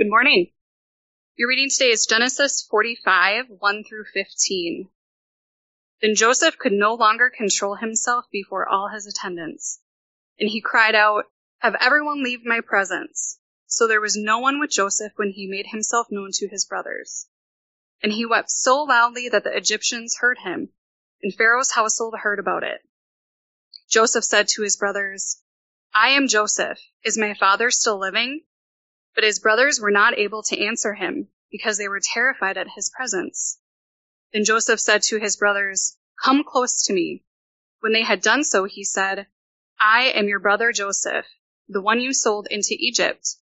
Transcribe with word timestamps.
Good 0.00 0.08
morning. 0.08 0.50
Your 1.36 1.50
reading 1.50 1.68
today 1.68 1.90
is 1.90 2.06
Genesis 2.06 2.66
45, 2.70 3.50
1 3.50 3.84
through 3.84 4.04
15. 4.14 4.88
Then 6.00 6.14
Joseph 6.14 6.56
could 6.56 6.72
no 6.72 6.94
longer 6.94 7.28
control 7.28 7.74
himself 7.74 8.24
before 8.32 8.66
all 8.66 8.88
his 8.88 9.06
attendants, 9.06 9.82
and 10.38 10.48
he 10.48 10.62
cried 10.62 10.94
out, 10.94 11.26
Have 11.58 11.76
everyone 11.78 12.22
leave 12.22 12.46
my 12.46 12.62
presence. 12.62 13.40
So 13.66 13.86
there 13.86 14.00
was 14.00 14.16
no 14.16 14.38
one 14.38 14.58
with 14.58 14.70
Joseph 14.70 15.12
when 15.16 15.32
he 15.32 15.46
made 15.46 15.66
himself 15.66 16.06
known 16.10 16.30
to 16.32 16.48
his 16.48 16.64
brothers. 16.64 17.26
And 18.02 18.10
he 18.10 18.24
wept 18.24 18.50
so 18.50 18.84
loudly 18.84 19.28
that 19.28 19.44
the 19.44 19.54
Egyptians 19.54 20.16
heard 20.20 20.38
him, 20.38 20.70
and 21.22 21.34
Pharaoh's 21.34 21.72
household 21.72 22.14
heard 22.22 22.38
about 22.38 22.62
it. 22.62 22.80
Joseph 23.90 24.24
said 24.24 24.48
to 24.48 24.62
his 24.62 24.78
brothers, 24.78 25.42
I 25.92 26.12
am 26.12 26.26
Joseph. 26.26 26.78
Is 27.04 27.18
my 27.18 27.34
father 27.34 27.70
still 27.70 27.98
living? 27.98 28.44
But 29.14 29.24
his 29.24 29.38
brothers 29.38 29.80
were 29.80 29.90
not 29.90 30.18
able 30.18 30.42
to 30.44 30.58
answer 30.58 30.94
him, 30.94 31.28
because 31.50 31.78
they 31.78 31.88
were 31.88 32.00
terrified 32.00 32.56
at 32.56 32.68
his 32.76 32.90
presence. 32.90 33.58
Then 34.32 34.44
Joseph 34.44 34.78
said 34.78 35.02
to 35.04 35.18
his 35.18 35.36
brothers, 35.36 35.96
Come 36.22 36.44
close 36.44 36.84
to 36.84 36.92
me. 36.92 37.24
When 37.80 37.92
they 37.92 38.04
had 38.04 38.20
done 38.20 38.44
so, 38.44 38.64
he 38.64 38.84
said, 38.84 39.26
I 39.80 40.10
am 40.10 40.28
your 40.28 40.38
brother 40.38 40.70
Joseph, 40.72 41.26
the 41.68 41.80
one 41.80 42.00
you 42.00 42.12
sold 42.12 42.46
into 42.50 42.76
Egypt. 42.78 43.36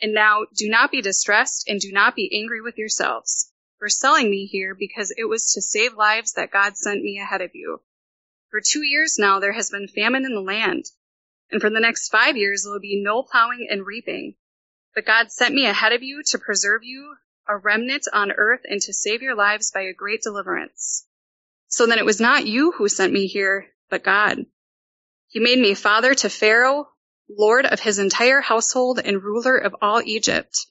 And 0.00 0.12
now 0.12 0.46
do 0.54 0.68
not 0.68 0.90
be 0.90 1.00
distressed 1.00 1.68
and 1.68 1.80
do 1.80 1.90
not 1.90 2.14
be 2.14 2.32
angry 2.32 2.60
with 2.60 2.78
yourselves 2.78 3.50
for 3.78 3.88
selling 3.88 4.30
me 4.30 4.46
here 4.46 4.76
because 4.76 5.12
it 5.16 5.24
was 5.24 5.52
to 5.52 5.60
save 5.60 5.94
lives 5.94 6.34
that 6.34 6.52
God 6.52 6.76
sent 6.76 7.02
me 7.02 7.18
ahead 7.18 7.40
of 7.40 7.50
you. 7.54 7.82
For 8.48 8.60
two 8.60 8.82
years 8.82 9.18
now 9.18 9.40
there 9.40 9.54
has 9.54 9.70
been 9.70 9.88
famine 9.88 10.24
in 10.24 10.34
the 10.34 10.40
land, 10.40 10.84
and 11.50 11.60
for 11.60 11.70
the 11.70 11.80
next 11.80 12.10
five 12.10 12.36
years 12.36 12.62
there 12.62 12.72
will 12.72 12.78
be 12.78 13.02
no 13.02 13.24
plowing 13.24 13.66
and 13.68 13.84
reaping. 13.84 14.36
But 14.94 15.06
God 15.06 15.32
sent 15.32 15.54
me 15.54 15.64
ahead 15.64 15.94
of 15.94 16.02
you 16.02 16.22
to 16.26 16.38
preserve 16.38 16.84
you, 16.84 17.16
a 17.48 17.56
remnant 17.56 18.08
on 18.12 18.30
earth, 18.30 18.60
and 18.64 18.80
to 18.82 18.92
save 18.92 19.22
your 19.22 19.34
lives 19.34 19.70
by 19.70 19.82
a 19.82 19.94
great 19.94 20.20
deliverance. 20.20 21.06
So 21.68 21.86
then 21.86 21.98
it 21.98 22.04
was 22.04 22.20
not 22.20 22.46
you 22.46 22.72
who 22.72 22.88
sent 22.88 23.10
me 23.10 23.26
here, 23.26 23.68
but 23.88 24.04
God. 24.04 24.44
He 25.28 25.40
made 25.40 25.58
me 25.58 25.72
father 25.72 26.14
to 26.14 26.28
Pharaoh, 26.28 26.90
lord 27.26 27.64
of 27.64 27.80
his 27.80 27.98
entire 27.98 28.42
household, 28.42 29.00
and 29.02 29.22
ruler 29.22 29.56
of 29.56 29.74
all 29.80 30.02
Egypt. 30.04 30.66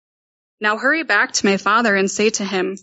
Now 0.59 0.77
hurry 0.77 1.01
back 1.01 1.31
to 1.33 1.45
my 1.47 1.57
father 1.57 1.95
and 1.95 2.09
say 2.09 2.29
to 2.29 2.45
him, 2.45 2.77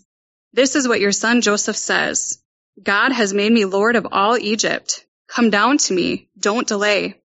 This 0.51 0.75
is 0.75 0.89
what 0.89 0.99
your 0.99 1.13
son 1.13 1.39
Joseph 1.39 1.77
says. 1.77 2.43
God 2.83 3.13
has 3.13 3.33
made 3.33 3.53
me 3.53 3.63
lord 3.63 3.95
of 3.95 4.07
all 4.11 4.37
Egypt. 4.37 5.05
Come 5.29 5.51
down 5.51 5.77
to 5.77 5.93
me. 5.93 6.29
Don't 6.37 6.67
delay. 6.67 7.21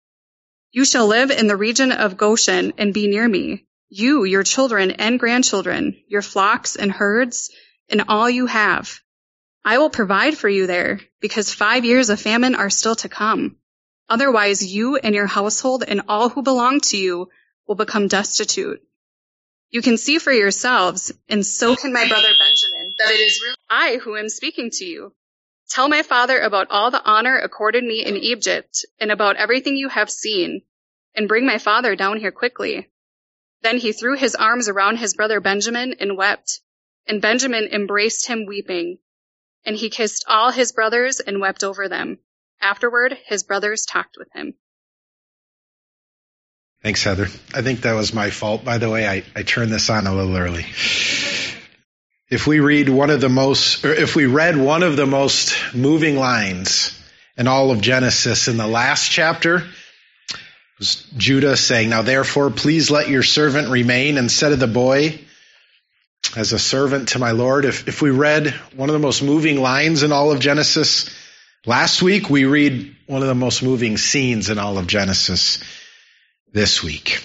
You 0.73 0.83
shall 0.83 1.07
live 1.07 1.31
in 1.31 1.47
the 1.47 1.55
region 1.55 1.93
of 1.93 2.17
Goshen 2.17 2.73
and 2.77 2.93
be 2.93 3.07
near 3.07 3.25
me 3.25 3.67
you, 3.91 4.23
your 4.23 4.43
children 4.43 4.91
and 4.91 5.19
grandchildren, 5.19 5.97
your 6.07 6.21
flocks 6.21 6.77
and 6.77 6.91
herds, 6.91 7.51
and 7.89 8.05
all 8.07 8.29
you 8.29 8.45
have. 8.45 9.01
I 9.65 9.77
will 9.77 9.89
provide 9.89 10.37
for 10.37 10.47
you 10.47 10.65
there, 10.65 11.01
because 11.19 11.53
five 11.53 11.83
years 11.83 12.09
of 12.09 12.19
famine 12.19 12.55
are 12.55 12.69
still 12.69 12.95
to 12.95 13.09
come. 13.09 13.57
Otherwise, 14.09 14.65
you 14.65 14.95
and 14.95 15.13
your 15.13 15.27
household 15.27 15.83
and 15.85 16.03
all 16.07 16.29
who 16.29 16.41
belong 16.41 16.79
to 16.79 16.97
you 16.97 17.29
will 17.67 17.75
become 17.75 18.07
destitute. 18.07 18.81
You 19.69 19.81
can 19.81 19.97
see 19.97 20.19
for 20.19 20.31
yourselves, 20.31 21.11
and 21.27 21.45
so 21.45 21.75
can 21.75 21.91
my 21.91 22.07
brother 22.07 22.29
Benjamin, 22.39 22.95
that 22.97 23.11
it 23.11 23.19
is 23.19 23.41
really 23.41 23.55
I 23.69 23.97
who 23.97 24.15
am 24.15 24.29
speaking 24.29 24.69
to 24.71 24.85
you. 24.85 25.13
Tell 25.69 25.89
my 25.89 26.01
father 26.01 26.39
about 26.39 26.67
all 26.69 26.91
the 26.91 27.03
honor 27.03 27.37
accorded 27.37 27.83
me 27.83 28.05
in 28.05 28.15
Egypt, 28.15 28.85
and 28.99 29.11
about 29.11 29.35
everything 29.35 29.75
you 29.75 29.89
have 29.89 30.09
seen, 30.09 30.61
and 31.13 31.27
bring 31.27 31.45
my 31.45 31.57
father 31.57 31.95
down 31.95 32.17
here 32.17 32.31
quickly. 32.31 32.89
Then 33.61 33.77
he 33.77 33.91
threw 33.91 34.15
his 34.15 34.35
arms 34.35 34.67
around 34.67 34.97
his 34.97 35.13
brother 35.13 35.39
Benjamin 35.39 35.95
and 35.99 36.17
wept. 36.17 36.61
And 37.07 37.21
Benjamin 37.21 37.69
embraced 37.71 38.27
him 38.27 38.45
weeping. 38.45 38.97
And 39.65 39.75
he 39.75 39.89
kissed 39.89 40.25
all 40.27 40.51
his 40.51 40.71
brothers 40.71 41.19
and 41.19 41.39
wept 41.39 41.63
over 41.63 41.87
them. 41.87 42.19
Afterward, 42.61 43.17
his 43.25 43.43
brothers 43.43 43.85
talked 43.85 44.17
with 44.17 44.29
him. 44.33 44.55
Thanks, 46.83 47.03
Heather. 47.03 47.27
I 47.53 47.61
think 47.61 47.81
that 47.81 47.93
was 47.93 48.13
my 48.13 48.31
fault. 48.31 48.65
By 48.65 48.79
the 48.79 48.89
way, 48.89 49.07
I, 49.07 49.23
I 49.35 49.43
turned 49.43 49.71
this 49.71 49.89
on 49.89 50.07
a 50.07 50.15
little 50.15 50.35
early. 50.35 50.65
If 52.27 52.47
we 52.47 52.59
read 52.59 52.89
one 52.89 53.11
of 53.11 53.21
the 53.21 53.29
most, 53.29 53.85
or 53.85 53.93
if 53.93 54.15
we 54.15 54.25
read 54.25 54.57
one 54.57 54.81
of 54.81 54.95
the 54.95 55.05
most 55.05 55.75
moving 55.75 56.15
lines 56.15 56.97
in 57.37 57.47
all 57.47 57.69
of 57.69 57.81
Genesis 57.81 58.47
in 58.47 58.57
the 58.57 58.67
last 58.67 59.11
chapter, 59.11 59.63
Judah 60.81 61.55
saying, 61.55 61.89
Now 61.89 62.01
therefore, 62.01 62.49
please 62.49 62.89
let 62.89 63.09
your 63.09 63.23
servant 63.23 63.69
remain 63.69 64.17
instead 64.17 64.51
of 64.51 64.59
the 64.59 64.67
boy 64.67 65.19
as 66.35 66.53
a 66.53 66.59
servant 66.59 67.09
to 67.09 67.19
my 67.19 67.31
Lord. 67.31 67.65
If, 67.65 67.87
if 67.87 68.01
we 68.01 68.09
read 68.09 68.47
one 68.75 68.89
of 68.89 68.93
the 68.93 68.99
most 68.99 69.21
moving 69.21 69.61
lines 69.61 70.01
in 70.03 70.11
all 70.11 70.31
of 70.31 70.39
Genesis 70.39 71.09
last 71.65 72.01
week, 72.01 72.29
we 72.29 72.45
read 72.45 72.95
one 73.05 73.21
of 73.21 73.27
the 73.27 73.35
most 73.35 73.61
moving 73.61 73.97
scenes 73.97 74.49
in 74.49 74.57
all 74.57 74.77
of 74.77 74.87
Genesis 74.87 75.63
this 76.51 76.81
week. 76.81 77.23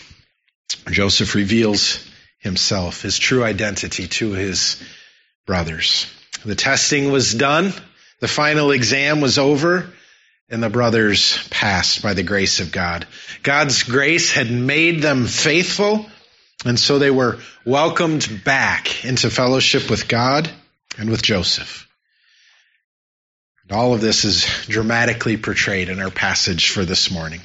Joseph 0.91 1.35
reveals 1.35 2.07
himself, 2.39 3.03
his 3.03 3.19
true 3.19 3.43
identity 3.43 4.07
to 4.07 4.33
his 4.33 4.83
brothers. 5.47 6.07
The 6.45 6.55
testing 6.55 7.11
was 7.11 7.33
done. 7.35 7.73
The 8.21 8.29
final 8.29 8.71
exam 8.71 9.21
was 9.21 9.39
over 9.39 9.91
and 10.49 10.63
the 10.63 10.71
brothers 10.71 11.47
passed 11.51 12.03
by 12.03 12.15
the 12.15 12.23
grace 12.23 12.61
of 12.61 12.73
God. 12.73 13.07
God's 13.43 13.83
grace 13.83 14.33
had 14.33 14.51
made 14.51 15.03
them 15.03 15.27
faithful, 15.27 16.07
and 16.65 16.79
so 16.79 16.99
they 16.99 17.11
were 17.11 17.39
welcomed 17.65 18.43
back 18.45 19.05
into 19.05 19.31
fellowship 19.31 19.91
with 19.91 20.09
God 20.09 20.49
and 20.99 21.11
with 21.11 21.23
Joseph. 21.23 21.89
And 23.69 23.77
all 23.77 23.95
of 23.95 24.01
this 24.01 24.25
is 24.25 24.45
dramatically 24.67 25.37
portrayed 25.37 25.89
in 25.89 26.01
our 26.01 26.11
passage 26.11 26.71
for 26.71 26.85
this 26.85 27.11
morning. 27.11 27.41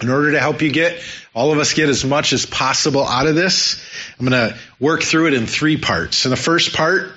In 0.00 0.08
order 0.08 0.32
to 0.32 0.40
help 0.40 0.62
you 0.62 0.72
get, 0.72 1.02
all 1.34 1.52
of 1.52 1.58
us 1.58 1.74
get 1.74 1.88
as 1.88 2.04
much 2.04 2.32
as 2.32 2.46
possible 2.46 3.06
out 3.06 3.26
of 3.26 3.34
this, 3.34 3.82
I'm 4.18 4.26
going 4.26 4.50
to 4.50 4.58
work 4.80 5.02
through 5.02 5.28
it 5.28 5.34
in 5.34 5.46
three 5.46 5.76
parts. 5.76 6.24
In 6.24 6.30
the 6.30 6.36
first 6.36 6.74
part, 6.74 7.12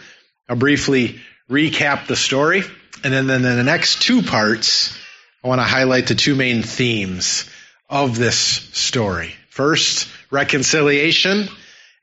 I'll 0.50 0.56
briefly 0.56 1.22
recap 1.50 2.08
the 2.08 2.16
story. 2.16 2.64
And 3.04 3.14
then, 3.14 3.28
then 3.28 3.46
in 3.46 3.58
the 3.58 3.64
next 3.64 4.02
two 4.02 4.22
parts, 4.22 4.98
I 5.44 5.48
want 5.48 5.60
to 5.60 5.66
highlight 5.66 6.08
the 6.08 6.16
two 6.16 6.36
main 6.36 6.64
themes 6.64 7.50
of 7.90 8.18
this 8.18 8.38
story. 8.38 9.36
First, 9.50 10.08
reconciliation. 10.32 11.48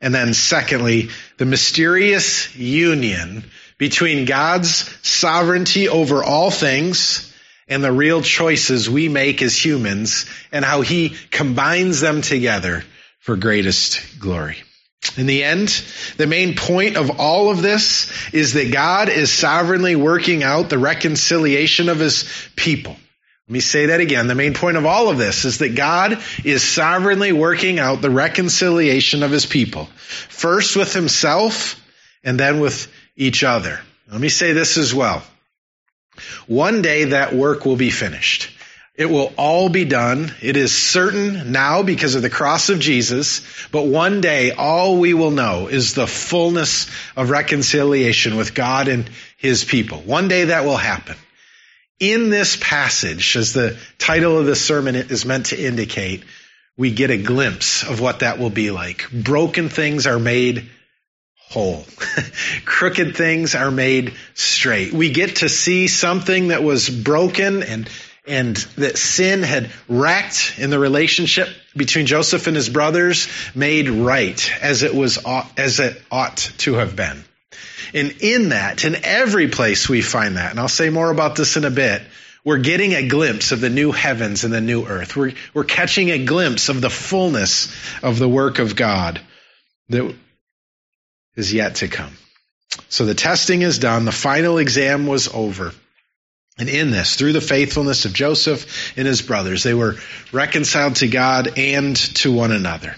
And 0.01 0.15
then 0.15 0.35
secondly, 0.35 1.11
the 1.39 1.45
mysterious 1.45 2.55
union 2.57 3.45
between 3.79 4.27
God's 4.27 4.89
sovereignty 5.03 5.89
over 5.89 6.23
all 6.23 6.51
things 6.51 7.33
and 7.69 7.83
the 7.83 7.93
real 7.93 8.23
choices 8.23 8.91
we 8.91 9.09
make 9.09 9.43
as 9.43 9.57
humans 9.57 10.27
and 10.51 10.65
how 10.65 10.83
he 10.83 11.17
combines 11.31 12.01
them 12.01 12.23
together 12.23 12.85
for 13.21 13.37
greatest 13.37 14.19
glory. 14.19 14.63
In 15.17 15.27
the 15.27 15.45
end, 15.45 15.69
the 16.17 16.27
main 16.27 16.55
point 16.55 16.97
of 16.97 17.21
all 17.21 17.51
of 17.51 17.61
this 17.61 18.11
is 18.33 18.55
that 18.55 18.73
God 18.73 19.09
is 19.09 19.33
sovereignly 19.33 19.97
working 19.97 20.43
out 20.43 20.71
the 20.71 20.79
reconciliation 20.79 21.89
of 21.89 21.99
his 21.99 22.25
people. 22.57 22.97
Let 23.49 23.53
me 23.53 23.61
say 23.61 23.87
that 23.87 24.01
again. 24.01 24.29
The 24.29 24.35
main 24.35 24.55
point 24.55 24.77
of 24.77 24.87
all 24.87 25.09
of 25.09 25.19
this 25.19 25.45
is 25.45 25.59
that 25.59 25.75
God 25.75 26.23
is 26.45 26.62
sovereignly 26.62 27.33
working 27.33 27.79
out 27.79 28.01
the 28.01 28.11
reconciliation 28.11 29.23
of 29.23 29.33
his 29.33 29.45
people. 29.45 29.87
First 30.29 30.77
with 30.77 30.95
himself 30.95 31.79
and 32.23 32.39
then 32.39 32.61
with 32.61 32.91
each 33.17 33.43
other. 33.43 33.81
Let 34.11 34.21
me 34.21 34.29
say 34.29 34.53
this 34.53 34.79
as 34.79 34.95
well. 34.95 35.23
One 36.47 36.81
day 36.83 37.05
that 37.07 37.35
work 37.35 37.67
will 37.67 37.77
be 37.77 37.91
finished. 37.91 38.51
It 38.95 39.07
will 39.07 39.33
all 39.39 39.71
be 39.71 39.87
done. 39.87 40.35
It 40.43 40.57
is 40.57 40.77
certain 40.77 41.51
now 41.51 41.83
because 41.83 42.15
of 42.15 42.21
the 42.21 42.29
cross 42.29 42.69
of 42.69 42.79
Jesus, 42.79 43.41
but 43.71 43.87
one 43.87 44.21
day 44.21 44.51
all 44.53 44.99
we 44.99 45.15
will 45.15 45.31
know 45.31 45.69
is 45.69 45.94
the 45.94 46.06
fullness 46.06 46.89
of 47.17 47.31
reconciliation 47.31 48.37
with 48.37 48.55
God 48.55 48.89
and 48.89 49.09
His 49.39 49.65
people. 49.65 50.03
One 50.03 50.29
day 50.29 50.44
that 50.44 50.65
will 50.65 50.77
happen. 50.77 51.17
In 52.00 52.29
this 52.29 52.59
passage, 52.61 53.35
as 53.37 53.55
the 53.55 53.79
title 53.97 54.39
of 54.39 54.44
the 54.44 54.56
sermon 54.56 54.97
is 54.97 55.25
meant 55.25 55.47
to 55.47 55.61
indicate, 55.61 56.25
we 56.77 56.91
get 56.91 57.11
a 57.11 57.17
glimpse 57.17 57.85
of 57.85 58.00
what 58.00 58.19
that 58.19 58.38
will 58.38 58.50
be 58.50 58.71
like. 58.71 59.09
Broken 59.11 59.71
things 59.71 60.06
are 60.06 60.19
made 60.19 60.69
whole. 61.49 61.87
Crooked 62.67 63.17
things 63.17 63.55
are 63.55 63.71
made 63.71 64.15
straight. 64.35 64.93
We 64.93 65.12
get 65.12 65.37
to 65.37 65.49
see 65.49 65.87
something 65.87 66.49
that 66.49 66.62
was 66.62 66.91
broken 66.91 67.62
and 67.62 67.88
and 68.27 68.57
that 68.77 68.97
sin 68.97 69.43
had 69.43 69.71
wrecked 69.89 70.55
in 70.59 70.71
the 70.71 70.79
relationship 70.79 71.49
between 71.77 72.07
Joseph 72.07 72.47
and 72.47 72.55
his 72.55 72.69
brothers 72.69 73.29
made 73.55 73.89
right 73.89 74.53
as 74.63 74.83
it 74.83 74.95
was 74.95 75.19
as 75.57 75.81
it 75.81 76.01
ought 76.11 76.37
to 76.59 76.75
have 76.75 76.95
been. 76.95 77.25
And 77.95 78.15
in 78.21 78.51
that, 78.51 78.85
in 78.85 78.97
every 79.05 79.49
place 79.49 79.89
we 79.89 80.03
find 80.03 80.37
that, 80.37 80.51
and 80.51 80.61
I'll 80.61 80.69
say 80.69 80.89
more 80.89 81.11
about 81.11 81.37
this 81.37 81.57
in 81.57 81.65
a 81.65 81.71
bit, 81.71 82.03
we're 82.45 82.59
getting 82.59 82.93
a 82.95 83.07
glimpse 83.07 83.53
of 83.53 83.61
the 83.61 83.71
new 83.71 83.93
heavens 83.93 84.45
and 84.45 84.53
the 84.53 84.61
new 84.61 84.85
earth. 84.87 85.17
We're, 85.17 85.33
we're 85.55 85.65
catching 85.65 86.11
a 86.11 86.25
glimpse 86.25 86.69
of 86.69 86.81
the 86.81 86.91
fullness 86.91 87.73
of 88.03 88.19
the 88.19 88.29
work 88.29 88.59
of 88.59 88.75
God 88.75 89.21
that 89.91 90.15
is 91.37 91.53
yet 91.53 91.77
to 91.77 91.89
come. 91.89 92.17
So 92.89 93.05
the 93.05 93.15
testing 93.15 93.63
is 93.63 93.79
done. 93.79 94.05
The 94.05 94.13
final 94.13 94.59
exam 94.59 95.07
was 95.07 95.29
over. 95.29 95.73
And 96.58 96.69
in 96.69 96.90
this, 96.90 97.16
through 97.16 97.32
the 97.32 97.40
faithfulness 97.40 98.04
of 98.04 98.12
Joseph 98.12 98.96
and 98.96 99.06
his 99.06 99.22
brothers, 99.22 99.62
they 99.62 99.75
were 99.75 99.96
reconciled 100.32 100.96
to 100.96 101.08
God 101.08 101.58
and 101.58 101.96
to 101.96 102.32
one 102.32 102.52
another. 102.52 102.94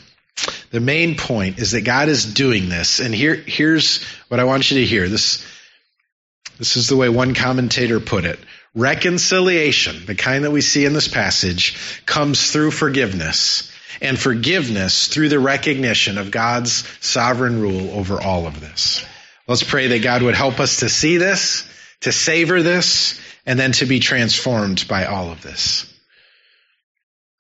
The 0.70 0.80
main 0.80 1.16
point 1.16 1.60
is 1.60 1.70
that 1.70 1.82
God 1.82 2.08
is 2.08 2.24
doing 2.26 2.68
this. 2.68 2.98
And 2.98 3.14
here, 3.14 3.36
here's 3.36 4.02
what 4.28 4.40
I 4.40 4.44
want 4.44 4.70
you 4.70 4.78
to 4.78 4.84
hear. 4.84 5.08
This, 5.08 5.46
this 6.58 6.76
is 6.76 6.88
the 6.88 6.96
way 6.96 7.08
one 7.08 7.34
commentator 7.34 8.00
put 8.00 8.24
it. 8.24 8.40
Reconciliation, 8.74 10.04
the 10.04 10.16
kind 10.16 10.44
that 10.44 10.50
we 10.50 10.60
see 10.60 10.84
in 10.84 10.92
this 10.92 11.06
passage, 11.06 12.02
comes 12.06 12.50
through 12.50 12.72
forgiveness. 12.72 13.70
And 14.02 14.18
forgiveness 14.18 15.06
through 15.06 15.28
the 15.28 15.38
recognition 15.38 16.18
of 16.18 16.32
God's 16.32 16.84
sovereign 17.00 17.60
rule 17.60 17.92
over 17.92 18.20
all 18.20 18.48
of 18.48 18.60
this. 18.60 19.04
Let's 19.46 19.62
pray 19.62 19.86
that 19.86 20.02
God 20.02 20.22
would 20.22 20.34
help 20.34 20.58
us 20.58 20.80
to 20.80 20.88
see 20.88 21.18
this, 21.18 21.64
to 22.00 22.10
savor 22.10 22.60
this, 22.64 23.20
and 23.46 23.58
then 23.58 23.72
to 23.72 23.86
be 23.86 24.00
transformed 24.00 24.86
by 24.88 25.06
all 25.06 25.30
of 25.30 25.42
this. 25.42 25.90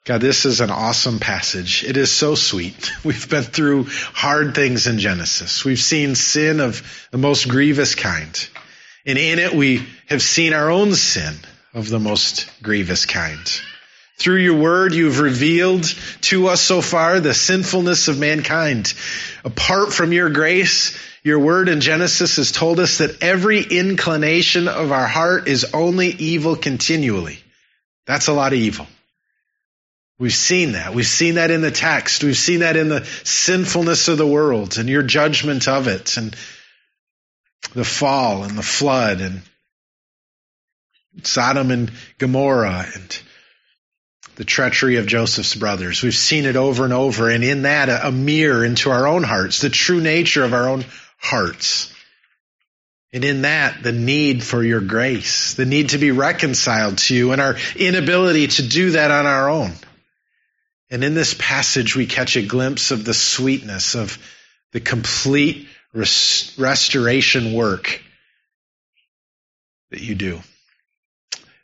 God, 0.04 0.20
this 0.20 0.44
is 0.44 0.60
an 0.60 0.70
awesome 0.70 1.18
passage. 1.18 1.82
It 1.82 1.96
is 1.96 2.12
so 2.12 2.34
sweet. 2.34 2.92
We've 3.04 3.28
been 3.28 3.42
through 3.42 3.84
hard 3.88 4.54
things 4.54 4.86
in 4.86 4.98
Genesis. 4.98 5.64
We've 5.64 5.80
seen 5.80 6.14
sin 6.14 6.60
of 6.60 7.08
the 7.10 7.18
most 7.18 7.48
grievous 7.48 7.94
kind. 7.94 8.48
And 9.06 9.18
in 9.18 9.38
it, 9.38 9.54
we 9.54 9.86
have 10.08 10.22
seen 10.22 10.52
our 10.52 10.70
own 10.70 10.94
sin 10.94 11.34
of 11.72 11.88
the 11.88 11.98
most 11.98 12.50
grievous 12.62 13.06
kind. 13.06 13.60
Through 14.16 14.38
your 14.38 14.60
word, 14.60 14.94
you've 14.94 15.18
revealed 15.18 15.84
to 16.22 16.46
us 16.48 16.60
so 16.60 16.80
far 16.80 17.18
the 17.18 17.34
sinfulness 17.34 18.08
of 18.08 18.18
mankind. 18.18 18.94
Apart 19.44 19.92
from 19.92 20.12
your 20.12 20.30
grace, 20.30 20.96
your 21.24 21.40
word 21.40 21.68
in 21.68 21.80
Genesis 21.80 22.36
has 22.36 22.52
told 22.52 22.78
us 22.78 22.98
that 22.98 23.22
every 23.22 23.62
inclination 23.62 24.68
of 24.68 24.92
our 24.92 25.06
heart 25.06 25.48
is 25.48 25.72
only 25.74 26.08
evil 26.08 26.54
continually. 26.54 27.38
That's 28.06 28.28
a 28.28 28.32
lot 28.32 28.52
of 28.52 28.58
evil. 28.58 28.86
We've 30.18 30.32
seen 30.32 30.72
that. 30.72 30.94
We've 30.94 31.06
seen 31.06 31.34
that 31.34 31.50
in 31.50 31.60
the 31.60 31.72
text. 31.72 32.22
We've 32.22 32.36
seen 32.36 32.60
that 32.60 32.76
in 32.76 32.88
the 32.88 33.04
sinfulness 33.24 34.06
of 34.06 34.16
the 34.16 34.26
world 34.26 34.78
and 34.78 34.88
your 34.88 35.02
judgment 35.02 35.66
of 35.66 35.88
it 35.88 36.16
and 36.16 36.36
the 37.74 37.84
fall 37.84 38.44
and 38.44 38.56
the 38.56 38.62
flood 38.62 39.20
and 39.20 39.42
Sodom 41.22 41.70
and 41.70 41.90
Gomorrah 42.18 42.86
and 42.94 43.20
the 44.36 44.44
treachery 44.44 44.96
of 44.96 45.06
Joseph's 45.06 45.54
brothers. 45.54 46.02
We've 46.02 46.14
seen 46.14 46.46
it 46.46 46.56
over 46.56 46.84
and 46.84 46.92
over 46.92 47.30
and 47.30 47.44
in 47.44 47.62
that 47.62 47.88
a, 47.88 48.10
mirror 48.10 48.64
into 48.64 48.90
our 48.90 49.06
own 49.06 49.22
hearts, 49.22 49.60
the 49.60 49.70
true 49.70 50.00
nature 50.00 50.44
of 50.44 50.52
our 50.52 50.68
own 50.68 50.84
hearts. 51.18 51.92
And 53.12 53.24
in 53.24 53.42
that, 53.42 53.82
the 53.82 53.92
need 53.92 54.42
for 54.42 54.62
your 54.62 54.80
grace, 54.80 55.54
the 55.54 55.64
need 55.64 55.90
to 55.90 55.98
be 55.98 56.10
reconciled 56.10 56.98
to 56.98 57.14
you 57.14 57.30
and 57.30 57.40
our 57.40 57.56
inability 57.76 58.48
to 58.48 58.68
do 58.68 58.90
that 58.92 59.12
on 59.12 59.26
our 59.26 59.48
own. 59.48 59.72
And 60.90 61.04
in 61.04 61.14
this 61.14 61.34
passage, 61.34 61.94
we 61.94 62.06
catch 62.06 62.36
a 62.36 62.42
glimpse 62.42 62.90
of 62.90 63.04
the 63.04 63.14
sweetness 63.14 63.94
of 63.94 64.18
the 64.72 64.80
complete 64.80 65.68
res- 65.92 66.52
restoration 66.58 67.52
work 67.52 68.02
that 69.90 70.00
you 70.00 70.16
do. 70.16 70.40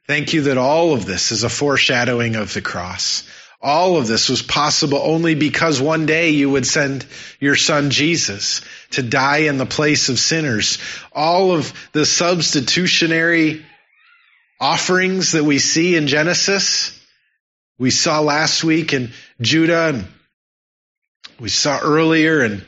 Thank 0.06 0.32
you 0.32 0.43
that 0.43 0.58
all 0.58 0.93
of 0.93 1.06
this 1.06 1.31
is 1.32 1.44
a 1.44 1.49
foreshadowing 1.49 2.37
of 2.37 2.52
the 2.52 2.62
cross. 2.62 3.25
All 3.62 3.99
of 3.99 4.06
this 4.06 4.31
was 4.31 4.41
possible 4.41 4.99
only 4.99 5.35
because 5.35 5.81
one 5.81 6.06
day 6.06 6.31
you 6.31 6.49
would 6.49 6.67
send 6.67 7.05
your 7.41 7.56
son 7.56 7.91
Jesus 7.91 8.62
to 8.93 9.02
die 9.02 9.38
in 9.38 9.58
the 9.58 9.67
place 9.67 10.08
of 10.08 10.19
sinners. 10.19 10.79
All 11.12 11.52
of 11.52 11.73
the 11.93 12.06
substitutionary 12.06 13.64
offerings 14.58 15.32
that 15.32 15.44
we 15.44 15.58
see 15.58 15.94
in 15.94 16.06
Genesis, 16.06 16.99
we 17.79 17.91
saw 17.91 18.20
last 18.20 18.64
week 18.64 18.94
in 18.94 19.11
Judah 19.41 19.88
and 19.88 20.08
we 21.38 21.50
saw 21.50 21.81
earlier 21.82 22.43
in 22.44 22.64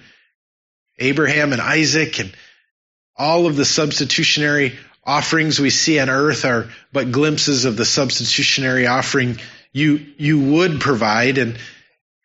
Abraham 0.98 1.52
and 1.52 1.60
Isaac 1.60 2.18
and 2.20 2.34
all 3.16 3.46
of 3.46 3.56
the 3.56 3.64
substitutionary 3.64 4.78
offerings 5.04 5.58
we 5.58 5.70
see 5.70 5.98
on 5.98 6.10
earth 6.10 6.44
are 6.44 6.68
but 6.92 7.12
glimpses 7.12 7.64
of 7.64 7.76
the 7.76 7.84
substitutionary 7.84 8.86
offering 8.86 9.38
you, 9.72 10.06
you 10.18 10.52
would 10.52 10.80
provide 10.80 11.38
and 11.38 11.58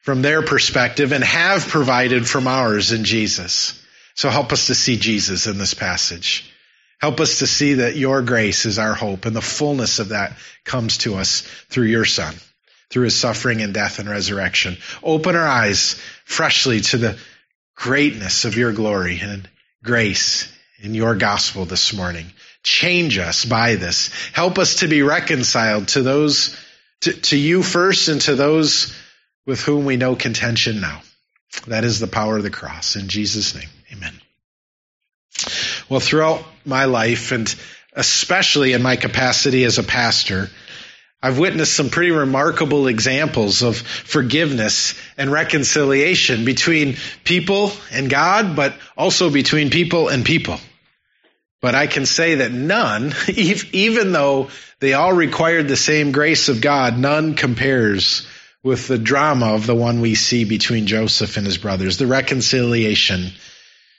from 0.03 0.21
their 0.21 0.41
perspective 0.41 1.11
and 1.11 1.23
have 1.23 1.67
provided 1.67 2.27
from 2.27 2.47
ours 2.47 2.91
in 2.91 3.03
Jesus. 3.03 3.81
So 4.15 4.29
help 4.29 4.51
us 4.51 4.67
to 4.67 4.75
see 4.75 4.97
Jesus 4.97 5.47
in 5.47 5.57
this 5.57 5.73
passage. 5.73 6.51
Help 6.99 7.19
us 7.19 7.39
to 7.39 7.47
see 7.47 7.75
that 7.75 7.95
your 7.95 8.21
grace 8.21 8.65
is 8.65 8.79
our 8.79 8.93
hope 8.93 9.25
and 9.25 9.35
the 9.35 9.41
fullness 9.41 9.99
of 9.99 10.09
that 10.09 10.37
comes 10.63 10.99
to 10.99 11.15
us 11.15 11.41
through 11.69 11.85
your 11.85 12.05
son, 12.05 12.33
through 12.89 13.03
his 13.03 13.15
suffering 13.15 13.61
and 13.61 13.73
death 13.73 13.99
and 13.99 14.09
resurrection. 14.09 14.77
Open 15.03 15.35
our 15.35 15.47
eyes 15.47 16.01
freshly 16.25 16.81
to 16.81 16.97
the 16.97 17.17
greatness 17.75 18.45
of 18.45 18.57
your 18.57 18.73
glory 18.73 19.19
and 19.21 19.47
grace 19.83 20.51
in 20.79 20.95
your 20.95 21.15
gospel 21.15 21.65
this 21.65 21.93
morning. 21.93 22.25
Change 22.67 23.17
us 23.17 23.45
by 23.45 23.75
this. 23.75 24.09
Help 24.33 24.59
us 24.59 24.81
to 24.81 24.89
be 24.89 25.01
reconciled 25.01 25.87
to 25.87 26.01
those 26.01 26.53
to, 26.99 27.13
to 27.13 27.37
you 27.37 27.63
first 27.63 28.09
and 28.09 28.19
to 28.21 28.35
those 28.35 28.93
with 29.45 29.61
whom 29.61 29.85
we 29.85 29.95
know 29.95 30.17
contention 30.17 30.81
now. 30.81 31.01
That 31.67 31.85
is 31.85 32.01
the 32.01 32.07
power 32.07 32.35
of 32.35 32.43
the 32.43 32.49
cross. 32.49 32.97
In 32.97 33.07
Jesus' 33.07 33.55
name, 33.55 33.69
amen. 33.93 34.19
Well, 35.87 36.01
throughout 36.01 36.43
my 36.65 36.85
life, 36.85 37.31
and 37.31 37.55
especially 37.93 38.73
in 38.73 38.83
my 38.83 38.97
capacity 38.97 39.63
as 39.63 39.77
a 39.77 39.83
pastor, 39.83 40.49
I've 41.23 41.39
witnessed 41.39 41.73
some 41.73 41.89
pretty 41.89 42.11
remarkable 42.11 42.87
examples 42.87 43.63
of 43.63 43.77
forgiveness 43.77 44.93
and 45.17 45.31
reconciliation 45.31 46.43
between 46.43 46.97
people 47.23 47.71
and 47.93 48.09
God, 48.09 48.57
but 48.57 48.75
also 48.97 49.29
between 49.29 49.69
people 49.69 50.09
and 50.09 50.25
people. 50.25 50.59
But 51.61 51.75
I 51.75 51.87
can 51.87 52.05
say 52.05 52.35
that 52.35 52.51
none, 52.51 53.13
even 53.27 54.11
though 54.11 54.49
they 54.79 54.93
all 54.93 55.13
required 55.13 55.67
the 55.67 55.75
same 55.75 56.11
grace 56.11 56.49
of 56.49 56.61
God, 56.61 56.97
none 56.97 57.33
compares 57.33 58.27
with 58.63 58.87
the 58.87 58.97
drama 58.97 59.53
of 59.53 59.65
the 59.65 59.75
one 59.75 60.01
we 60.01 60.15
see 60.15 60.43
between 60.43 60.87
Joseph 60.87 61.37
and 61.37 61.45
his 61.45 61.57
brothers, 61.57 61.97
the 61.97 62.07
reconciliation 62.07 63.31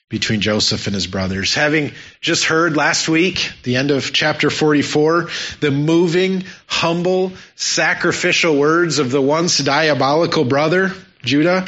between 0.08 0.40
Joseph 0.40 0.86
and 0.86 0.94
his 0.94 1.06
brothers. 1.06 1.54
Having 1.54 1.92
just 2.20 2.44
heard 2.44 2.76
last 2.76 3.08
week, 3.08 3.50
the 3.62 3.76
end 3.76 3.90
of 3.90 4.12
chapter 4.12 4.50
44, 4.50 5.28
the 5.60 5.70
moving, 5.70 6.44
humble, 6.66 7.32
sacrificial 7.56 8.56
words 8.56 8.98
of 8.98 9.10
the 9.10 9.20
once 9.20 9.58
diabolical 9.58 10.44
brother, 10.44 10.92
Judah, 11.22 11.66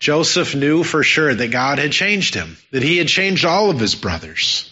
Joseph 0.00 0.54
knew 0.54 0.82
for 0.82 1.02
sure 1.02 1.34
that 1.34 1.50
God 1.50 1.78
had 1.78 1.92
changed 1.92 2.34
him, 2.34 2.56
that 2.70 2.82
he 2.82 2.98
had 2.98 3.08
changed 3.08 3.44
all 3.44 3.70
of 3.70 3.78
his 3.78 3.94
brothers. 3.94 4.71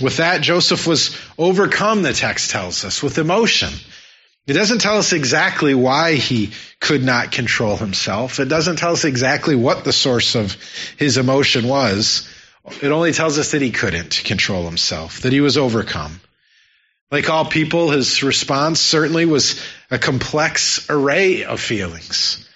With 0.00 0.18
that, 0.18 0.42
Joseph 0.42 0.86
was 0.86 1.16
overcome, 1.38 2.02
the 2.02 2.12
text 2.12 2.50
tells 2.50 2.84
us, 2.84 3.02
with 3.02 3.18
emotion. 3.18 3.72
It 4.46 4.54
doesn't 4.54 4.80
tell 4.80 4.98
us 4.98 5.12
exactly 5.12 5.74
why 5.74 6.14
he 6.14 6.50
could 6.80 7.04
not 7.04 7.30
control 7.30 7.76
himself. 7.76 8.40
It 8.40 8.48
doesn't 8.48 8.76
tell 8.76 8.92
us 8.92 9.04
exactly 9.04 9.54
what 9.54 9.84
the 9.84 9.92
source 9.92 10.34
of 10.34 10.56
his 10.96 11.16
emotion 11.16 11.68
was. 11.68 12.28
It 12.80 12.90
only 12.90 13.12
tells 13.12 13.38
us 13.38 13.52
that 13.52 13.62
he 13.62 13.70
couldn't 13.70 14.22
control 14.24 14.64
himself, 14.64 15.20
that 15.20 15.32
he 15.32 15.40
was 15.40 15.58
overcome. 15.58 16.20
Like 17.10 17.28
all 17.28 17.44
people, 17.44 17.90
his 17.90 18.22
response 18.22 18.80
certainly 18.80 19.26
was 19.26 19.60
a 19.90 19.98
complex 19.98 20.88
array 20.88 21.44
of 21.44 21.60
feelings. 21.60 22.48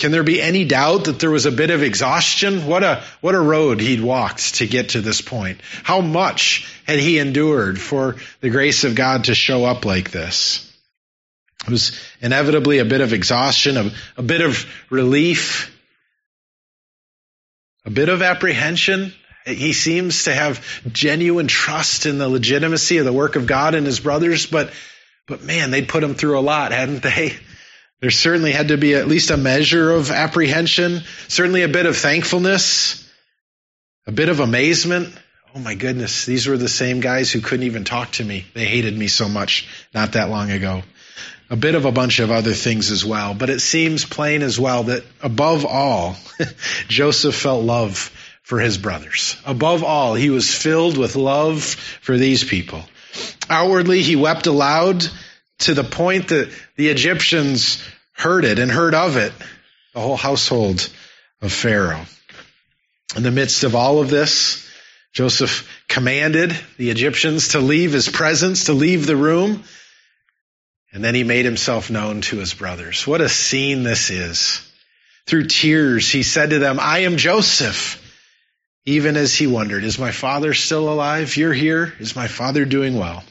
Can 0.00 0.12
there 0.12 0.22
be 0.22 0.40
any 0.40 0.64
doubt 0.64 1.04
that 1.04 1.20
there 1.20 1.30
was 1.30 1.44
a 1.44 1.52
bit 1.52 1.68
of 1.68 1.82
exhaustion? 1.82 2.66
What 2.66 2.82
a, 2.82 3.04
what 3.20 3.34
a 3.34 3.40
road 3.40 3.82
he'd 3.82 4.00
walked 4.00 4.54
to 4.56 4.66
get 4.66 4.90
to 4.90 5.02
this 5.02 5.20
point. 5.20 5.60
How 5.82 6.00
much 6.00 6.66
had 6.86 6.98
he 6.98 7.18
endured 7.18 7.78
for 7.78 8.16
the 8.40 8.48
grace 8.48 8.84
of 8.84 8.94
God 8.94 9.24
to 9.24 9.34
show 9.34 9.66
up 9.66 9.84
like 9.84 10.10
this? 10.10 10.66
It 11.64 11.70
was 11.70 12.00
inevitably 12.22 12.78
a 12.78 12.86
bit 12.86 13.02
of 13.02 13.12
exhaustion, 13.12 13.76
a, 13.76 13.90
a 14.16 14.22
bit 14.22 14.40
of 14.40 14.64
relief, 14.88 15.70
a 17.84 17.90
bit 17.90 18.08
of 18.08 18.22
apprehension. 18.22 19.12
He 19.44 19.74
seems 19.74 20.24
to 20.24 20.32
have 20.32 20.64
genuine 20.90 21.46
trust 21.46 22.06
in 22.06 22.16
the 22.16 22.28
legitimacy 22.28 22.96
of 22.96 23.04
the 23.04 23.12
work 23.12 23.36
of 23.36 23.46
God 23.46 23.74
and 23.74 23.84
his 23.84 24.00
brothers, 24.00 24.46
but, 24.46 24.72
but 25.26 25.42
man, 25.42 25.70
they'd 25.70 25.88
put 25.88 26.02
him 26.02 26.14
through 26.14 26.38
a 26.38 26.40
lot, 26.40 26.72
hadn't 26.72 27.02
they? 27.02 27.36
There 28.00 28.10
certainly 28.10 28.52
had 28.52 28.68
to 28.68 28.78
be 28.78 28.94
at 28.94 29.08
least 29.08 29.30
a 29.30 29.36
measure 29.36 29.90
of 29.90 30.10
apprehension, 30.10 31.02
certainly 31.28 31.62
a 31.62 31.68
bit 31.68 31.84
of 31.84 31.96
thankfulness, 31.96 33.06
a 34.06 34.12
bit 34.12 34.30
of 34.30 34.40
amazement. 34.40 35.14
Oh 35.54 35.58
my 35.58 35.74
goodness, 35.74 36.24
these 36.24 36.46
were 36.46 36.56
the 36.56 36.68
same 36.68 37.00
guys 37.00 37.30
who 37.30 37.40
couldn't 37.40 37.66
even 37.66 37.84
talk 37.84 38.12
to 38.12 38.24
me. 38.24 38.46
They 38.54 38.64
hated 38.64 38.96
me 38.96 39.08
so 39.08 39.28
much 39.28 39.68
not 39.92 40.12
that 40.12 40.30
long 40.30 40.50
ago. 40.50 40.82
a 41.50 41.56
bit 41.56 41.74
of 41.74 41.84
a 41.84 41.92
bunch 41.92 42.20
of 42.20 42.30
other 42.30 42.52
things 42.52 42.90
as 42.90 43.04
well. 43.04 43.34
But 43.34 43.50
it 43.50 43.60
seems 43.60 44.04
plain 44.04 44.42
as 44.42 44.58
well 44.58 44.84
that 44.84 45.04
above 45.20 45.66
all, 45.66 46.16
Joseph 46.88 47.34
felt 47.34 47.64
love 47.64 48.10
for 48.42 48.60
his 48.60 48.78
brothers. 48.78 49.36
Above 49.44 49.84
all, 49.84 50.14
he 50.14 50.30
was 50.30 50.54
filled 50.54 50.96
with 50.96 51.16
love 51.16 51.62
for 51.64 52.16
these 52.16 52.44
people. 52.44 52.82
Outwardly, 53.50 54.02
he 54.02 54.16
wept 54.16 54.46
aloud 54.46 55.04
to 55.60 55.74
the 55.74 55.84
point 55.84 56.28
that 56.28 56.50
the 56.76 56.88
Egyptians 56.88 57.82
heard 58.12 58.44
it 58.44 58.58
and 58.58 58.70
heard 58.70 58.94
of 58.94 59.16
it, 59.16 59.32
the 59.94 60.00
whole 60.00 60.16
household 60.16 60.88
of 61.40 61.52
Pharaoh. 61.52 62.04
In 63.16 63.22
the 63.22 63.30
midst 63.30 63.64
of 63.64 63.74
all 63.74 64.00
of 64.00 64.10
this, 64.10 64.68
Joseph 65.12 65.68
commanded 65.88 66.56
the 66.76 66.90
Egyptians 66.90 67.48
to 67.48 67.60
leave 67.60 67.92
his 67.92 68.08
presence, 68.08 68.64
to 68.64 68.72
leave 68.72 69.06
the 69.06 69.16
room, 69.16 69.64
and 70.92 71.04
then 71.04 71.14
he 71.14 71.24
made 71.24 71.44
himself 71.44 71.90
known 71.90 72.20
to 72.22 72.36
his 72.36 72.54
brothers. 72.54 73.06
What 73.06 73.20
a 73.20 73.28
scene 73.28 73.82
this 73.82 74.10
is. 74.10 74.66
Through 75.26 75.46
tears, 75.46 76.10
he 76.10 76.22
said 76.22 76.50
to 76.50 76.58
them, 76.58 76.78
I 76.80 77.00
am 77.00 77.16
Joseph. 77.16 77.98
Even 78.86 79.16
as 79.16 79.34
he 79.34 79.46
wondered, 79.46 79.84
is 79.84 79.98
my 79.98 80.10
father 80.10 80.54
still 80.54 80.90
alive? 80.92 81.36
You're 81.36 81.52
here. 81.52 81.92
Is 82.00 82.16
my 82.16 82.28
father 82.28 82.64
doing 82.64 82.96
well? 82.96 83.22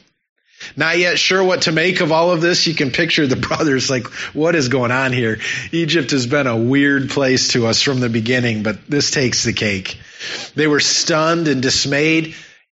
Not 0.76 0.98
yet 0.98 1.18
sure 1.18 1.42
what 1.42 1.62
to 1.62 1.72
make 1.72 2.00
of 2.00 2.12
all 2.12 2.30
of 2.30 2.40
this. 2.40 2.66
You 2.66 2.74
can 2.74 2.90
picture 2.90 3.26
the 3.26 3.36
brothers 3.48 3.90
like, 3.90 4.06
what 4.34 4.54
is 4.54 4.68
going 4.68 4.90
on 4.90 5.12
here? 5.12 5.38
Egypt 5.72 6.10
has 6.12 6.26
been 6.26 6.46
a 6.46 6.56
weird 6.56 7.10
place 7.10 7.48
to 7.48 7.66
us 7.66 7.82
from 7.82 8.00
the 8.00 8.08
beginning, 8.08 8.62
but 8.62 8.86
this 8.86 9.10
takes 9.10 9.44
the 9.44 9.52
cake. 9.52 9.98
They 10.54 10.66
were 10.66 10.80
stunned 10.80 11.48
and 11.48 11.62
dismayed 11.62 12.34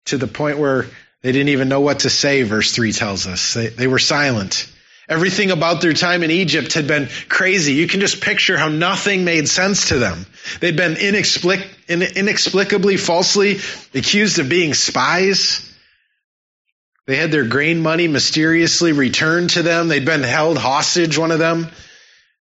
to 0.07 0.19
the 0.19 0.27
point 0.27 0.59
where 0.59 0.87
they 1.23 1.33
didn't 1.33 1.51
even 1.51 1.69
know 1.69 1.81
what 1.81 2.01
to 2.01 2.11
say, 2.11 2.43
verse 2.43 2.73
3 2.73 2.93
tells 2.93 3.27
us. 3.27 3.55
They, 3.55 3.69
they 3.69 3.87
were 3.87 3.99
silent. 3.99 4.71
Everything 5.09 5.51
about 5.51 5.81
their 5.81 5.93
time 5.93 6.23
in 6.23 6.31
Egypt 6.31 6.73
had 6.73 6.87
been 6.87 7.09
crazy. 7.29 7.73
You 7.73 7.89
can 7.89 8.01
just 8.01 8.21
picture 8.23 8.57
how 8.57 8.69
nothing 8.69 9.25
made 9.25 9.49
sense 9.49 9.89
to 9.89 9.99
them. 9.99 10.25
They'd 10.61 10.77
been 10.77 10.95
inexplic- 10.95 11.67
inexplicably 11.89 12.97
falsely 12.97 13.59
accused 13.93 14.39
of 14.39 14.49
being 14.49 14.73
spies. 14.73 15.67
They 17.07 17.17
had 17.17 17.33
their 17.33 17.47
grain 17.47 17.81
money 17.81 18.09
mysteriously 18.09 18.93
returned 18.93 19.51
to 19.51 19.63
them. 19.63 19.89
They'd 19.89 20.05
been 20.05 20.23
held 20.23 20.59
hostage, 20.59 21.19
one 21.19 21.33
of 21.33 21.39
them. 21.39 21.69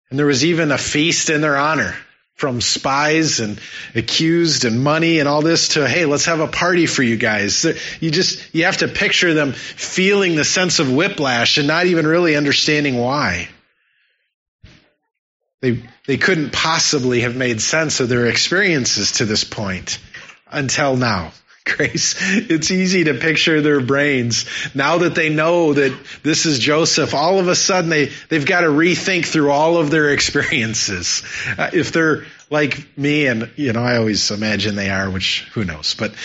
And 0.10 0.20
there 0.20 0.26
was 0.26 0.44
even 0.44 0.72
a 0.72 0.78
feast 0.78 1.30
in 1.30 1.42
their 1.42 1.58
honor 1.58 1.96
from 2.36 2.60
spies 2.60 3.40
and 3.40 3.60
accused 3.94 4.66
and 4.66 4.84
money 4.84 5.20
and 5.20 5.30
all 5.30 5.44
this 5.44 5.70
to, 5.70 5.88
hey, 5.88 6.06
let's 6.06 6.26
have 6.26 6.40
a 6.40 6.48
party 6.48 6.88
for 6.88 7.04
you 7.04 7.16
guys. 7.16 7.66
You 8.00 8.10
just, 8.10 8.54
you 8.54 8.66
have 8.66 8.78
to 8.78 8.88
picture 8.88 9.36
them 9.36 9.54
feeling 9.54 10.36
the 10.36 10.44
sense 10.44 10.80
of 10.80 10.92
whiplash 10.92 11.60
and 11.60 11.68
not 11.68 11.86
even 11.86 12.08
really 12.08 12.36
understanding 12.36 12.98
why. 12.98 13.48
They, 15.62 15.84
they 16.08 16.18
couldn't 16.18 16.52
possibly 16.52 17.22
have 17.22 17.36
made 17.36 17.62
sense 17.62 18.00
of 18.00 18.10
their 18.10 18.26
experiences 18.26 19.14
to 19.14 19.26
this 19.26 19.44
point 19.44 20.00
until 20.50 20.98
now. 20.98 21.32
Grace, 21.66 22.16
it's 22.20 22.72
easy 22.72 23.04
to 23.04 23.14
picture 23.14 23.62
their 23.62 23.82
brains. 23.82 24.46
Now 24.74 25.00
that 25.00 25.14
they 25.14 25.30
know 25.30 25.74
that 25.74 25.96
this 26.24 26.46
is 26.48 26.58
Joseph, 26.58 27.14
all 27.14 27.40
of 27.40 27.48
a 27.48 27.56
sudden 27.56 27.90
they, 27.90 28.12
they've 28.30 28.46
got 28.46 28.62
to 28.62 28.68
rethink 28.68 29.26
through 29.26 29.52
all 29.52 29.78
of 29.78 29.92
their 29.92 30.10
experiences. 30.14 31.24
Uh, 31.58 31.70
if 31.72 31.92
they're 31.92 32.26
like 32.50 32.98
me, 32.98 33.28
and, 33.28 33.52
you 33.58 33.74
know, 33.74 33.84
I 33.84 33.98
always 33.98 34.32
imagine 34.32 34.76
they 34.76 34.90
are, 34.90 35.10
which 35.10 35.42
who 35.54 35.64
knows, 35.64 35.94
but, 35.94 36.16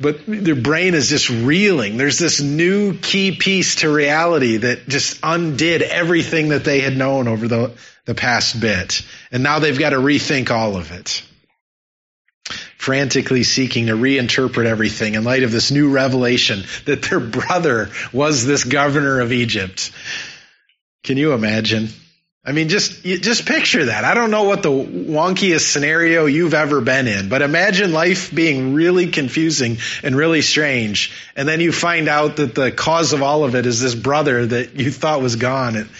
but 0.00 0.20
their 0.26 0.56
brain 0.56 0.94
is 0.94 1.10
just 1.10 1.28
reeling. 1.28 1.98
There's 1.98 2.18
this 2.18 2.40
new 2.40 2.96
key 2.96 3.36
piece 3.36 3.76
to 3.76 3.92
reality 3.92 4.56
that 4.58 4.88
just 4.88 5.20
undid 5.22 5.82
everything 5.82 6.48
that 6.48 6.64
they 6.64 6.80
had 6.80 6.96
known 6.96 7.28
over 7.28 7.46
the, 7.46 7.72
the 8.06 8.14
past 8.14 8.58
bit. 8.58 9.02
And 9.30 9.42
now 9.42 9.58
they've 9.58 9.78
got 9.78 9.90
to 9.90 9.98
rethink 9.98 10.50
all 10.50 10.76
of 10.76 10.92
it 10.92 11.22
frantically 12.76 13.42
seeking 13.42 13.86
to 13.86 13.92
reinterpret 13.92 14.66
everything 14.66 15.14
in 15.14 15.24
light 15.24 15.42
of 15.42 15.52
this 15.52 15.70
new 15.70 15.90
revelation 15.90 16.62
that 16.86 17.02
their 17.02 17.20
brother 17.20 17.90
was 18.12 18.46
this 18.46 18.64
governor 18.64 19.20
of 19.20 19.32
Egypt. 19.32 19.92
Can 21.04 21.16
you 21.16 21.32
imagine? 21.32 21.88
I 22.44 22.52
mean, 22.52 22.70
just, 22.70 23.04
just 23.04 23.44
picture 23.44 23.86
that. 23.86 24.04
I 24.04 24.14
don't 24.14 24.30
know 24.30 24.44
what 24.44 24.62
the 24.62 24.70
wonkiest 24.70 25.70
scenario 25.70 26.24
you've 26.24 26.54
ever 26.54 26.80
been 26.80 27.06
in, 27.06 27.28
but 27.28 27.42
imagine 27.42 27.92
life 27.92 28.34
being 28.34 28.72
really 28.72 29.08
confusing 29.08 29.76
and 30.02 30.16
really 30.16 30.40
strange. 30.40 31.12
And 31.36 31.46
then 31.46 31.60
you 31.60 31.72
find 31.72 32.08
out 32.08 32.36
that 32.36 32.54
the 32.54 32.72
cause 32.72 33.12
of 33.12 33.22
all 33.22 33.44
of 33.44 33.54
it 33.54 33.66
is 33.66 33.82
this 33.82 33.94
brother 33.94 34.46
that 34.46 34.76
you 34.76 34.90
thought 34.90 35.20
was 35.20 35.36
gone. 35.36 35.90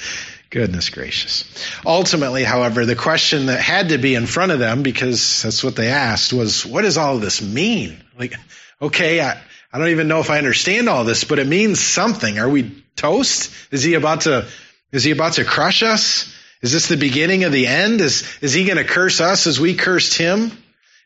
Goodness 0.50 0.88
gracious. 0.88 1.44
Ultimately, 1.84 2.42
however, 2.42 2.86
the 2.86 2.96
question 2.96 3.46
that 3.46 3.60
had 3.60 3.90
to 3.90 3.98
be 3.98 4.14
in 4.14 4.26
front 4.26 4.52
of 4.52 4.58
them, 4.58 4.82
because 4.82 5.42
that's 5.42 5.62
what 5.62 5.76
they 5.76 5.88
asked, 5.88 6.32
was 6.32 6.64
what 6.64 6.82
does 6.82 6.96
all 6.96 7.18
this 7.18 7.42
mean? 7.42 8.02
Like, 8.18 8.34
okay, 8.80 9.20
I, 9.20 9.38
I 9.72 9.78
don't 9.78 9.88
even 9.88 10.08
know 10.08 10.20
if 10.20 10.30
I 10.30 10.38
understand 10.38 10.88
all 10.88 11.04
this, 11.04 11.24
but 11.24 11.38
it 11.38 11.46
means 11.46 11.80
something. 11.80 12.38
Are 12.38 12.48
we 12.48 12.82
toast? 12.96 13.52
Is 13.70 13.82
he 13.82 13.94
about 13.94 14.22
to, 14.22 14.46
is 14.90 15.04
he 15.04 15.10
about 15.10 15.34
to 15.34 15.44
crush 15.44 15.82
us? 15.82 16.34
Is 16.62 16.72
this 16.72 16.88
the 16.88 16.96
beginning 16.96 17.44
of 17.44 17.52
the 17.52 17.66
end? 17.66 18.00
Is, 18.00 18.26
is 18.40 18.54
he 18.54 18.64
going 18.64 18.78
to 18.78 18.84
curse 18.84 19.20
us 19.20 19.46
as 19.46 19.60
we 19.60 19.74
cursed 19.74 20.16
him? 20.16 20.50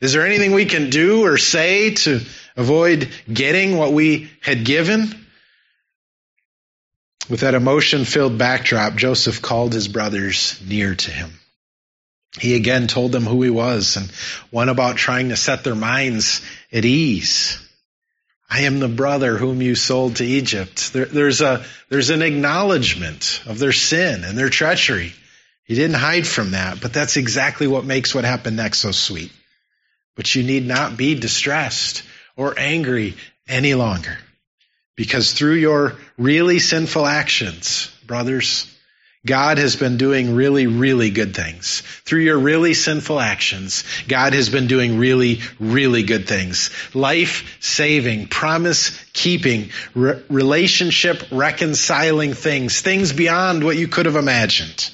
Is 0.00 0.12
there 0.12 0.24
anything 0.24 0.52
we 0.52 0.66
can 0.66 0.90
do 0.90 1.24
or 1.24 1.36
say 1.36 1.94
to 1.94 2.20
avoid 2.56 3.08
getting 3.32 3.76
what 3.76 3.92
we 3.92 4.30
had 4.40 4.64
given? 4.64 5.21
With 7.28 7.40
that 7.40 7.54
emotion 7.54 8.04
filled 8.04 8.36
backdrop, 8.36 8.96
Joseph 8.96 9.40
called 9.40 9.72
his 9.72 9.88
brothers 9.88 10.60
near 10.66 10.94
to 10.94 11.10
him. 11.10 11.38
He 12.38 12.54
again 12.54 12.86
told 12.86 13.12
them 13.12 13.26
who 13.26 13.42
he 13.42 13.50
was 13.50 13.96
and 13.96 14.10
went 14.50 14.70
about 14.70 14.96
trying 14.96 15.28
to 15.28 15.36
set 15.36 15.64
their 15.64 15.74
minds 15.74 16.40
at 16.72 16.84
ease. 16.84 17.58
I 18.48 18.62
am 18.62 18.80
the 18.80 18.88
brother 18.88 19.36
whom 19.36 19.62
you 19.62 19.74
sold 19.74 20.16
to 20.16 20.24
Egypt. 20.24 20.92
There, 20.92 21.06
there's 21.06 21.40
a, 21.40 21.64
there's 21.88 22.10
an 22.10 22.22
acknowledgement 22.22 23.42
of 23.46 23.58
their 23.58 23.72
sin 23.72 24.24
and 24.24 24.36
their 24.36 24.50
treachery. 24.50 25.12
He 25.64 25.74
didn't 25.74 25.96
hide 25.96 26.26
from 26.26 26.50
that, 26.50 26.80
but 26.80 26.92
that's 26.92 27.16
exactly 27.16 27.66
what 27.66 27.84
makes 27.84 28.14
what 28.14 28.24
happened 28.24 28.56
next 28.56 28.80
so 28.80 28.92
sweet. 28.92 29.32
But 30.16 30.34
you 30.34 30.42
need 30.42 30.66
not 30.66 30.96
be 30.96 31.14
distressed 31.14 32.02
or 32.36 32.58
angry 32.58 33.14
any 33.48 33.74
longer. 33.74 34.18
Because 35.02 35.32
through 35.32 35.54
your 35.54 35.96
really 36.16 36.60
sinful 36.60 37.04
actions, 37.04 37.92
brothers, 38.06 38.72
God 39.26 39.58
has 39.58 39.74
been 39.74 39.96
doing 39.96 40.36
really, 40.36 40.68
really 40.68 41.10
good 41.10 41.34
things. 41.34 41.80
Through 42.04 42.20
your 42.20 42.38
really 42.38 42.72
sinful 42.72 43.18
actions, 43.18 43.82
God 44.06 44.32
has 44.32 44.48
been 44.48 44.68
doing 44.68 44.98
really, 44.98 45.40
really 45.58 46.04
good 46.04 46.28
things. 46.28 46.70
Life 46.94 47.56
saving, 47.58 48.28
promise 48.28 48.96
keeping, 49.12 49.70
re- 49.96 50.22
relationship 50.28 51.24
reconciling 51.32 52.34
things, 52.34 52.80
things 52.80 53.12
beyond 53.12 53.64
what 53.64 53.76
you 53.76 53.88
could 53.88 54.06
have 54.06 54.14
imagined. 54.14 54.88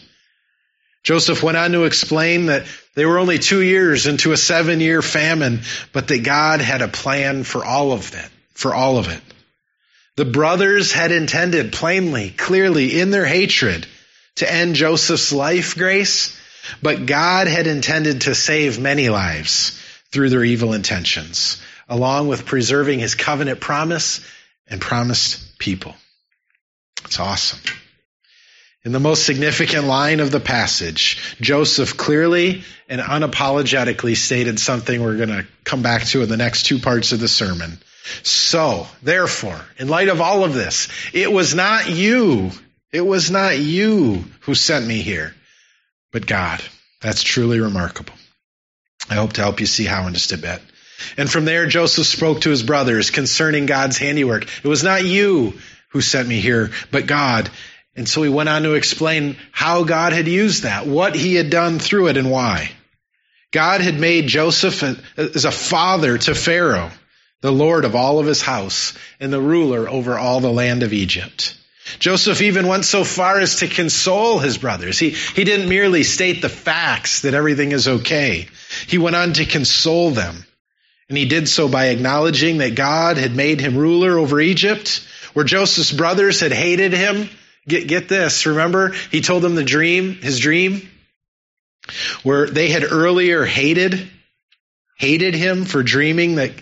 Joseph 1.03 1.43
went 1.43 1.59
on 1.59 1.73
to 1.73 1.85
explain 1.85 2.47
that 2.47 2.65
they 2.95 3.05
were 3.05 3.19
only 3.19 3.39
two 3.39 3.61
years 3.61 4.07
into 4.07 4.33
a 4.33 4.39
seven 4.39 4.81
year 4.81 5.03
famine, 5.03 5.61
but 5.93 6.09
that 6.09 6.25
God 6.25 6.63
had 6.63 6.81
a 6.81 6.89
plan 6.89 7.45
for 7.45 7.63
all 7.63 7.93
of 7.93 8.13
that, 8.13 8.31
for 8.55 8.75
all 8.75 8.97
of 8.97 9.09
it. 9.09 9.21
The 10.19 10.25
brothers 10.25 10.91
had 10.91 11.13
intended 11.13 11.71
plainly, 11.71 12.31
clearly 12.31 12.99
in 12.99 13.13
their 13.13 13.25
hatred 13.25 13.87
to 14.35 14.53
end 14.53 14.75
Joseph's 14.75 15.33
life, 15.33 15.77
grace, 15.77 16.37
but 16.83 17.07
God 17.07 17.47
had 17.47 17.69
intended 17.69 18.23
to 18.23 18.35
save 18.35 18.81
many 18.81 19.11
lives 19.11 19.81
through 20.11 20.31
their 20.31 20.43
evil 20.43 20.73
intentions, 20.73 21.63
along 21.89 22.27
with 22.27 22.47
preserving 22.47 22.99
his 22.99 23.15
covenant 23.15 23.61
promise 23.61 24.21
and 24.67 24.81
promised 24.81 25.57
people. 25.61 25.95
It's 27.05 27.21
awesome. 27.21 27.61
In 28.85 28.91
the 28.91 28.99
most 28.99 29.25
significant 29.25 29.85
line 29.85 30.19
of 30.19 30.33
the 30.33 30.41
passage, 30.41 31.37
Joseph 31.41 31.97
clearly 31.97 32.65
and 32.89 33.01
unapologetically 33.01 34.17
stated 34.17 34.59
something 34.59 35.01
we're 35.01 35.17
going 35.17 35.29
to 35.29 35.47
come 35.63 35.83
back 35.83 36.07
to 36.07 36.23
in 36.23 36.29
the 36.29 36.37
next 36.37 36.65
two 36.65 36.81
parts 36.81 37.13
of 37.13 37.21
the 37.21 37.29
sermon. 37.29 37.79
So, 38.23 38.87
therefore, 39.03 39.61
in 39.79 39.89
light 39.89 40.09
of 40.09 40.21
all 40.21 40.45
of 40.45 40.55
this, 40.55 40.89
it 41.13 41.33
was 41.33 41.55
not 41.55 41.89
you, 41.89 42.51
it 42.93 43.01
was 43.01 43.31
not 43.31 43.59
you 43.59 44.25
who 44.41 44.55
sent 44.55 44.87
me 44.87 45.03
here, 45.03 45.35
but 46.13 46.27
God. 46.27 46.63
That's 47.01 47.23
truly 47.23 47.61
remarkable. 47.61 48.15
I 49.09 49.15
hope 49.15 49.35
to 49.35 49.41
help 49.41 49.61
you 49.61 49.67
see 49.67 49.85
how 49.85 50.07
in 50.07 50.15
just 50.15 50.33
a 50.33 50.39
bit. 50.39 50.61
And 51.17 51.31
from 51.31 51.45
there, 51.45 51.67
Joseph 51.67 52.07
spoke 52.07 52.41
to 52.41 52.51
his 52.51 52.63
brothers 52.63 53.11
concerning 53.11 53.67
God's 53.67 53.99
handiwork. 53.99 54.45
It 54.65 54.69
was 54.69 54.83
not 54.83 55.05
you 55.05 55.55
who 55.91 56.01
sent 56.01 56.29
me 56.29 56.41
here, 56.41 56.71
but 56.91 57.07
God. 57.07 57.49
And 57.95 58.09
so 58.09 58.23
he 58.23 58.29
went 58.29 58.49
on 58.49 58.63
to 58.65 58.75
explain 58.75 59.37
how 59.53 59.85
God 59.85 60.13
had 60.13 60.29
used 60.29 60.65
that, 60.65 60.87
what 60.87 61.15
he 61.15 61.35
had 61.35 61.51
done 61.51 61.79
through 61.79 62.09
it, 62.09 62.17
and 62.17 62.31
why. 62.31 62.71
God 63.51 63.81
had 63.81 63.99
made 63.99 64.27
Joseph 64.27 64.83
as 65.17 65.45
a 65.45 65.51
father 65.51 66.19
to 66.19 66.35
Pharaoh 66.35 66.91
the 67.41 67.53
Lord 67.53 67.85
of 67.85 67.95
all 67.95 68.19
of 68.19 68.27
his 68.27 68.43
house, 68.43 68.97
and 69.21 69.33
the 69.33 69.41
ruler 69.41 69.89
over 69.89 70.19
all 70.19 70.41
the 70.41 70.51
land 70.53 70.83
of 70.83 70.93
Egypt. 70.93 71.55
Joseph 71.99 72.43
even 72.43 72.67
went 72.67 72.85
so 72.85 73.05
far 73.05 73.41
as 73.41 73.57
to 73.57 73.67
console 73.67 74.39
his 74.39 74.59
brothers. 74.59 74.99
He, 74.99 75.11
he 75.11 75.45
didn't 75.45 75.69
merely 75.69 76.03
state 76.03 76.43
the 76.43 76.49
facts 76.49 77.23
that 77.23 77.35
everything 77.35 77.73
is 77.73 77.89
okay. 77.89 78.49
He 78.87 78.99
went 78.99 79.17
on 79.17 79.33
to 79.35 79.47
console 79.47 80.11
them. 80.11 80.45
And 81.09 81.17
he 81.17 81.25
did 81.25 81.49
so 81.49 81.69
by 81.69 81.87
acknowledging 81.87 82.59
that 82.59 82.75
God 82.75 83.17
had 83.17 83.35
made 83.35 83.61
him 83.61 83.79
ruler 83.79 84.19
over 84.19 84.41
Egypt, 84.41 85.07
where 85.33 85.45
Joseph's 85.45 85.93
brothers 85.93 86.41
had 86.41 86.53
hated 86.53 86.93
him. 86.93 87.31
Get, 87.67 87.89
get 87.89 88.09
this, 88.09 88.45
remember? 88.47 88.93
He 89.11 89.21
told 89.21 89.43
them 89.43 89.55
the 89.55 89.65
dream, 89.65 90.15
his 90.15 90.39
dream, 90.39 90.89
where 92.23 92.47
they 92.47 92.69
had 92.69 92.85
earlier 92.85 93.45
hated, 93.45 94.11
hated 94.99 95.35
him 95.35 95.65
for 95.65 95.83
dreaming 95.83 96.35
that 96.35 96.53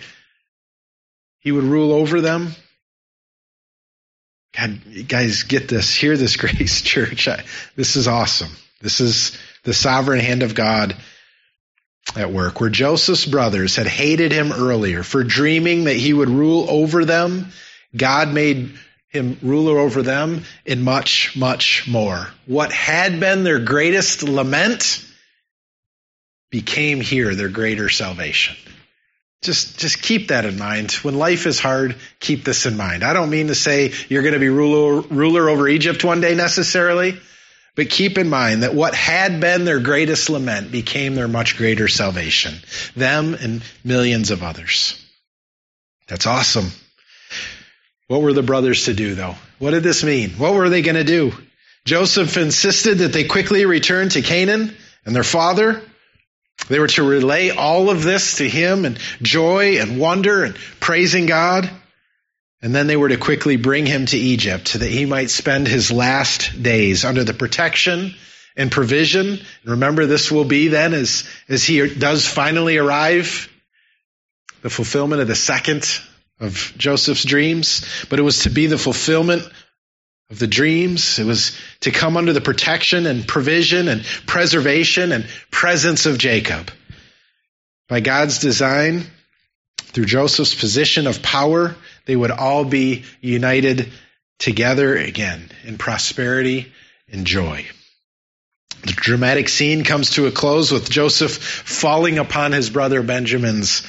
he 1.46 1.52
would 1.52 1.62
rule 1.62 1.92
over 1.92 2.20
them. 2.20 2.48
God, 4.56 4.80
guys, 5.06 5.44
get 5.44 5.68
this. 5.68 5.94
Hear 5.94 6.16
this, 6.16 6.34
Grace 6.38 6.82
Church. 6.82 7.28
I, 7.28 7.44
this 7.76 7.94
is 7.94 8.08
awesome. 8.08 8.50
This 8.80 9.00
is 9.00 9.38
the 9.62 9.72
sovereign 9.72 10.18
hand 10.18 10.42
of 10.42 10.56
God 10.56 10.96
at 12.16 12.32
work, 12.32 12.60
where 12.60 12.68
Joseph's 12.68 13.26
brothers 13.26 13.76
had 13.76 13.86
hated 13.86 14.32
him 14.32 14.50
earlier 14.50 15.04
for 15.04 15.22
dreaming 15.22 15.84
that 15.84 15.94
he 15.94 16.12
would 16.12 16.28
rule 16.28 16.66
over 16.68 17.04
them. 17.04 17.52
God 17.96 18.34
made 18.34 18.76
him 19.10 19.38
ruler 19.40 19.78
over 19.78 20.02
them 20.02 20.42
in 20.64 20.82
much, 20.82 21.36
much 21.36 21.86
more. 21.86 22.26
What 22.46 22.72
had 22.72 23.20
been 23.20 23.44
their 23.44 23.60
greatest 23.60 24.24
lament 24.24 25.00
became 26.50 27.00
here 27.00 27.36
their 27.36 27.50
greater 27.50 27.88
salvation. 27.88 28.56
Just, 29.42 29.78
just 29.78 30.02
keep 30.02 30.28
that 30.28 30.44
in 30.44 30.58
mind. 30.58 30.92
When 30.92 31.18
life 31.18 31.46
is 31.46 31.60
hard, 31.60 31.96
keep 32.20 32.44
this 32.44 32.66
in 32.66 32.76
mind. 32.76 33.04
I 33.04 33.12
don't 33.12 33.30
mean 33.30 33.48
to 33.48 33.54
say 33.54 33.92
you're 34.08 34.22
going 34.22 34.34
to 34.34 34.40
be 34.40 34.48
ruler, 34.48 35.02
ruler 35.02 35.48
over 35.48 35.68
Egypt 35.68 36.02
one 36.02 36.20
day 36.20 36.34
necessarily, 36.34 37.18
but 37.74 37.90
keep 37.90 38.18
in 38.18 38.28
mind 38.28 38.62
that 38.62 38.74
what 38.74 38.94
had 38.94 39.40
been 39.40 39.64
their 39.64 39.78
greatest 39.78 40.30
lament 40.30 40.72
became 40.72 41.14
their 41.14 41.28
much 41.28 41.56
greater 41.56 41.86
salvation. 41.86 42.54
Them 42.96 43.34
and 43.34 43.62
millions 43.84 44.30
of 44.30 44.42
others. 44.42 45.02
That's 46.08 46.26
awesome. 46.26 46.70
What 48.08 48.22
were 48.22 48.32
the 48.32 48.42
brothers 48.42 48.84
to 48.84 48.94
do 48.94 49.14
though? 49.14 49.34
What 49.58 49.72
did 49.72 49.82
this 49.82 50.02
mean? 50.02 50.30
What 50.30 50.54
were 50.54 50.68
they 50.68 50.82
going 50.82 50.96
to 50.96 51.04
do? 51.04 51.32
Joseph 51.84 52.36
insisted 52.36 52.98
that 52.98 53.12
they 53.12 53.24
quickly 53.24 53.64
return 53.64 54.08
to 54.10 54.22
Canaan 54.22 54.74
and 55.04 55.14
their 55.14 55.24
father 55.24 55.82
they 56.68 56.78
were 56.78 56.88
to 56.88 57.02
relay 57.02 57.50
all 57.50 57.90
of 57.90 58.02
this 58.02 58.38
to 58.38 58.48
him 58.48 58.84
and 58.84 58.98
joy 59.22 59.78
and 59.78 59.98
wonder 59.98 60.44
and 60.44 60.56
praising 60.80 61.26
God. 61.26 61.70
And 62.62 62.74
then 62.74 62.86
they 62.86 62.96
were 62.96 63.10
to 63.10 63.18
quickly 63.18 63.56
bring 63.56 63.86
him 63.86 64.06
to 64.06 64.16
Egypt 64.16 64.68
so 64.68 64.78
that 64.78 64.90
he 64.90 65.06
might 65.06 65.30
spend 65.30 65.68
his 65.68 65.92
last 65.92 66.62
days 66.62 67.04
under 67.04 67.22
the 67.22 67.34
protection 67.34 68.14
and 68.56 68.72
provision. 68.72 69.38
Remember, 69.64 70.06
this 70.06 70.32
will 70.32 70.46
be 70.46 70.68
then 70.68 70.94
as, 70.94 71.28
as 71.48 71.64
he 71.64 71.94
does 71.94 72.26
finally 72.26 72.78
arrive, 72.78 73.52
the 74.62 74.70
fulfillment 74.70 75.20
of 75.20 75.28
the 75.28 75.34
second 75.34 76.00
of 76.40 76.72
Joseph's 76.76 77.24
dreams. 77.24 77.86
But 78.08 78.18
it 78.18 78.22
was 78.22 78.40
to 78.40 78.50
be 78.50 78.66
the 78.66 78.78
fulfillment 78.78 79.48
of 80.30 80.38
the 80.38 80.46
dreams. 80.46 81.18
It 81.18 81.24
was 81.24 81.56
to 81.80 81.90
come 81.90 82.16
under 82.16 82.32
the 82.32 82.40
protection 82.40 83.06
and 83.06 83.26
provision 83.26 83.88
and 83.88 84.04
preservation 84.26 85.12
and 85.12 85.26
presence 85.50 86.06
of 86.06 86.18
Jacob. 86.18 86.70
By 87.88 88.00
God's 88.00 88.40
design, 88.40 89.04
through 89.78 90.06
Joseph's 90.06 90.54
position 90.54 91.06
of 91.06 91.22
power, 91.22 91.76
they 92.04 92.16
would 92.16 92.30
all 92.30 92.64
be 92.64 93.04
united 93.20 93.92
together 94.38 94.96
again 94.96 95.48
in 95.64 95.78
prosperity 95.78 96.72
and 97.10 97.26
joy. 97.26 97.64
The 98.82 98.92
dramatic 98.92 99.48
scene 99.48 99.84
comes 99.84 100.10
to 100.10 100.26
a 100.26 100.32
close 100.32 100.70
with 100.70 100.90
Joseph 100.90 101.36
falling 101.36 102.18
upon 102.18 102.52
his 102.52 102.68
brother 102.70 103.02
Benjamin's 103.02 103.82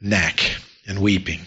neck 0.00 0.56
and 0.86 0.98
weeping. 0.98 1.40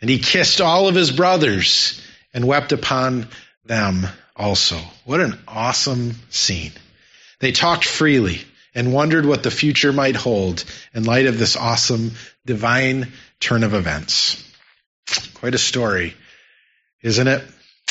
And 0.00 0.10
he 0.10 0.18
kissed 0.18 0.60
all 0.60 0.88
of 0.88 0.94
his 0.94 1.10
brothers 1.10 2.02
and 2.34 2.46
wept 2.46 2.72
upon 2.72 3.28
them 3.68 4.06
also. 4.34 4.78
What 5.04 5.20
an 5.20 5.38
awesome 5.46 6.16
scene. 6.30 6.72
They 7.40 7.52
talked 7.52 7.84
freely 7.84 8.40
and 8.74 8.92
wondered 8.92 9.24
what 9.24 9.42
the 9.42 9.50
future 9.50 9.92
might 9.92 10.16
hold 10.16 10.64
in 10.94 11.04
light 11.04 11.26
of 11.26 11.38
this 11.38 11.56
awesome 11.56 12.12
divine 12.44 13.12
turn 13.40 13.64
of 13.64 13.74
events. 13.74 14.42
Quite 15.34 15.54
a 15.54 15.58
story, 15.58 16.14
isn't 17.02 17.28
it? 17.28 17.44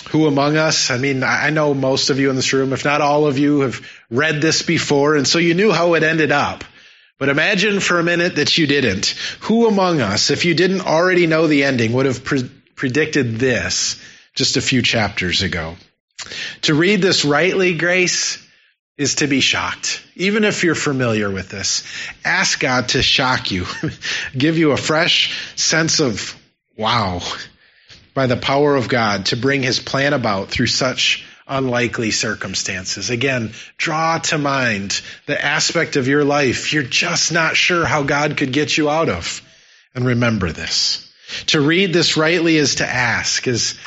Who 0.10 0.28
among 0.28 0.58
us, 0.58 0.92
I 0.92 0.98
mean, 0.98 1.24
I 1.24 1.50
know 1.50 1.74
most 1.74 2.10
of 2.10 2.20
you 2.20 2.30
in 2.30 2.36
this 2.36 2.54
room, 2.54 2.72
if 2.72 2.86
not 2.86 3.02
all 3.02 3.26
of 3.26 3.40
you, 3.40 3.62
have 3.62 3.86
read 4.10 4.42
this 4.42 4.62
before, 4.62 5.16
and 5.16 5.28
so 5.28 5.40
you 5.40 5.54
knew 5.54 5.72
how 5.72 5.96
it 5.96 6.04
ended 6.04 6.32
up. 6.32 6.64
But 7.18 7.30
imagine 7.30 7.80
for 7.80 8.00
a 8.00 8.04
minute 8.04 8.36
that 8.36 8.58
you 8.58 8.68
didn't. 8.68 9.16
Who 9.42 9.68
among 9.68 10.02
us, 10.02 10.30
if 10.30 10.46
you 10.46 10.54
didn't 10.54 10.82
already 10.82 11.26
know 11.26 11.48
the 11.48 11.64
ending, 11.64 11.94
would 11.94 12.06
have 12.06 12.24
pre- 12.24 12.50
predicted 12.76 13.38
this 13.40 14.00
just 14.38 14.56
a 14.56 14.62
few 14.62 14.84
chapters 14.84 15.42
ago. 15.42 15.76
To 16.62 16.76
read 16.76 17.02
this 17.02 17.26
rightly, 17.26 17.76
Grace, 17.76 18.38
is 18.96 19.16
to 19.16 19.28
be 19.28 19.42
shocked. 19.42 20.02
Even 20.16 20.44
if 20.44 20.64
you're 20.64 20.76
familiar 20.76 21.30
with 21.30 21.50
this, 21.50 21.84
ask 22.24 22.60
God 22.60 22.90
to 22.90 23.02
shock 23.02 23.50
you, 23.50 23.66
give 24.38 24.60
you 24.60 24.72
a 24.72 24.78
fresh 24.78 25.56
sense 25.56 26.00
of 26.00 26.36
wow 26.78 27.22
by 28.14 28.28
the 28.28 28.38
power 28.38 28.76
of 28.76 28.88
God 28.88 29.28
to 29.28 29.38
bring 29.38 29.64
his 29.64 29.80
plan 29.80 30.14
about 30.14 30.50
through 30.50 30.68
such 30.68 31.26
unlikely 31.48 32.12
circumstances. 32.12 33.10
Again, 33.10 33.54
draw 33.78 34.20
to 34.20 34.38
mind 34.38 35.02
the 35.26 35.44
aspect 35.44 35.96
of 35.96 36.08
your 36.08 36.24
life 36.24 36.74
you're 36.74 36.84
just 36.84 37.32
not 37.32 37.56
sure 37.56 37.86
how 37.86 38.04
God 38.04 38.38
could 38.38 38.54
get 38.54 38.78
you 38.78 38.88
out 38.88 39.10
of. 39.10 39.42
And 39.96 40.06
remember 40.06 40.52
this. 40.52 41.12
To 41.48 41.62
read 41.62 41.92
this 41.92 42.18
rightly 42.18 42.58
is 42.58 42.76
to 42.76 42.88
ask, 42.88 43.48
is, 43.48 43.78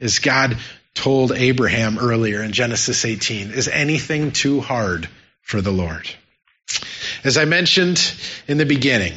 as 0.00 0.18
God 0.18 0.58
told 0.94 1.32
Abraham 1.32 1.98
earlier 1.98 2.42
in 2.42 2.52
Genesis 2.52 3.04
18, 3.04 3.52
is 3.52 3.68
anything 3.68 4.32
too 4.32 4.60
hard 4.60 5.08
for 5.42 5.60
the 5.60 5.70
Lord? 5.70 6.08
As 7.24 7.38
I 7.38 7.44
mentioned 7.44 8.14
in 8.46 8.58
the 8.58 8.66
beginning, 8.66 9.14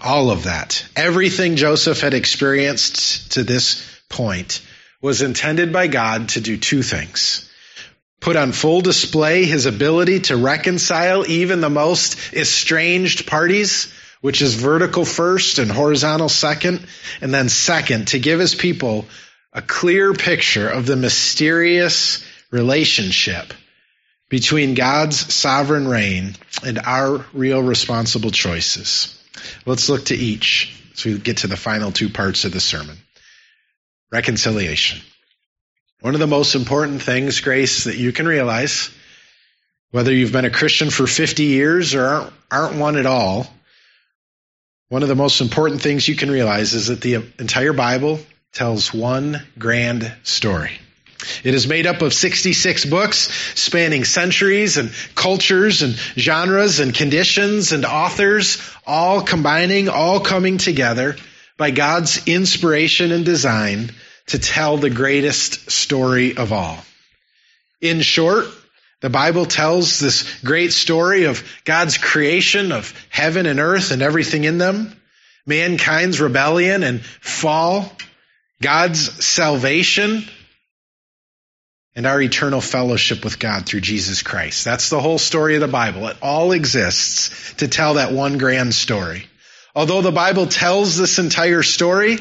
all 0.00 0.30
of 0.30 0.44
that, 0.44 0.84
everything 0.96 1.56
Joseph 1.56 2.00
had 2.00 2.14
experienced 2.14 3.32
to 3.32 3.44
this 3.44 3.84
point 4.08 4.60
was 5.00 5.22
intended 5.22 5.72
by 5.72 5.86
God 5.86 6.30
to 6.30 6.40
do 6.40 6.56
two 6.56 6.82
things. 6.82 7.50
Put 8.20 8.36
on 8.36 8.52
full 8.52 8.80
display 8.80 9.44
his 9.44 9.66
ability 9.66 10.20
to 10.20 10.36
reconcile 10.36 11.26
even 11.26 11.60
the 11.60 11.70
most 11.70 12.32
estranged 12.32 13.26
parties, 13.26 13.92
which 14.22 14.40
is 14.40 14.54
vertical 14.54 15.04
first 15.04 15.58
and 15.58 15.70
horizontal 15.70 16.30
second, 16.30 16.86
and 17.20 17.34
then 17.34 17.50
second, 17.50 18.08
to 18.08 18.18
give 18.18 18.40
his 18.40 18.54
people 18.54 19.06
a 19.54 19.62
clear 19.62 20.12
picture 20.12 20.68
of 20.68 20.84
the 20.84 20.96
mysterious 20.96 22.24
relationship 22.50 23.54
between 24.28 24.74
God's 24.74 25.32
sovereign 25.32 25.86
reign 25.86 26.34
and 26.64 26.78
our 26.78 27.24
real 27.32 27.62
responsible 27.62 28.32
choices. 28.32 29.16
Let's 29.64 29.88
look 29.88 30.06
to 30.06 30.16
each 30.16 30.74
as 30.94 31.04
we 31.04 31.18
get 31.18 31.38
to 31.38 31.46
the 31.46 31.56
final 31.56 31.92
two 31.92 32.08
parts 32.08 32.44
of 32.44 32.52
the 32.52 32.60
sermon. 32.60 32.96
Reconciliation. 34.10 35.00
One 36.00 36.14
of 36.14 36.20
the 36.20 36.26
most 36.26 36.54
important 36.54 37.02
things, 37.02 37.40
Grace, 37.40 37.84
that 37.84 37.96
you 37.96 38.12
can 38.12 38.26
realize, 38.26 38.90
whether 39.90 40.12
you've 40.12 40.32
been 40.32 40.44
a 40.44 40.50
Christian 40.50 40.90
for 40.90 41.06
50 41.06 41.44
years 41.44 41.94
or 41.94 42.04
aren't, 42.04 42.32
aren't 42.50 42.76
one 42.76 42.96
at 42.96 43.06
all, 43.06 43.46
one 44.88 45.02
of 45.02 45.08
the 45.08 45.14
most 45.14 45.40
important 45.40 45.80
things 45.80 46.06
you 46.06 46.16
can 46.16 46.30
realize 46.30 46.74
is 46.74 46.88
that 46.88 47.00
the 47.00 47.14
entire 47.38 47.72
Bible 47.72 48.18
tells 48.54 48.94
one 48.94 49.42
grand 49.58 50.10
story. 50.22 50.78
It 51.42 51.54
is 51.54 51.66
made 51.66 51.86
up 51.86 52.02
of 52.02 52.12
66 52.12 52.84
books 52.86 53.18
spanning 53.54 54.04
centuries 54.04 54.76
and 54.76 54.92
cultures 55.14 55.82
and 55.82 55.94
genres 56.16 56.80
and 56.80 56.94
conditions 56.94 57.72
and 57.72 57.84
authors, 57.84 58.58
all 58.86 59.22
combining, 59.22 59.88
all 59.88 60.20
coming 60.20 60.58
together 60.58 61.16
by 61.56 61.70
God's 61.70 62.26
inspiration 62.26 63.12
and 63.12 63.24
design 63.24 63.90
to 64.26 64.38
tell 64.38 64.76
the 64.76 64.90
greatest 64.90 65.70
story 65.70 66.36
of 66.36 66.52
all. 66.52 66.78
In 67.80 68.00
short, 68.00 68.46
the 69.00 69.10
Bible 69.10 69.44
tells 69.44 70.00
this 70.00 70.40
great 70.40 70.72
story 70.72 71.24
of 71.24 71.44
God's 71.64 71.98
creation 71.98 72.72
of 72.72 72.94
heaven 73.10 73.46
and 73.46 73.60
earth 73.60 73.90
and 73.90 74.02
everything 74.02 74.44
in 74.44 74.58
them, 74.58 74.98
mankind's 75.46 76.20
rebellion 76.20 76.82
and 76.82 77.04
fall, 77.04 77.92
God's 78.64 79.24
salvation 79.24 80.24
and 81.94 82.06
our 82.06 82.20
eternal 82.20 82.60
fellowship 82.60 83.22
with 83.22 83.38
God 83.38 83.66
through 83.66 83.82
Jesus 83.82 84.22
Christ. 84.22 84.64
That's 84.64 84.90
the 84.90 85.00
whole 85.00 85.18
story 85.18 85.54
of 85.54 85.60
the 85.60 85.68
Bible. 85.68 86.08
It 86.08 86.16
all 86.20 86.52
exists 86.52 87.54
to 87.58 87.68
tell 87.68 87.94
that 87.94 88.12
one 88.12 88.38
grand 88.38 88.74
story. 88.74 89.26
Although 89.74 90.02
the 90.02 90.12
Bible 90.12 90.46
tells 90.46 90.96
this 90.96 91.18
entire 91.18 91.62
story, 91.62 92.18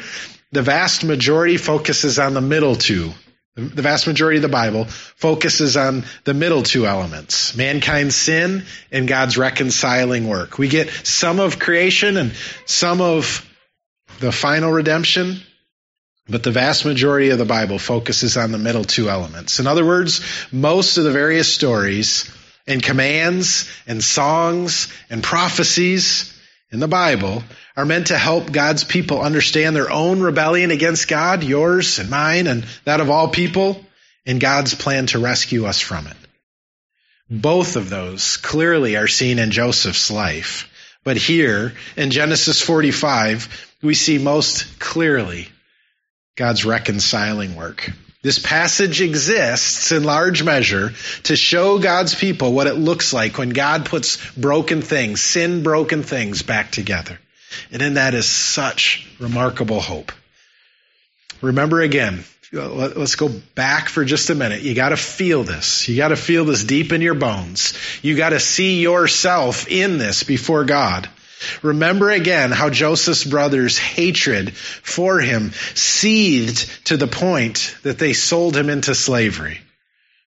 the 0.51 0.61
vast 0.61 1.03
majority 1.03 1.57
focuses 1.57 2.19
on 2.19 2.33
the 2.33 2.41
middle 2.41 2.75
two 2.75 3.13
the 3.55 3.83
vast 3.83 4.07
majority 4.07 4.37
of 4.37 4.41
the 4.41 4.49
Bible 4.49 4.85
focuses 4.85 5.77
on 5.77 6.05
the 6.23 6.33
middle 6.33 6.63
two 6.63 6.87
elements 6.87 7.55
mankind's 7.55 8.15
sin 8.15 8.65
and 8.91 9.07
God's 9.07 9.37
reconciling 9.37 10.27
work. 10.27 10.57
We 10.57 10.69
get 10.69 10.89
some 10.89 11.39
of 11.39 11.59
creation 11.59 12.17
and 12.17 12.33
some 12.65 12.99
of 12.99 13.47
the 14.19 14.31
final 14.31 14.71
redemption, 14.71 15.41
but 16.27 16.43
the 16.43 16.51
vast 16.51 16.85
majority 16.85 17.29
of 17.29 17.37
the 17.37 17.45
Bible 17.45 17.77
focuses 17.77 18.37
on 18.37 18.51
the 18.51 18.57
middle 18.57 18.83
two 18.83 19.09
elements. 19.09 19.59
In 19.59 19.67
other 19.67 19.85
words, 19.85 20.21
most 20.51 20.97
of 20.97 21.03
the 21.03 21.11
various 21.11 21.51
stories 21.51 22.31
and 22.65 22.81
commands 22.81 23.69
and 23.87 24.01
songs 24.01 24.87
and 25.09 25.21
prophecies 25.21 26.33
in 26.71 26.79
the 26.79 26.87
Bible 26.87 27.43
are 27.75 27.85
meant 27.85 28.07
to 28.07 28.17
help 28.17 28.51
God's 28.51 28.83
people 28.83 29.21
understand 29.21 29.75
their 29.75 29.91
own 29.91 30.21
rebellion 30.21 30.71
against 30.71 31.09
God, 31.09 31.43
yours 31.43 31.99
and 31.99 32.09
mine 32.09 32.47
and 32.47 32.65
that 32.85 33.01
of 33.01 33.09
all 33.09 33.27
people, 33.27 33.85
and 34.25 34.39
God's 34.39 34.73
plan 34.73 35.07
to 35.07 35.19
rescue 35.19 35.65
us 35.65 35.81
from 35.81 36.07
it. 36.07 36.17
Both 37.29 37.75
of 37.75 37.89
those 37.89 38.37
clearly 38.37 38.95
are 38.95 39.07
seen 39.07 39.39
in 39.39 39.51
Joseph's 39.51 40.09
life. 40.09 40.69
But 41.03 41.17
here 41.17 41.73
in 41.97 42.11
Genesis 42.11 42.61
45, 42.61 43.75
we 43.81 43.93
see 43.93 44.17
most 44.17 44.79
clearly 44.79 45.49
God's 46.35 46.65
reconciling 46.65 47.55
work. 47.55 47.91
This 48.23 48.39
passage 48.39 49.01
exists 49.01 49.91
in 49.91 50.03
large 50.03 50.43
measure 50.43 50.93
to 51.23 51.35
show 51.35 51.77
God's 51.77 52.15
people 52.15 52.53
what 52.53 52.67
it 52.67 52.75
looks 52.75 53.11
like 53.11 53.37
when 53.37 53.49
God 53.49 53.85
puts 53.85 54.17
broken 54.31 54.81
things, 54.81 55.21
sin 55.21 55.61
broken 55.61 56.03
things 56.03 56.41
back 56.41 56.71
together. 56.71 57.19
And 57.71 57.81
in 57.81 57.95
that 57.95 58.13
is 58.13 58.25
such 58.25 59.07
remarkable 59.19 59.81
hope. 59.81 60.11
Remember 61.41 61.81
again, 61.81 62.23
let's 62.53 63.15
go 63.15 63.29
back 63.55 63.89
for 63.89 64.05
just 64.05 64.29
a 64.29 64.35
minute. 64.35 64.61
You 64.61 64.73
got 64.73 64.89
to 64.89 64.97
feel 64.97 65.43
this. 65.43 65.87
You 65.89 65.97
got 65.97 66.07
to 66.07 66.15
feel 66.15 66.45
this 66.45 66.63
deep 66.63 66.93
in 66.93 67.01
your 67.01 67.15
bones. 67.15 67.73
You 68.01 68.15
got 68.15 68.29
to 68.29 68.39
see 68.39 68.81
yourself 68.81 69.67
in 69.67 69.97
this 69.97 70.23
before 70.23 70.63
God. 70.63 71.09
Remember 71.61 72.09
again 72.09 72.51
how 72.51 72.69
Joseph's 72.69 73.23
brothers' 73.23 73.77
hatred 73.77 74.55
for 74.55 75.19
him 75.19 75.51
seethed 75.75 76.85
to 76.85 76.97
the 76.97 77.07
point 77.07 77.75
that 77.83 77.99
they 77.99 78.13
sold 78.13 78.55
him 78.55 78.69
into 78.69 78.95
slavery. 78.95 79.61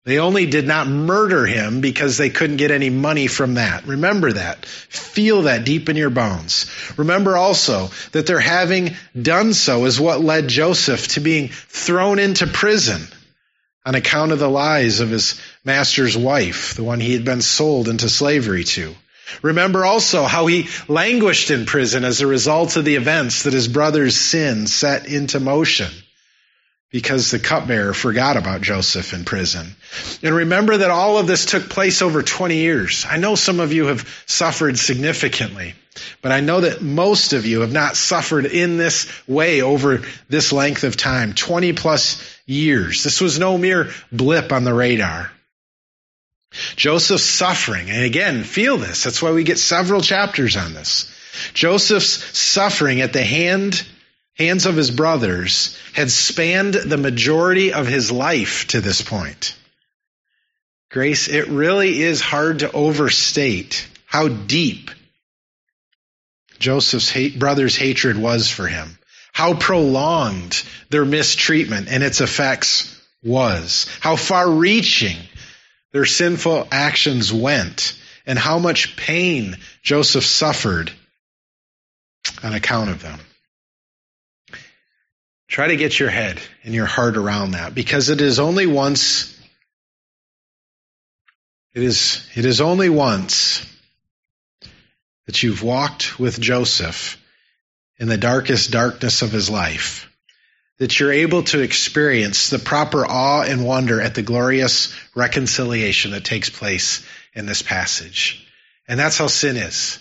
They 0.06 0.18
only 0.18 0.46
did 0.46 0.66
not 0.66 0.88
murder 0.88 1.44
him 1.46 1.82
because 1.82 2.16
they 2.16 2.30
couldn't 2.30 2.56
get 2.56 2.70
any 2.70 2.88
money 2.88 3.26
from 3.26 3.54
that. 3.54 3.86
Remember 3.86 4.32
that. 4.32 4.64
Feel 4.64 5.42
that 5.42 5.64
deep 5.64 5.90
in 5.90 5.96
your 5.96 6.10
bones. 6.10 6.70
Remember 6.96 7.36
also 7.36 7.90
that 8.12 8.26
their 8.26 8.40
having 8.40 8.96
done 9.20 9.52
so 9.52 9.84
is 9.84 10.00
what 10.00 10.22
led 10.24 10.48
Joseph 10.48 11.08
to 11.08 11.20
being 11.20 11.48
thrown 11.48 12.18
into 12.18 12.46
prison 12.46 13.06
on 13.84 13.94
account 13.94 14.32
of 14.32 14.38
the 14.38 14.48
lies 14.48 15.00
of 15.00 15.10
his 15.10 15.40
master's 15.64 16.16
wife, 16.16 16.74
the 16.74 16.84
one 16.84 17.00
he 17.00 17.12
had 17.12 17.24
been 17.24 17.42
sold 17.42 17.88
into 17.88 18.08
slavery 18.08 18.64
to. 18.64 18.94
Remember 19.42 19.84
also 19.84 20.24
how 20.24 20.46
he 20.46 20.68
languished 20.88 21.50
in 21.50 21.66
prison 21.66 22.04
as 22.04 22.20
a 22.20 22.26
result 22.26 22.76
of 22.76 22.84
the 22.84 22.96
events 22.96 23.44
that 23.44 23.52
his 23.52 23.68
brother's 23.68 24.16
sin 24.16 24.66
set 24.66 25.06
into 25.06 25.40
motion 25.40 25.90
because 26.90 27.30
the 27.30 27.38
cupbearer 27.38 27.94
forgot 27.94 28.36
about 28.36 28.62
Joseph 28.62 29.14
in 29.14 29.24
prison. 29.24 29.76
And 30.22 30.34
remember 30.34 30.78
that 30.78 30.90
all 30.90 31.18
of 31.18 31.26
this 31.26 31.44
took 31.46 31.68
place 31.68 32.02
over 32.02 32.22
20 32.22 32.56
years. 32.56 33.06
I 33.08 33.16
know 33.16 33.36
some 33.36 33.60
of 33.60 33.72
you 33.72 33.86
have 33.86 34.08
suffered 34.26 34.76
significantly, 34.76 35.74
but 36.20 36.32
I 36.32 36.40
know 36.40 36.62
that 36.62 36.82
most 36.82 37.32
of 37.32 37.46
you 37.46 37.60
have 37.60 37.72
not 37.72 37.96
suffered 37.96 38.44
in 38.44 38.76
this 38.76 39.06
way 39.28 39.62
over 39.62 40.02
this 40.28 40.52
length 40.52 40.82
of 40.82 40.96
time, 40.96 41.34
20 41.34 41.74
plus 41.74 42.38
years. 42.44 43.04
This 43.04 43.20
was 43.20 43.38
no 43.38 43.56
mere 43.56 43.90
blip 44.10 44.50
on 44.50 44.64
the 44.64 44.74
radar. 44.74 45.30
Joseph's 46.76 47.24
suffering, 47.24 47.90
and 47.90 48.04
again, 48.04 48.42
feel 48.42 48.76
this. 48.76 49.04
That's 49.04 49.22
why 49.22 49.30
we 49.32 49.44
get 49.44 49.58
several 49.58 50.00
chapters 50.00 50.56
on 50.56 50.74
this. 50.74 51.12
Joseph's 51.54 52.38
suffering 52.38 53.00
at 53.00 53.12
the 53.12 53.22
hand, 53.22 53.86
hands 54.36 54.66
of 54.66 54.76
his 54.76 54.90
brothers 54.90 55.78
had 55.94 56.10
spanned 56.10 56.74
the 56.74 56.96
majority 56.96 57.72
of 57.72 57.86
his 57.86 58.10
life 58.10 58.66
to 58.68 58.80
this 58.80 59.00
point. 59.02 59.54
Grace, 60.90 61.28
it 61.28 61.46
really 61.46 62.02
is 62.02 62.20
hard 62.20 62.60
to 62.60 62.72
overstate 62.72 63.86
how 64.06 64.26
deep 64.26 64.90
Joseph's 66.58 67.08
hate, 67.08 67.38
brother's 67.38 67.76
hatred 67.76 68.18
was 68.18 68.50
for 68.50 68.66
him, 68.66 68.98
how 69.32 69.54
prolonged 69.54 70.62
their 70.90 71.04
mistreatment 71.04 71.88
and 71.88 72.02
its 72.02 72.20
effects 72.20 73.00
was, 73.22 73.86
how 74.00 74.16
far 74.16 74.50
reaching 74.50 75.16
their 75.92 76.04
sinful 76.04 76.68
actions 76.70 77.32
went 77.32 77.98
and 78.26 78.38
how 78.38 78.58
much 78.58 78.96
pain 78.96 79.56
Joseph 79.82 80.24
suffered 80.24 80.92
on 82.42 82.54
account 82.54 82.90
of 82.90 83.02
them. 83.02 83.18
Try 85.48 85.68
to 85.68 85.76
get 85.76 85.98
your 85.98 86.10
head 86.10 86.40
and 86.62 86.74
your 86.74 86.86
heart 86.86 87.16
around 87.16 87.52
that 87.52 87.74
because 87.74 88.08
it 88.08 88.20
is 88.20 88.38
only 88.38 88.66
once 88.66 89.36
it 91.74 91.82
is 91.82 92.28
it 92.34 92.44
is 92.44 92.60
only 92.60 92.88
once 92.88 93.66
that 95.26 95.42
you've 95.42 95.62
walked 95.62 96.18
with 96.18 96.40
Joseph 96.40 97.16
in 97.98 98.08
the 98.08 98.16
darkest 98.16 98.70
darkness 98.70 99.22
of 99.22 99.32
his 99.32 99.50
life 99.50 100.09
that 100.80 100.98
you're 100.98 101.12
able 101.12 101.42
to 101.42 101.60
experience 101.60 102.48
the 102.48 102.58
proper 102.58 103.06
awe 103.06 103.42
and 103.42 103.66
wonder 103.66 104.00
at 104.00 104.14
the 104.14 104.22
glorious 104.22 104.94
reconciliation 105.14 106.12
that 106.12 106.24
takes 106.24 106.48
place 106.48 107.06
in 107.34 107.44
this 107.44 107.60
passage. 107.60 108.46
And 108.88 108.98
that's 108.98 109.18
how 109.18 109.26
sin 109.26 109.58
is. 109.58 109.98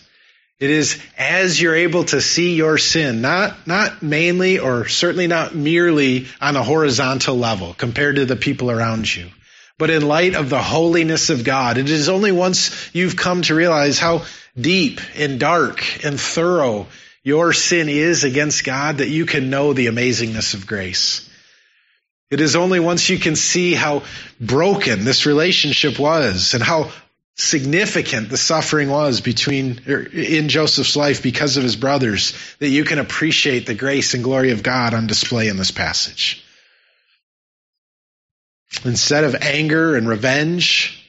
It 0.58 0.70
is 0.70 0.98
as 1.18 1.62
you're 1.62 1.76
able 1.76 2.06
to 2.06 2.22
see 2.22 2.56
your 2.56 2.78
sin, 2.78 3.22
not, 3.22 3.68
not 3.68 4.02
mainly 4.02 4.60
or 4.60 4.88
certainly 4.88 5.28
not 5.28 5.54
merely 5.54 6.28
on 6.40 6.56
a 6.56 6.64
horizontal 6.64 7.38
level 7.38 7.74
compared 7.74 8.16
to 8.16 8.26
the 8.26 8.38
people 8.38 8.72
around 8.72 9.14
you, 9.14 9.28
but 9.78 9.90
in 9.90 10.08
light 10.08 10.34
of 10.34 10.50
the 10.50 10.64
holiness 10.64 11.30
of 11.30 11.44
God. 11.44 11.78
It 11.78 11.90
is 11.90 12.08
only 12.08 12.32
once 12.32 12.90
you've 12.94 13.18
come 13.18 13.42
to 13.44 13.56
realize 13.56 14.00
how 14.00 14.24
deep 14.58 15.02
and 15.18 15.42
dark 15.42 16.06
and 16.06 16.18
thorough 16.20 16.88
your 17.24 17.54
sin 17.54 17.90
is 17.90 18.24
against 18.24 18.64
God 18.64 19.00
that 19.00 19.10
you 19.10 19.26
can 19.26 19.50
know 19.50 19.74
the 19.74 19.88
amazingness 19.88 20.54
of 20.54 20.68
grace. 20.68 21.30
It 22.32 22.42
is 22.42 22.56
only 22.56 22.80
once 22.80 23.10
you 23.10 23.18
can 23.18 23.36
see 23.36 23.74
how 23.74 24.04
broken 24.40 25.04
this 25.04 25.26
relationship 25.26 25.98
was 26.00 26.54
and 26.54 26.64
how 26.64 26.92
significant 27.36 28.30
the 28.30 28.38
suffering 28.38 28.90
was 28.90 29.22
between 29.22 29.82
er, 29.88 30.02
in 30.02 30.50
Joseph's 30.50 30.96
life 30.96 31.24
because 31.24 31.58
of 31.58 31.64
his 31.64 31.76
brothers 31.76 32.34
that 32.60 32.68
you 32.68 32.84
can 32.84 33.00
appreciate 33.00 33.66
the 33.66 33.74
grace 33.74 34.14
and 34.14 34.24
glory 34.24 34.52
of 34.52 34.62
God 34.62 34.94
on 34.94 35.08
display 35.08 35.48
in 35.48 35.58
this 35.58 35.72
passage. 35.72 36.44
Instead 38.86 39.24
of 39.24 39.36
anger 39.36 39.96
and 39.96 40.08
revenge, 40.08 41.04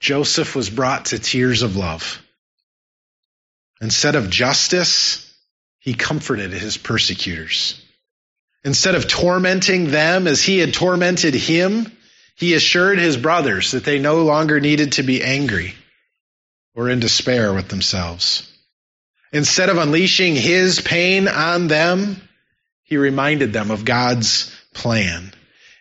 Joseph 0.00 0.54
was 0.54 0.70
brought 0.70 1.06
to 1.06 1.18
tears 1.18 1.62
of 1.62 1.76
love. 1.76 2.22
Instead 3.80 4.14
of 4.14 4.30
justice, 4.30 5.33
he 5.84 5.92
comforted 5.92 6.50
his 6.50 6.78
persecutors. 6.78 7.78
Instead 8.64 8.94
of 8.94 9.06
tormenting 9.06 9.90
them 9.90 10.26
as 10.26 10.42
he 10.42 10.58
had 10.58 10.72
tormented 10.72 11.34
him, 11.34 11.92
he 12.36 12.54
assured 12.54 12.98
his 12.98 13.18
brothers 13.18 13.72
that 13.72 13.84
they 13.84 13.98
no 13.98 14.24
longer 14.24 14.60
needed 14.60 14.92
to 14.92 15.02
be 15.02 15.22
angry 15.22 15.74
or 16.74 16.88
in 16.88 17.00
despair 17.00 17.52
with 17.52 17.68
themselves. 17.68 18.50
Instead 19.30 19.68
of 19.68 19.76
unleashing 19.76 20.34
his 20.34 20.80
pain 20.80 21.28
on 21.28 21.68
them, 21.68 22.16
he 22.84 22.96
reminded 22.96 23.52
them 23.52 23.70
of 23.70 23.84
God's 23.84 24.50
plan. 24.72 25.34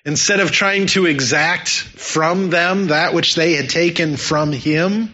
Instead 0.04 0.42
of 0.42 0.52
trying 0.52 0.88
to 0.88 1.06
exact 1.06 1.70
from 1.70 2.50
them 2.50 2.88
that 2.88 3.14
which 3.14 3.36
they 3.36 3.54
had 3.54 3.70
taken 3.70 4.18
from 4.18 4.52
him, 4.52 5.14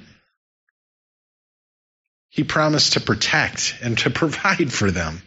he 2.30 2.44
promised 2.44 2.94
to 2.94 3.02
protect 3.02 3.76
and 3.82 3.98
to 4.00 4.10
provide 4.22 4.72
for 4.72 4.92
them. 4.92 5.22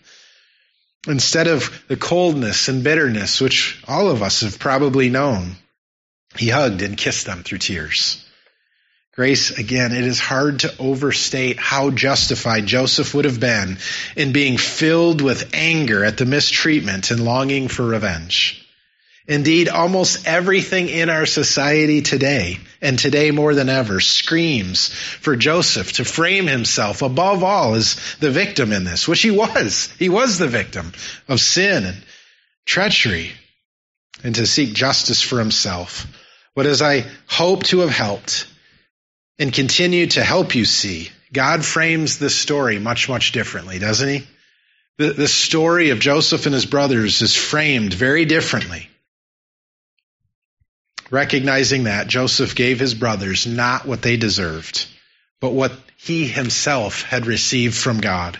Instead 1.08 1.48
of 1.48 1.84
the 1.88 1.96
coldness 1.96 2.68
and 2.68 2.84
bitterness, 2.84 3.40
which 3.40 3.82
all 3.88 4.08
of 4.08 4.22
us 4.22 4.42
have 4.42 4.58
probably 4.58 5.10
known, 5.10 5.56
he 6.36 6.48
hugged 6.48 6.80
and 6.80 6.96
kissed 6.96 7.26
them 7.26 7.42
through 7.42 7.58
tears. 7.58 8.24
Grace, 9.14 9.50
again, 9.58 9.92
it 9.92 10.04
is 10.04 10.18
hard 10.18 10.60
to 10.60 10.74
overstate 10.78 11.58
how 11.58 11.90
justified 11.90 12.64
Joseph 12.64 13.12
would 13.12 13.26
have 13.26 13.40
been 13.40 13.76
in 14.16 14.32
being 14.32 14.56
filled 14.56 15.20
with 15.20 15.50
anger 15.52 16.02
at 16.02 16.16
the 16.16 16.24
mistreatment 16.24 17.10
and 17.10 17.22
longing 17.22 17.68
for 17.68 17.84
revenge. 17.84 18.61
Indeed, 19.26 19.68
almost 19.68 20.26
everything 20.26 20.88
in 20.88 21.08
our 21.08 21.26
society 21.26 22.02
today, 22.02 22.58
and 22.80 22.98
today 22.98 23.30
more 23.30 23.54
than 23.54 23.68
ever, 23.68 24.00
screams 24.00 24.88
for 24.88 25.36
Joseph 25.36 25.92
to 25.94 26.04
frame 26.04 26.48
himself 26.48 27.02
above 27.02 27.44
all 27.44 27.74
as 27.74 27.96
the 28.18 28.32
victim 28.32 28.72
in 28.72 28.82
this, 28.82 29.06
which 29.06 29.22
he 29.22 29.30
was. 29.30 29.94
He 29.98 30.08
was 30.08 30.38
the 30.38 30.48
victim 30.48 30.92
of 31.28 31.40
sin 31.40 31.84
and 31.84 32.04
treachery. 32.66 33.32
and 34.24 34.34
to 34.34 34.46
seek 34.46 34.72
justice 34.72 35.20
for 35.22 35.38
himself. 35.38 36.06
But 36.54 36.66
as 36.66 36.82
I 36.82 37.06
hope 37.26 37.64
to 37.64 37.80
have 37.80 37.90
helped 37.90 38.46
and 39.38 39.52
continue 39.52 40.06
to 40.08 40.22
help 40.22 40.54
you 40.54 40.64
see, 40.64 41.10
God 41.32 41.64
frames 41.64 42.18
this 42.18 42.34
story 42.34 42.78
much, 42.78 43.08
much 43.08 43.32
differently, 43.32 43.78
doesn't 43.78 44.08
he? 44.08 44.26
The, 44.98 45.12
the 45.14 45.28
story 45.28 45.90
of 45.90 45.98
Joseph 45.98 46.46
and 46.46 46.54
his 46.54 46.66
brothers 46.66 47.22
is 47.22 47.34
framed 47.34 47.94
very 47.94 48.26
differently. 48.26 48.88
Recognizing 51.12 51.84
that, 51.84 52.06
Joseph 52.06 52.54
gave 52.54 52.80
his 52.80 52.94
brothers 52.94 53.46
not 53.46 53.84
what 53.84 54.00
they 54.00 54.16
deserved, 54.16 54.86
but 55.42 55.52
what 55.52 55.72
he 55.98 56.26
himself 56.26 57.02
had 57.02 57.26
received 57.26 57.76
from 57.76 58.00
God 58.00 58.38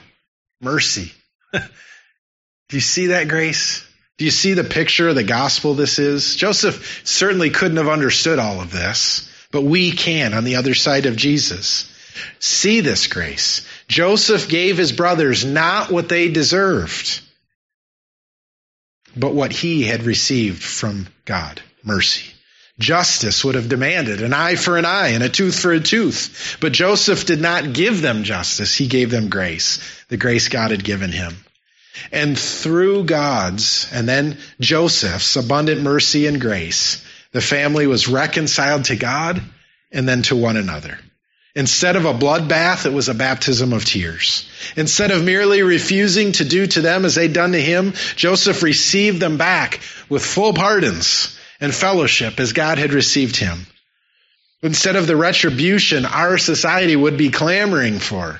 mercy. 0.58 1.12
Do 1.52 1.61
you 2.70 2.80
see 2.80 3.08
that 3.08 3.28
grace? 3.28 3.87
Do 4.16 4.24
you 4.24 4.30
see 4.30 4.54
the 4.54 4.64
picture 4.64 5.11
of 5.11 5.16
the 5.16 5.22
gospel 5.22 5.74
this 5.74 5.98
is? 5.98 6.35
Joseph 6.35 7.02
certainly 7.04 7.50
couldn't 7.50 7.76
have 7.76 7.90
understood 7.90 8.38
all 8.38 8.62
of 8.62 8.72
this, 8.72 9.30
but 9.50 9.64
we 9.64 9.92
can 9.92 10.32
on 10.32 10.44
the 10.44 10.56
other 10.56 10.74
side 10.74 11.04
of 11.04 11.14
Jesus. 11.14 11.94
See 12.38 12.80
this 12.80 13.06
grace. 13.06 13.66
Joseph 13.87 14.48
gave 14.48 14.78
his 14.78 14.92
brothers 14.92 15.44
not 15.44 15.90
what 15.90 16.08
they 16.08 16.30
deserved, 16.30 17.20
but 19.14 19.35
what 19.35 19.52
he 19.52 19.82
had 19.82 20.04
received 20.04 20.62
from 20.62 21.06
God 21.26 21.61
mercy. 21.85 22.32
Justice 22.83 23.45
would 23.45 23.55
have 23.55 23.68
demanded 23.68 24.21
an 24.21 24.35
eye 24.35 24.57
for 24.57 24.77
an 24.77 24.85
eye 24.85 25.09
and 25.11 25.23
a 25.23 25.29
tooth 25.29 25.59
for 25.59 25.73
a 25.73 25.81
tooth. 25.81 26.59
But 26.61 26.73
Joseph 26.73 27.25
did 27.25 27.40
not 27.40 27.73
give 27.73 28.03
them 28.03 28.25
justice. 28.25 28.75
He 28.75 28.88
gave 28.88 29.11
them 29.11 29.31
grace, 29.31 29.79
the 30.09 30.16
grace 30.16 30.49
God 30.49 30.73
had 30.73 30.85
given 30.85 31.12
him. 31.12 31.35
And 32.11 32.38
through 32.38 33.05
God's 33.05 33.88
and 33.92 34.09
then 34.09 34.38
Joseph's 34.61 35.37
abundant 35.37 35.81
mercy 35.83 36.27
and 36.27 36.40
grace, 36.40 37.03
the 37.31 37.40
family 37.40 37.87
was 37.87 38.09
reconciled 38.09 38.85
to 38.87 38.97
God 38.97 39.40
and 39.90 40.09
then 40.09 40.23
to 40.23 40.37
one 40.37 40.57
another. 40.57 40.99
Instead 41.55 41.97
of 41.97 42.07
a 42.07 42.14
bloodbath, 42.14 42.87
it 42.87 42.92
was 42.92 43.09
a 43.09 43.14
baptism 43.14 43.75
of 43.75 43.85
tears. 43.85 44.49
Instead 44.75 45.11
of 45.11 45.23
merely 45.23 45.62
refusing 45.62 46.33
to 46.33 46.45
do 46.45 46.66
to 46.66 46.81
them 46.81 47.05
as 47.05 47.14
they'd 47.14 47.35
done 47.35 47.53
to 47.53 47.61
him, 47.61 47.92
Joseph 48.16 48.62
received 48.62 49.21
them 49.21 49.37
back 49.37 49.81
with 50.09 50.25
full 50.25 50.55
pardons 50.55 51.38
and 51.62 51.72
fellowship 51.72 52.40
as 52.40 52.53
God 52.53 52.77
had 52.77 52.92
received 52.92 53.37
him. 53.37 53.66
Instead 54.62 54.96
of 54.96 55.07
the 55.07 55.16
retribution 55.16 56.05
our 56.05 56.37
society 56.37 56.96
would 56.96 57.16
be 57.16 57.31
clamoring 57.31 58.01
for, 58.01 58.38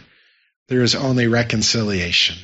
there 0.68 0.82
is 0.82 0.94
only 0.94 1.28
reconciliation. 1.28 2.37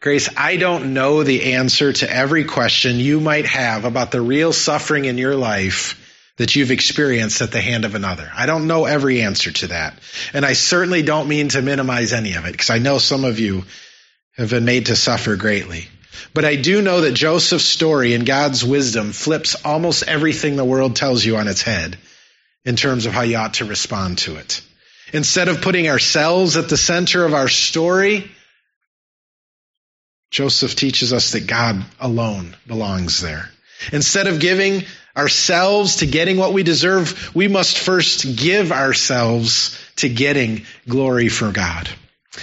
Grace, 0.00 0.28
I 0.36 0.56
don't 0.56 0.92
know 0.92 1.22
the 1.22 1.54
answer 1.54 1.94
to 1.94 2.10
every 2.10 2.44
question 2.44 3.00
you 3.00 3.18
might 3.20 3.46
have 3.46 3.86
about 3.86 4.10
the 4.10 4.20
real 4.20 4.52
suffering 4.52 5.06
in 5.06 5.16
your 5.16 5.34
life 5.34 5.98
that 6.36 6.54
you've 6.54 6.70
experienced 6.70 7.40
at 7.40 7.50
the 7.50 7.62
hand 7.62 7.86
of 7.86 7.94
another. 7.94 8.30
I 8.34 8.44
don't 8.44 8.66
know 8.66 8.84
every 8.84 9.22
answer 9.22 9.52
to 9.52 9.68
that. 9.68 9.98
And 10.34 10.44
I 10.44 10.52
certainly 10.52 11.02
don't 11.02 11.28
mean 11.28 11.48
to 11.50 11.62
minimize 11.62 12.12
any 12.12 12.34
of 12.34 12.44
it 12.44 12.52
because 12.52 12.68
I 12.68 12.78
know 12.78 12.98
some 12.98 13.24
of 13.24 13.38
you 13.38 13.64
have 14.36 14.50
been 14.50 14.66
made 14.66 14.86
to 14.86 14.96
suffer 14.96 15.36
greatly. 15.36 15.88
But 16.32 16.44
I 16.44 16.56
do 16.56 16.82
know 16.82 17.02
that 17.02 17.12
Joseph's 17.12 17.64
story 17.64 18.14
and 18.14 18.26
God's 18.26 18.64
wisdom 18.64 19.12
flips 19.12 19.54
almost 19.64 20.04
everything 20.04 20.56
the 20.56 20.64
world 20.64 20.96
tells 20.96 21.24
you 21.24 21.36
on 21.36 21.48
its 21.48 21.62
head 21.62 21.98
in 22.64 22.76
terms 22.76 23.06
of 23.06 23.12
how 23.12 23.22
you 23.22 23.36
ought 23.36 23.54
to 23.54 23.64
respond 23.64 24.18
to 24.18 24.36
it. 24.36 24.62
Instead 25.12 25.48
of 25.48 25.60
putting 25.60 25.88
ourselves 25.88 26.56
at 26.56 26.68
the 26.68 26.76
center 26.76 27.24
of 27.24 27.34
our 27.34 27.48
story, 27.48 28.30
Joseph 30.30 30.74
teaches 30.74 31.12
us 31.12 31.32
that 31.32 31.46
God 31.46 31.84
alone 32.00 32.56
belongs 32.66 33.20
there. 33.20 33.48
Instead 33.92 34.26
of 34.26 34.40
giving 34.40 34.84
ourselves 35.16 35.96
to 35.96 36.06
getting 36.06 36.36
what 36.36 36.52
we 36.52 36.62
deserve, 36.62 37.34
we 37.34 37.48
must 37.48 37.78
first 37.78 38.36
give 38.36 38.72
ourselves 38.72 39.78
to 39.96 40.08
getting 40.08 40.64
glory 40.88 41.28
for 41.28 41.52
God. 41.52 41.88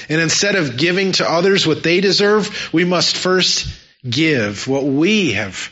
And 0.09 0.21
instead 0.21 0.55
of 0.55 0.77
giving 0.77 1.13
to 1.13 1.29
others 1.29 1.67
what 1.67 1.83
they 1.83 2.01
deserve, 2.01 2.69
we 2.73 2.85
must 2.85 3.17
first 3.17 3.67
give 4.07 4.67
what 4.67 4.83
we 4.83 5.33
have 5.33 5.69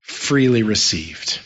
freely 0.00 0.62
received 0.62 1.40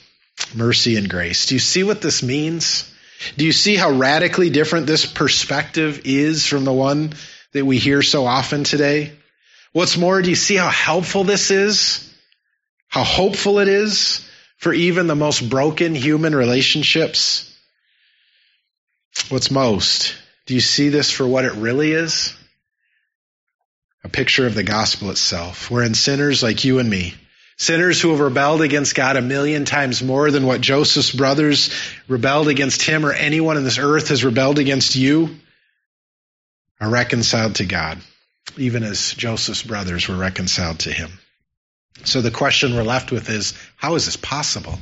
mercy 0.55 0.97
and 0.97 1.09
grace. 1.09 1.47
Do 1.47 1.55
you 1.55 1.61
see 1.61 1.85
what 1.85 2.01
this 2.01 2.23
means? 2.23 2.93
Do 3.37 3.45
you 3.45 3.53
see 3.53 3.77
how 3.77 3.91
radically 3.91 4.51
different 4.51 4.87
this 4.87 5.07
perspective 5.07 6.03
is 6.05 6.47
from 6.47 6.65
the 6.65 6.73
one 6.73 7.13
that 7.53 7.65
we 7.65 7.79
hear 7.79 8.03
so 8.03 8.27
often 8.27 8.65
today? 8.65 9.13
What's 9.73 9.97
more, 9.97 10.21
do 10.23 10.31
you 10.31 10.37
see 10.37 10.57
how 10.57 10.71
helpful 10.71 11.25
this 11.25 11.51
is? 11.51 12.07
How 12.89 13.05
hopeful 13.05 13.61
it 13.61 13.69
is 13.69 14.29
for 14.57 14.73
even 14.73 15.07
the 15.07 15.15
most 15.15 15.49
broken 15.49 15.95
human 15.95 16.35
relationships? 16.35 17.47
What's 19.29 19.51
most, 19.51 20.15
do 20.51 20.55
you 20.55 20.61
see 20.61 20.89
this 20.89 21.13
for 21.13 21.25
what 21.25 21.45
it 21.45 21.53
really 21.53 21.93
is? 21.93 22.35
A 24.03 24.09
picture 24.09 24.49
of 24.49 24.57
the 24.57 24.65
gospel 24.65 25.13
itself, 25.13 25.71
wherein 25.71 25.95
sinners 25.95 26.43
like 26.43 26.65
you 26.65 26.81
and 26.81 26.91
me, 26.91 27.15
sinners 27.57 28.01
who 28.01 28.11
have 28.11 28.19
rebelled 28.19 28.61
against 28.61 28.97
God 28.97 29.17
a 29.17 29.23
million 29.23 29.65
times 29.65 30.03
more 30.03 30.29
than 30.33 30.45
what 30.45 30.61
Joseph's 30.61 31.13
brothers 31.13 31.73
rebelled 32.09 32.49
against 32.49 32.83
him 32.83 33.07
or 33.07 33.13
anyone 33.13 33.59
on 33.59 33.63
this 33.63 33.79
earth 33.79 34.09
has 34.09 34.25
rebelled 34.25 34.59
against 34.59 34.97
you, 34.97 35.37
are 36.81 36.91
reconciled 36.91 37.55
to 37.55 37.65
God, 37.65 37.99
even 38.57 38.83
as 38.83 39.13
Joseph's 39.13 39.63
brothers 39.63 40.09
were 40.09 40.17
reconciled 40.17 40.81
to 40.81 40.91
him. 40.91 41.13
So 42.03 42.23
the 42.23 42.33
question 42.33 42.75
we're 42.75 42.83
left 42.83 43.13
with 43.13 43.31
is, 43.31 43.55
how 43.77 43.95
is 43.95 44.07
this 44.07 44.17
possible? 44.17 44.81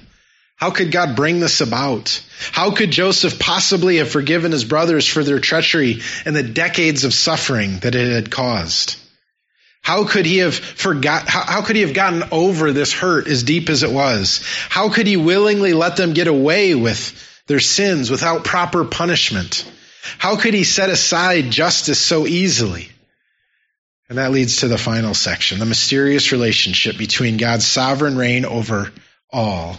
How 0.59 0.73
could 0.73 0.90
God 0.90 1.14
bring 1.14 1.38
this 1.38 1.61
about? 1.61 2.21
How 2.51 2.73
could 2.73 2.90
Joseph 2.90 3.38
possibly 3.38 3.99
have 3.99 4.11
forgiven 4.11 4.51
his 4.51 4.64
brothers 4.64 5.07
for 5.07 5.23
their 5.23 5.38
treachery 5.38 6.03
and 6.25 6.35
the 6.35 6.42
decades 6.42 7.05
of 7.05 7.14
suffering 7.14 7.79
that 7.79 7.94
it 7.94 8.12
had 8.12 8.29
caused? 8.29 8.97
How 9.83 10.05
could 10.05 10.27
he 10.27 10.38
have 10.38 10.57
forgot, 10.57 11.29
how, 11.29 11.42
how, 11.42 11.62
could 11.62 11.77
he 11.77 11.83
have 11.83 11.94
gotten 11.94 12.25
over 12.33 12.73
this 12.73 12.92
hurt 12.92 13.29
as 13.29 13.44
deep 13.44 13.71
as 13.71 13.85
it 13.85 13.92
was? 13.92 14.42
How 14.68 14.88
could 14.88 15.07
he 15.07 15.16
willingly 15.16 15.75
let 15.75 15.97
them 15.97 16.12
get 16.12 16.27
away 16.27 16.75
with 16.75 17.14
their 17.47 17.61
sins 17.61 18.11
without 18.11 18.44
proper 18.44 18.85
punishment? 18.85 19.64
How 20.18 20.35
could 20.35 20.55
he 20.55 20.64
set 20.64 20.90
aside 20.90 21.53
justice 21.53 22.01
so 22.01 22.27
easily? 22.27 22.88
And 24.09 24.18
that 24.18 24.33
leads 24.33 24.59
to 24.59 24.68
the 24.68 24.77
final 24.77 25.14
section, 25.14 25.61
the 25.61 25.66
mysterious 25.66 26.33
relationship 26.33 26.99
between 26.99 27.37
God's 27.37 27.66
sovereign 27.66 28.16
reign 28.16 28.44
over 28.44 28.90
all 29.31 29.79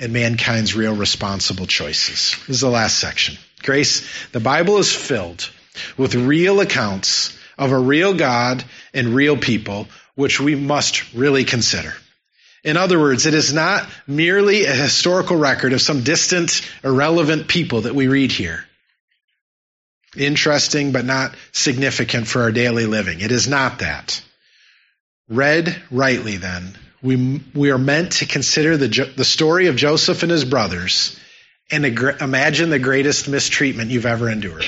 and 0.00 0.12
mankind's 0.12 0.74
real 0.74 0.96
responsible 0.96 1.66
choices. 1.66 2.36
This 2.46 2.56
is 2.56 2.60
the 2.60 2.70
last 2.70 2.98
section. 2.98 3.36
Grace, 3.62 4.02
the 4.32 4.40
Bible 4.40 4.78
is 4.78 4.94
filled 4.94 5.50
with 5.96 6.14
real 6.14 6.60
accounts 6.60 7.38
of 7.58 7.72
a 7.72 7.78
real 7.78 8.14
God 8.14 8.64
and 8.94 9.14
real 9.14 9.36
people, 9.36 9.86
which 10.14 10.40
we 10.40 10.54
must 10.54 11.12
really 11.12 11.44
consider. 11.44 11.92
In 12.64 12.76
other 12.76 12.98
words, 12.98 13.26
it 13.26 13.34
is 13.34 13.52
not 13.52 13.88
merely 14.06 14.64
a 14.64 14.74
historical 14.74 15.36
record 15.36 15.72
of 15.72 15.80
some 15.80 16.02
distant, 16.02 16.68
irrelevant 16.82 17.48
people 17.48 17.82
that 17.82 17.94
we 17.94 18.08
read 18.08 18.32
here. 18.32 18.64
Interesting, 20.16 20.92
but 20.92 21.04
not 21.04 21.34
significant 21.52 22.26
for 22.26 22.42
our 22.42 22.52
daily 22.52 22.86
living. 22.86 23.20
It 23.20 23.30
is 23.30 23.48
not 23.48 23.78
that. 23.78 24.22
Read 25.28 25.80
rightly, 25.90 26.38
then, 26.38 26.76
we, 27.02 27.42
we 27.54 27.70
are 27.70 27.78
meant 27.78 28.12
to 28.12 28.26
consider 28.26 28.76
the, 28.76 29.12
the 29.16 29.24
story 29.24 29.68
of 29.68 29.76
Joseph 29.76 30.22
and 30.22 30.30
his 30.30 30.44
brothers 30.44 31.18
and 31.70 31.84
imagine 31.84 32.70
the 32.70 32.78
greatest 32.78 33.28
mistreatment 33.28 33.90
you've 33.90 34.06
ever 34.06 34.28
endured. 34.28 34.66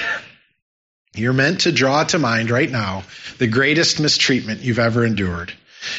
You're 1.14 1.32
meant 1.32 1.62
to 1.62 1.72
draw 1.72 2.04
to 2.04 2.18
mind 2.18 2.50
right 2.50 2.70
now 2.70 3.04
the 3.38 3.46
greatest 3.46 4.00
mistreatment 4.00 4.60
you've 4.62 4.78
ever 4.78 5.04
endured. 5.04 5.52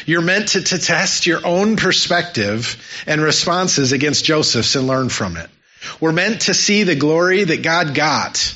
You're 0.06 0.22
meant 0.22 0.48
to, 0.48 0.62
to 0.62 0.78
test 0.78 1.26
your 1.26 1.46
own 1.46 1.76
perspective 1.76 2.82
and 3.06 3.20
responses 3.20 3.92
against 3.92 4.24
Joseph's 4.24 4.76
and 4.76 4.86
learn 4.86 5.10
from 5.10 5.36
it. 5.36 5.50
We're 6.00 6.12
meant 6.12 6.42
to 6.42 6.54
see 6.54 6.82
the 6.82 6.96
glory 6.96 7.44
that 7.44 7.62
God 7.62 7.94
got 7.94 8.54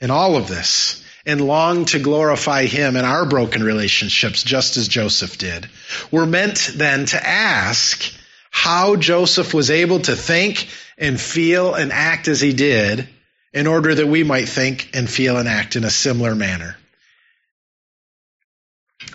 in 0.00 0.10
all 0.10 0.36
of 0.36 0.48
this 0.48 1.02
and 1.26 1.40
long 1.40 1.84
to 1.86 1.98
glorify 1.98 2.64
Him 2.64 2.96
in 2.96 3.04
our 3.04 3.26
broken 3.26 3.62
relationships, 3.62 4.42
just 4.42 4.76
as 4.76 4.88
Joseph 4.88 5.38
did. 5.38 5.68
We're 6.10 6.26
meant 6.26 6.72
then 6.74 7.06
to 7.06 7.26
ask 7.26 8.12
how 8.50 8.96
Joseph 8.96 9.54
was 9.54 9.70
able 9.70 10.00
to 10.00 10.16
think 10.16 10.68
and 10.98 11.20
feel 11.20 11.74
and 11.74 11.92
act 11.92 12.28
as 12.28 12.40
he 12.40 12.52
did 12.52 13.08
in 13.52 13.66
order 13.66 13.94
that 13.94 14.06
we 14.06 14.22
might 14.22 14.48
think 14.48 14.90
and 14.94 15.08
feel 15.08 15.36
and 15.36 15.48
act 15.48 15.76
in 15.76 15.84
a 15.84 15.90
similar 15.90 16.34
manner. 16.34 16.76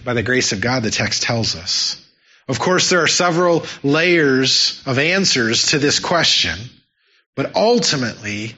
By 0.03 0.13
the 0.13 0.23
grace 0.23 0.51
of 0.51 0.61
God, 0.61 0.83
the 0.83 0.91
text 0.91 1.23
tells 1.23 1.55
us. 1.55 2.01
Of 2.47 2.59
course, 2.59 2.89
there 2.89 3.01
are 3.01 3.07
several 3.07 3.65
layers 3.83 4.81
of 4.85 4.99
answers 4.99 5.67
to 5.67 5.79
this 5.79 5.99
question, 5.99 6.57
but 7.35 7.55
ultimately, 7.55 8.55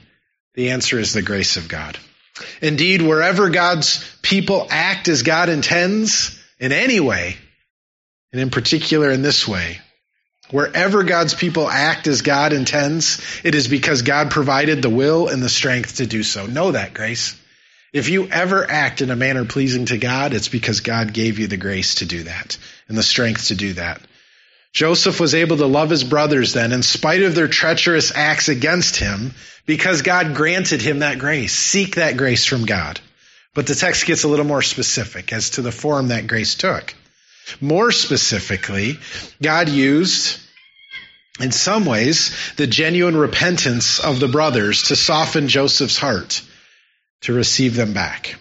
the 0.55 0.71
answer 0.71 0.99
is 0.99 1.13
the 1.13 1.21
grace 1.21 1.57
of 1.57 1.67
God. 1.67 1.97
Indeed, 2.61 3.01
wherever 3.01 3.49
God's 3.49 4.03
people 4.21 4.67
act 4.69 5.07
as 5.07 5.23
God 5.23 5.49
intends 5.49 6.37
in 6.59 6.71
any 6.71 6.99
way, 6.99 7.37
and 8.31 8.41
in 8.41 8.49
particular 8.49 9.11
in 9.11 9.21
this 9.21 9.47
way. 9.47 9.79
Wherever 10.49 11.03
God's 11.03 11.33
people 11.33 11.69
act 11.69 12.07
as 12.07 12.21
God 12.21 12.53
intends, 12.53 13.21
it 13.43 13.53
is 13.53 13.67
because 13.67 14.01
God 14.01 14.31
provided 14.31 14.81
the 14.81 14.89
will 14.89 15.27
and 15.27 15.43
the 15.43 15.49
strength 15.49 15.97
to 15.97 16.05
do 16.05 16.23
so. 16.23 16.45
Know 16.45 16.71
that, 16.71 16.93
Grace. 16.93 17.37
If 17.93 18.09
you 18.09 18.27
ever 18.27 18.69
act 18.69 19.01
in 19.01 19.09
a 19.11 19.15
manner 19.15 19.45
pleasing 19.45 19.85
to 19.85 19.97
God, 19.97 20.33
it's 20.33 20.49
because 20.49 20.81
God 20.81 21.13
gave 21.13 21.39
you 21.39 21.47
the 21.47 21.57
grace 21.57 21.95
to 21.95 22.05
do 22.05 22.23
that 22.23 22.57
and 22.87 22.97
the 22.97 23.03
strength 23.03 23.47
to 23.47 23.55
do 23.55 23.73
that. 23.73 24.01
Joseph 24.77 25.19
was 25.19 25.33
able 25.33 25.57
to 25.57 25.65
love 25.65 25.89
his 25.89 26.03
brothers 26.03 26.53
then 26.53 26.71
in 26.71 26.83
spite 26.83 27.23
of 27.23 27.33
their 27.33 27.47
treacherous 27.47 28.11
acts 28.15 28.47
against 28.47 28.95
him 28.95 29.33
because 29.65 30.03
God 30.03 30.35
granted 30.35 30.83
him 30.83 30.99
that 30.99 31.17
grace. 31.17 31.51
Seek 31.51 31.95
that 31.95 32.15
grace 32.15 32.45
from 32.45 32.67
God. 32.67 32.99
But 33.55 33.65
the 33.65 33.73
text 33.73 34.05
gets 34.05 34.23
a 34.23 34.27
little 34.27 34.45
more 34.45 34.61
specific 34.61 35.33
as 35.33 35.49
to 35.51 35.63
the 35.63 35.71
form 35.71 36.09
that 36.09 36.27
grace 36.27 36.53
took. 36.53 36.93
More 37.59 37.91
specifically, 37.91 38.99
God 39.41 39.67
used, 39.67 40.39
in 41.39 41.51
some 41.51 41.85
ways, 41.85 42.37
the 42.57 42.67
genuine 42.67 43.17
repentance 43.17 43.99
of 43.99 44.19
the 44.19 44.27
brothers 44.27 44.83
to 44.89 44.95
soften 44.95 45.47
Joseph's 45.47 45.97
heart 45.97 46.43
to 47.21 47.33
receive 47.33 47.75
them 47.75 47.93
back. 47.93 48.35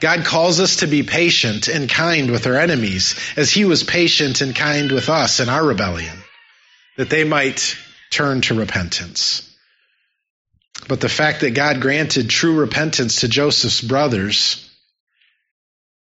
God 0.00 0.24
calls 0.24 0.60
us 0.60 0.76
to 0.76 0.86
be 0.86 1.02
patient 1.02 1.68
and 1.68 1.88
kind 1.88 2.30
with 2.30 2.46
our 2.46 2.56
enemies 2.56 3.14
as 3.36 3.50
he 3.50 3.64
was 3.64 3.82
patient 3.82 4.40
and 4.40 4.54
kind 4.54 4.92
with 4.92 5.08
us 5.08 5.40
in 5.40 5.48
our 5.48 5.64
rebellion, 5.64 6.16
that 6.96 7.10
they 7.10 7.24
might 7.24 7.76
turn 8.10 8.40
to 8.42 8.54
repentance. 8.54 9.46
But 10.88 11.00
the 11.00 11.08
fact 11.08 11.40
that 11.40 11.54
God 11.54 11.80
granted 11.80 12.30
true 12.30 12.56
repentance 12.56 13.20
to 13.20 13.28
Joseph's 13.28 13.80
brothers, 13.80 14.68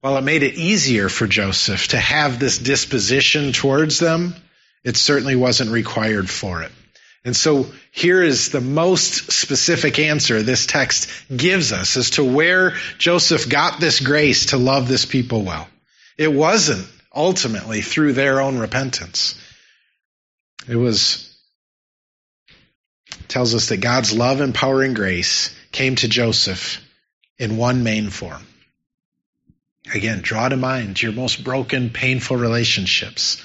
while 0.00 0.16
it 0.16 0.22
made 0.22 0.42
it 0.42 0.54
easier 0.54 1.08
for 1.08 1.26
Joseph 1.26 1.88
to 1.88 1.98
have 1.98 2.38
this 2.38 2.58
disposition 2.58 3.52
towards 3.52 3.98
them, 3.98 4.34
it 4.84 4.96
certainly 4.96 5.36
wasn't 5.36 5.70
required 5.70 6.30
for 6.30 6.62
it. 6.62 6.72
And 7.28 7.36
so 7.36 7.66
here 7.90 8.22
is 8.22 8.48
the 8.48 8.62
most 8.62 9.32
specific 9.32 9.98
answer 9.98 10.42
this 10.42 10.64
text 10.64 11.10
gives 11.28 11.74
us 11.74 11.98
as 11.98 12.12
to 12.12 12.24
where 12.24 12.76
Joseph 12.96 13.50
got 13.50 13.78
this 13.78 14.00
grace 14.00 14.46
to 14.46 14.56
love 14.56 14.88
this 14.88 15.04
people 15.04 15.42
well. 15.42 15.68
It 16.16 16.32
wasn't 16.32 16.88
ultimately 17.14 17.82
through 17.82 18.14
their 18.14 18.40
own 18.40 18.58
repentance. 18.58 19.38
It 20.66 20.76
was 20.76 21.36
tells 23.28 23.54
us 23.54 23.68
that 23.68 23.82
God's 23.82 24.14
love 24.14 24.40
and 24.40 24.54
power 24.54 24.82
and 24.82 24.96
grace 24.96 25.54
came 25.70 25.96
to 25.96 26.08
Joseph 26.08 26.82
in 27.38 27.58
one 27.58 27.82
main 27.84 28.08
form. 28.08 28.46
Again, 29.92 30.22
draw 30.22 30.48
to 30.48 30.56
mind 30.56 31.02
your 31.02 31.12
most 31.12 31.44
broken, 31.44 31.90
painful 31.90 32.38
relationships. 32.38 33.44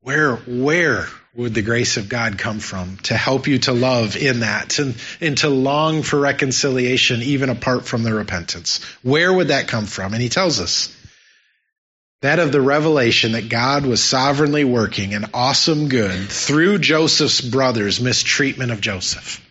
Where, 0.00 0.36
where 0.36 1.06
would 1.36 1.52
the 1.52 1.62
grace 1.62 1.98
of 1.98 2.08
God 2.08 2.38
come 2.38 2.60
from 2.60 2.96
to 3.04 3.14
help 3.14 3.46
you 3.46 3.58
to 3.58 3.72
love 3.72 4.16
in 4.16 4.40
that 4.40 4.78
and, 4.78 4.94
and 5.20 5.36
to 5.38 5.50
long 5.50 6.02
for 6.02 6.18
reconciliation 6.18 7.20
even 7.22 7.50
apart 7.50 7.84
from 7.84 8.02
the 8.02 8.14
repentance? 8.14 8.82
Where 9.02 9.32
would 9.32 9.48
that 9.48 9.68
come 9.68 9.84
from? 9.84 10.14
And 10.14 10.22
he 10.22 10.30
tells 10.30 10.60
us 10.60 10.96
that 12.22 12.38
of 12.38 12.52
the 12.52 12.60
revelation 12.60 13.32
that 13.32 13.50
God 13.50 13.84
was 13.84 14.02
sovereignly 14.02 14.64
working 14.64 15.12
an 15.12 15.26
awesome 15.34 15.88
good 15.88 16.28
through 16.28 16.78
Joseph's 16.78 17.42
brothers' 17.42 18.00
mistreatment 18.00 18.72
of 18.72 18.80
Joseph. 18.80 19.44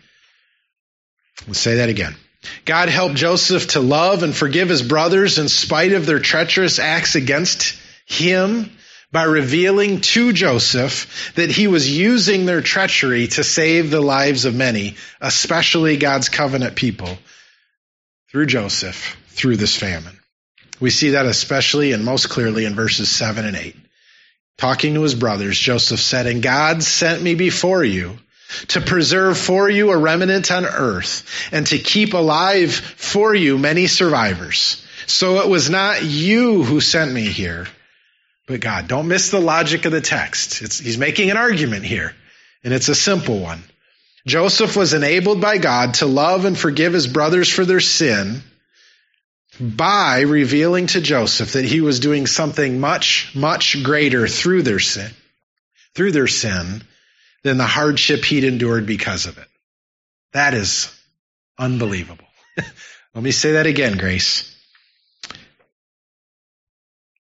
Let's 1.46 1.60
say 1.60 1.76
that 1.76 1.88
again. 1.88 2.16
God 2.64 2.88
helped 2.88 3.14
Joseph 3.14 3.68
to 3.68 3.80
love 3.80 4.24
and 4.24 4.34
forgive 4.34 4.68
his 4.68 4.82
brothers 4.82 5.38
in 5.38 5.48
spite 5.48 5.92
of 5.92 6.06
their 6.06 6.18
treacherous 6.18 6.80
acts 6.80 7.14
against 7.14 7.78
him 8.06 8.75
by 9.12 9.24
revealing 9.24 10.00
to 10.00 10.32
Joseph 10.32 11.32
that 11.36 11.50
he 11.50 11.66
was 11.66 11.90
using 11.90 12.44
their 12.44 12.60
treachery 12.60 13.28
to 13.28 13.44
save 13.44 13.90
the 13.90 14.00
lives 14.00 14.44
of 14.44 14.54
many, 14.54 14.96
especially 15.20 15.96
God's 15.96 16.28
covenant 16.28 16.76
people, 16.76 17.16
through 18.30 18.46
Joseph, 18.46 19.16
through 19.28 19.56
this 19.56 19.76
famine. 19.76 20.18
We 20.80 20.90
see 20.90 21.10
that 21.10 21.26
especially 21.26 21.92
and 21.92 22.04
most 22.04 22.28
clearly 22.28 22.64
in 22.64 22.74
verses 22.74 23.10
7 23.10 23.44
and 23.44 23.56
8. 23.56 23.76
Talking 24.58 24.94
to 24.94 25.02
his 25.02 25.14
brothers, 25.14 25.58
Joseph 25.58 26.00
said, 26.00 26.26
And 26.26 26.42
God 26.42 26.82
sent 26.82 27.22
me 27.22 27.34
before 27.34 27.84
you 27.84 28.18
to 28.68 28.80
preserve 28.80 29.36
for 29.36 29.68
you 29.68 29.90
a 29.90 29.96
remnant 29.96 30.50
on 30.50 30.64
earth 30.64 31.48
and 31.52 31.66
to 31.66 31.78
keep 31.78 32.14
alive 32.14 32.74
for 32.74 33.34
you 33.34 33.58
many 33.58 33.86
survivors. 33.86 34.84
So 35.06 35.40
it 35.40 35.48
was 35.48 35.68
not 35.68 36.04
you 36.04 36.62
who 36.62 36.80
sent 36.80 37.12
me 37.12 37.26
here, 37.26 37.66
but 38.46 38.60
God. 38.60 38.88
Don't 38.88 39.08
miss 39.08 39.30
the 39.30 39.40
logic 39.40 39.84
of 39.84 39.92
the 39.92 40.00
text. 40.00 40.62
It's, 40.62 40.78
he's 40.78 40.98
making 40.98 41.30
an 41.30 41.36
argument 41.36 41.84
here, 41.84 42.14
and 42.64 42.72
it's 42.72 42.88
a 42.88 42.94
simple 42.94 43.40
one. 43.40 43.62
Joseph 44.26 44.76
was 44.76 44.92
enabled 44.92 45.40
by 45.40 45.58
God 45.58 45.94
to 45.94 46.06
love 46.06 46.44
and 46.44 46.58
forgive 46.58 46.92
his 46.92 47.06
brothers 47.06 47.48
for 47.48 47.64
their 47.64 47.80
sin 47.80 48.42
by 49.60 50.20
revealing 50.20 50.88
to 50.88 51.00
Joseph 51.00 51.52
that 51.52 51.64
he 51.64 51.80
was 51.80 52.00
doing 52.00 52.26
something 52.26 52.80
much, 52.80 53.32
much 53.34 53.82
greater 53.82 54.26
through 54.26 54.62
their 54.62 54.80
sin, 54.80 55.10
through 55.94 56.12
their 56.12 56.26
sin 56.26 56.82
than 57.44 57.56
the 57.56 57.64
hardship 57.64 58.24
he'd 58.24 58.44
endured 58.44 58.86
because 58.86 59.26
of 59.26 59.38
it. 59.38 59.48
That 60.32 60.52
is 60.52 60.92
unbelievable. 61.58 62.26
Let 63.14 63.24
me 63.24 63.30
say 63.30 63.52
that 63.52 63.66
again, 63.66 63.96
Grace. 63.96 64.55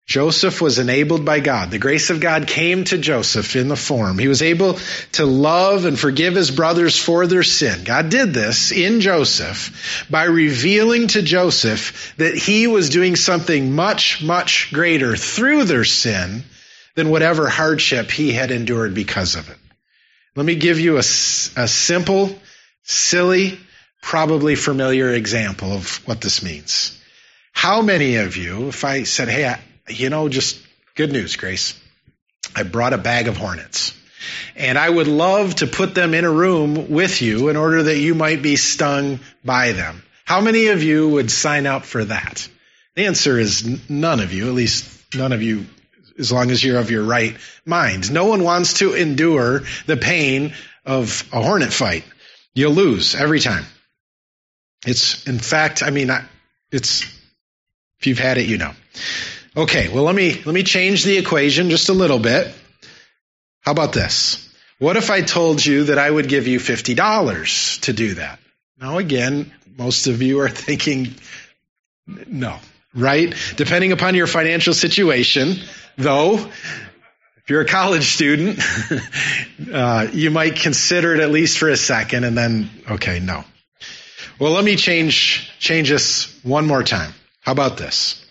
Joseph 0.06 0.60
was 0.60 0.80
enabled 0.80 1.24
by 1.24 1.40
God. 1.40 1.72
The 1.72 1.80
grace 1.80 2.10
of 2.10 2.20
God 2.20 2.46
came 2.46 2.84
to 2.86 2.98
Joseph 2.98 3.56
in 3.56 3.70
the 3.70 3.78
form. 3.78 4.20
He 4.20 4.28
was 4.28 4.42
able 4.42 4.78
to 5.14 5.26
love 5.26 5.86
and 5.86 5.98
forgive 5.98 6.36
his 6.36 6.52
brothers 6.52 6.98
for 6.98 7.26
their 7.26 7.44
sin. 7.44 7.86
God 7.86 8.10
did 8.10 8.34
this 8.34 8.72
in 8.74 9.00
Joseph 9.00 10.06
by 10.10 10.26
revealing 10.26 11.08
to 11.08 11.22
Joseph 11.22 12.14
that 12.18 12.36
he 12.36 12.68
was 12.68 12.90
doing 12.90 13.16
something 13.16 13.72
much, 13.72 14.22
much 14.22 14.74
greater 14.74 15.16
through 15.16 15.64
their 15.64 15.86
sin 15.86 16.44
than 16.96 17.10
whatever 17.10 17.48
hardship 17.48 18.12
he 18.12 18.34
had 18.34 18.52
endured 18.52 18.94
because 18.94 19.36
of 19.36 19.50
it. 19.50 19.58
Let 20.36 20.46
me 20.46 20.56
give 20.56 20.80
you 20.80 20.96
a, 20.96 21.00
a 21.00 21.68
simple, 21.68 22.38
silly, 22.84 23.58
probably 24.02 24.56
familiar 24.56 25.14
example 25.14 25.72
of 25.72 26.06
what 26.06 26.20
this 26.20 26.44
means. 26.44 27.00
How 27.54 27.82
many 27.82 28.18
of 28.18 28.36
you, 28.36 28.68
if 28.68 28.84
I 28.84 29.04
said, 29.04 29.30
hey, 29.30 29.48
I, 29.48 29.60
you 29.88 30.10
know, 30.10 30.30
just 30.30 30.60
good 30.96 31.12
news, 31.12 31.36
Grace. 31.36 31.80
I 32.56 32.64
brought 32.64 32.94
a 32.94 32.98
bag 32.98 33.28
of 33.28 33.38
hornets. 33.38 33.94
And 34.56 34.78
I 34.78 34.90
would 34.90 35.08
love 35.08 35.56
to 35.56 35.68
put 35.68 35.96
them 35.96 36.14
in 36.14 36.26
a 36.26 36.32
room 36.32 36.90
with 36.90 37.22
you 37.22 37.50
in 37.50 37.58
order 37.58 37.84
that 37.84 37.98
you 37.98 38.16
might 38.16 38.42
be 38.42 38.56
stung 38.56 39.20
by 39.44 39.74
them. 39.74 40.04
How 40.26 40.40
many 40.40 40.68
of 40.68 40.84
you 40.84 41.10
would 41.10 41.30
sign 41.30 41.66
up 41.66 41.84
for 41.84 42.06
that? 42.06 42.48
The 42.96 43.06
answer 43.08 43.38
is 43.38 43.90
none 43.90 44.20
of 44.20 44.34
you, 44.34 44.48
at 44.48 44.54
least 44.54 45.16
none 45.16 45.34
of 45.34 45.42
you, 45.42 45.66
as 46.18 46.32
long 46.32 46.52
as 46.52 46.64
you're 46.64 46.80
of 46.80 46.92
your 46.92 47.04
right 47.04 47.36
mind. 47.66 48.12
No 48.12 48.26
one 48.26 48.44
wants 48.44 48.76
to 48.76 48.94
endure 48.94 49.64
the 49.88 49.98
pain 49.98 50.54
of 50.86 51.28
a 51.34 51.42
hornet 51.42 51.74
fight. 51.74 52.06
You'll 52.54 52.74
lose 52.74 53.16
every 53.16 53.40
time. 53.40 53.66
It's, 54.86 55.28
in 55.28 55.40
fact, 55.40 55.82
I 55.82 55.90
mean, 55.90 56.12
it's, 56.72 57.04
if 58.00 58.08
you've 58.08 58.20
had 58.20 58.38
it, 58.38 58.48
you 58.48 58.58
know. 58.58 58.72
Okay, 59.56 59.88
well 59.90 60.04
let 60.04 60.16
me 60.16 60.42
let 60.46 60.54
me 60.54 60.64
change 60.64 61.04
the 61.04 61.18
equation 61.18 61.70
just 61.70 61.90
a 61.90 61.94
little 61.94 62.20
bit. 62.20 62.54
How 63.62 63.72
about 63.72 63.94
this? 63.94 64.50
What 64.80 64.98
if 64.98 65.12
I 65.12 65.22
told 65.22 65.64
you 65.64 65.86
that 65.86 65.98
I 65.98 66.10
would 66.10 66.28
give 66.28 66.48
you 66.48 66.60
$50 66.60 67.82
to 67.82 67.94
do 67.94 68.16
that? 68.16 68.40
Now 68.80 68.98
again, 68.98 69.54
most 69.78 70.08
of 70.08 70.22
you 70.22 70.42
are 70.42 70.50
thinking 70.50 71.16
no, 72.08 72.58
right? 72.96 73.34
Depending 73.56 73.92
upon 73.92 74.16
your 74.16 74.28
financial 74.28 74.74
situation, 74.74 75.56
though, 75.98 76.36
if 76.36 77.50
you're 77.50 77.62
a 77.62 77.68
college 77.68 78.06
student, 78.06 78.60
uh, 79.72 80.08
you 80.12 80.32
might 80.32 80.56
consider 80.56 81.14
it 81.14 81.20
at 81.20 81.30
least 81.30 81.60
for 81.60 81.70
a 81.70 81.78
second 81.78 82.24
and 82.24 82.38
then, 82.38 82.70
okay, 82.90 83.20
no. 83.20 83.44
Well, 84.40 84.52
let 84.52 84.64
me 84.64 84.76
change, 84.76 85.52
change 85.60 85.90
this 85.90 86.40
one 86.44 86.66
more 86.66 86.84
time. 86.84 87.14
How 87.42 87.52
about 87.52 87.78
this? 87.78 88.23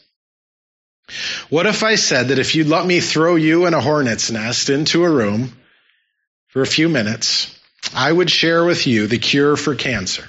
What 1.49 1.67
if 1.67 1.83
I 1.83 1.97
said 1.97 2.29
that 2.29 2.39
if 2.39 2.55
you'd 2.55 2.69
let 2.69 2.87
me 2.87 3.01
throw 3.01 3.37
you 3.37 3.67
in 3.67 3.75
a 3.75 3.81
hornet's 3.81 4.31
nest 4.31 4.71
into 4.71 5.05
a 5.05 5.11
room 5.11 5.53
for 6.49 6.63
a 6.63 6.67
few 6.67 6.89
minutes, 6.89 7.59
I 7.95 8.13
would 8.13 8.31
share 8.31 8.65
with 8.65 8.87
you 8.87 9.07
the 9.07 9.19
cure 9.19 9.57
for 9.57 9.75
cancer? 9.75 10.25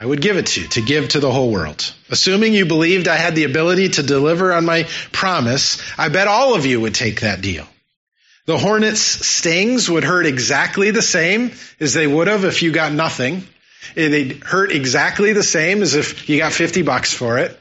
I 0.00 0.06
would 0.06 0.20
give 0.20 0.36
it 0.36 0.46
to 0.46 0.62
you 0.62 0.68
to 0.68 0.82
give 0.82 1.10
to 1.10 1.20
the 1.20 1.30
whole 1.30 1.52
world. 1.52 1.94
Assuming 2.10 2.54
you 2.54 2.66
believed 2.66 3.06
I 3.06 3.16
had 3.16 3.36
the 3.36 3.44
ability 3.44 3.90
to 3.90 4.02
deliver 4.02 4.52
on 4.52 4.64
my 4.64 4.88
promise, 5.12 5.80
I 5.96 6.08
bet 6.08 6.26
all 6.26 6.56
of 6.56 6.66
you 6.66 6.80
would 6.80 6.94
take 6.94 7.20
that 7.20 7.40
deal. 7.40 7.66
The 8.46 8.58
hornet's 8.58 9.00
stings 9.00 9.88
would 9.88 10.02
hurt 10.02 10.26
exactly 10.26 10.90
the 10.90 11.02
same 11.02 11.52
as 11.78 11.94
they 11.94 12.08
would 12.08 12.26
have 12.26 12.44
if 12.44 12.64
you 12.64 12.72
got 12.72 12.92
nothing. 12.92 13.46
They'd 13.94 14.42
hurt 14.42 14.72
exactly 14.72 15.32
the 15.32 15.44
same 15.44 15.82
as 15.82 15.94
if 15.94 16.28
you 16.28 16.38
got 16.38 16.52
50 16.52 16.82
bucks 16.82 17.14
for 17.14 17.38
it. 17.38 17.56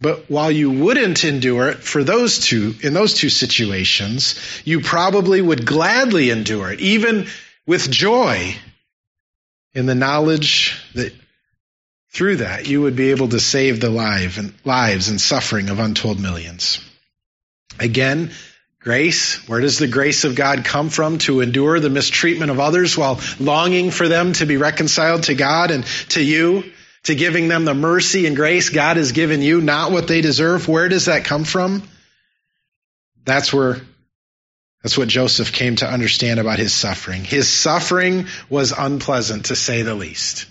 But 0.00 0.30
while 0.30 0.50
you 0.50 0.70
wouldn't 0.70 1.24
endure 1.24 1.70
it 1.70 1.78
for 1.78 2.04
those 2.04 2.38
two, 2.38 2.74
in 2.82 2.94
those 2.94 3.14
two 3.14 3.28
situations, 3.28 4.36
you 4.64 4.80
probably 4.80 5.40
would 5.42 5.66
gladly 5.66 6.30
endure 6.30 6.72
it, 6.72 6.80
even 6.80 7.26
with 7.66 7.90
joy 7.90 8.54
in 9.74 9.86
the 9.86 9.96
knowledge 9.96 10.80
that 10.94 11.12
through 12.10 12.36
that 12.36 12.68
you 12.68 12.82
would 12.82 12.96
be 12.96 13.10
able 13.10 13.28
to 13.28 13.40
save 13.40 13.80
the 13.80 13.90
life 13.90 14.38
and, 14.38 14.54
lives 14.64 15.08
and 15.08 15.20
suffering 15.20 15.68
of 15.68 15.80
untold 15.80 16.20
millions. 16.20 16.80
Again, 17.80 18.30
grace, 18.80 19.46
where 19.48 19.60
does 19.60 19.78
the 19.78 19.88
grace 19.88 20.24
of 20.24 20.36
God 20.36 20.64
come 20.64 20.90
from 20.90 21.18
to 21.18 21.40
endure 21.40 21.80
the 21.80 21.90
mistreatment 21.90 22.50
of 22.50 22.60
others 22.60 22.96
while 22.96 23.20
longing 23.38 23.90
for 23.90 24.08
them 24.08 24.32
to 24.34 24.46
be 24.46 24.56
reconciled 24.56 25.24
to 25.24 25.34
God 25.34 25.70
and 25.70 25.84
to 26.10 26.22
you? 26.22 26.64
To 27.04 27.14
giving 27.14 27.48
them 27.48 27.64
the 27.64 27.74
mercy 27.74 28.26
and 28.26 28.36
grace 28.36 28.70
God 28.70 28.96
has 28.96 29.12
given 29.12 29.42
you, 29.42 29.60
not 29.60 29.92
what 29.92 30.08
they 30.08 30.20
deserve. 30.20 30.68
Where 30.68 30.88
does 30.88 31.06
that 31.06 31.24
come 31.24 31.44
from? 31.44 31.82
That's 33.24 33.52
where, 33.52 33.76
that's 34.82 34.98
what 34.98 35.08
Joseph 35.08 35.52
came 35.52 35.76
to 35.76 35.90
understand 35.90 36.40
about 36.40 36.58
his 36.58 36.72
suffering. 36.72 37.24
His 37.24 37.48
suffering 37.48 38.26
was 38.48 38.72
unpleasant 38.72 39.46
to 39.46 39.56
say 39.56 39.82
the 39.82 39.94
least. 39.94 40.46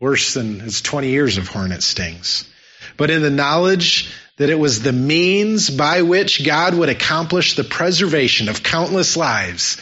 Worse 0.00 0.34
than 0.34 0.60
his 0.60 0.82
20 0.82 1.08
years 1.08 1.38
of 1.38 1.48
hornet 1.48 1.82
stings. 1.82 2.48
But 2.96 3.10
in 3.10 3.22
the 3.22 3.30
knowledge 3.30 4.12
that 4.38 4.50
it 4.50 4.58
was 4.58 4.82
the 4.82 4.92
means 4.92 5.70
by 5.70 6.02
which 6.02 6.44
God 6.44 6.74
would 6.74 6.88
accomplish 6.88 7.54
the 7.54 7.64
preservation 7.64 8.48
of 8.48 8.62
countless 8.62 9.16
lives, 9.16 9.80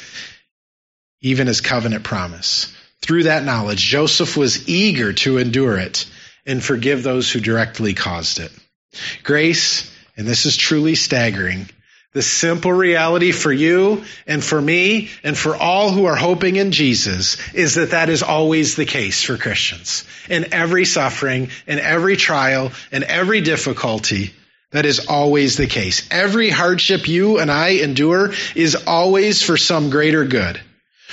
even 1.21 1.49
as 1.49 1.61
covenant 1.61 2.05
promise. 2.05 2.75
Through 3.03 3.25
that 3.25 3.45
knowledge, 3.45 3.81
Joseph 3.81 4.37
was 4.37 4.69
eager 4.69 5.13
to 5.15 5.39
endure 5.39 5.79
it 5.79 6.07
and 6.47 6.63
forgive 6.63 7.03
those 7.03 7.31
who 7.31 7.41
directly 7.41 7.95
caused 7.95 8.41
it. 8.41 8.53
Grace, 9.23 9.91
and 10.17 10.27
this 10.27 10.47
is 10.47 10.57
truly 10.57 10.95
staggering, 10.95 11.69
the 12.13 12.23
simple 12.23 12.73
reality 12.73 13.31
for 13.31 13.53
you 13.53 14.03
and 14.27 14.43
for 14.43 14.61
me 14.61 15.11
and 15.23 15.39
for 15.39 15.55
all 15.55 15.91
who 15.93 16.07
are 16.07 16.17
hoping 16.17 16.57
in 16.57 16.73
Jesus 16.73 17.37
is 17.55 17.77
that 17.77 17.93
that 17.93 18.09
is 18.09 18.25
always 18.25 18.75
the 18.75 18.85
case 18.85 19.23
for 19.23 19.37
Christians. 19.37 20.05
In 20.29 20.53
every 20.53 20.85
suffering, 20.85 21.51
in 21.69 21.79
every 21.79 22.17
trial, 22.17 22.73
in 22.91 23.05
every 23.05 23.43
difficulty, 23.43 24.35
that 24.73 24.87
is 24.87 25.07
always 25.07 25.57
the 25.57 25.69
case. 25.69 26.09
Every 26.11 26.51
hardship 26.51 27.07
you 27.07 27.39
and 27.39 27.51
I 27.51 27.71
endure 27.71 28.33
is 28.57 28.75
always 28.89 29.43
for 29.43 29.57
some 29.57 29.91
greater 29.91 30.25
good. 30.25 30.61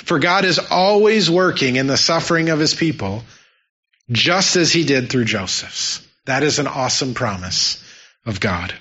For 0.05 0.19
God 0.19 0.45
is 0.45 0.59
always 0.59 1.29
working 1.29 1.75
in 1.75 1.87
the 1.87 1.97
suffering 1.97 2.49
of 2.49 2.59
his 2.59 2.73
people, 2.73 3.23
just 4.11 4.55
as 4.55 4.71
he 4.71 4.83
did 4.83 5.09
through 5.09 5.25
Joseph's. 5.25 6.05
That 6.25 6.43
is 6.43 6.59
an 6.59 6.67
awesome 6.67 7.13
promise 7.13 7.83
of 8.25 8.39
God. 8.39 8.73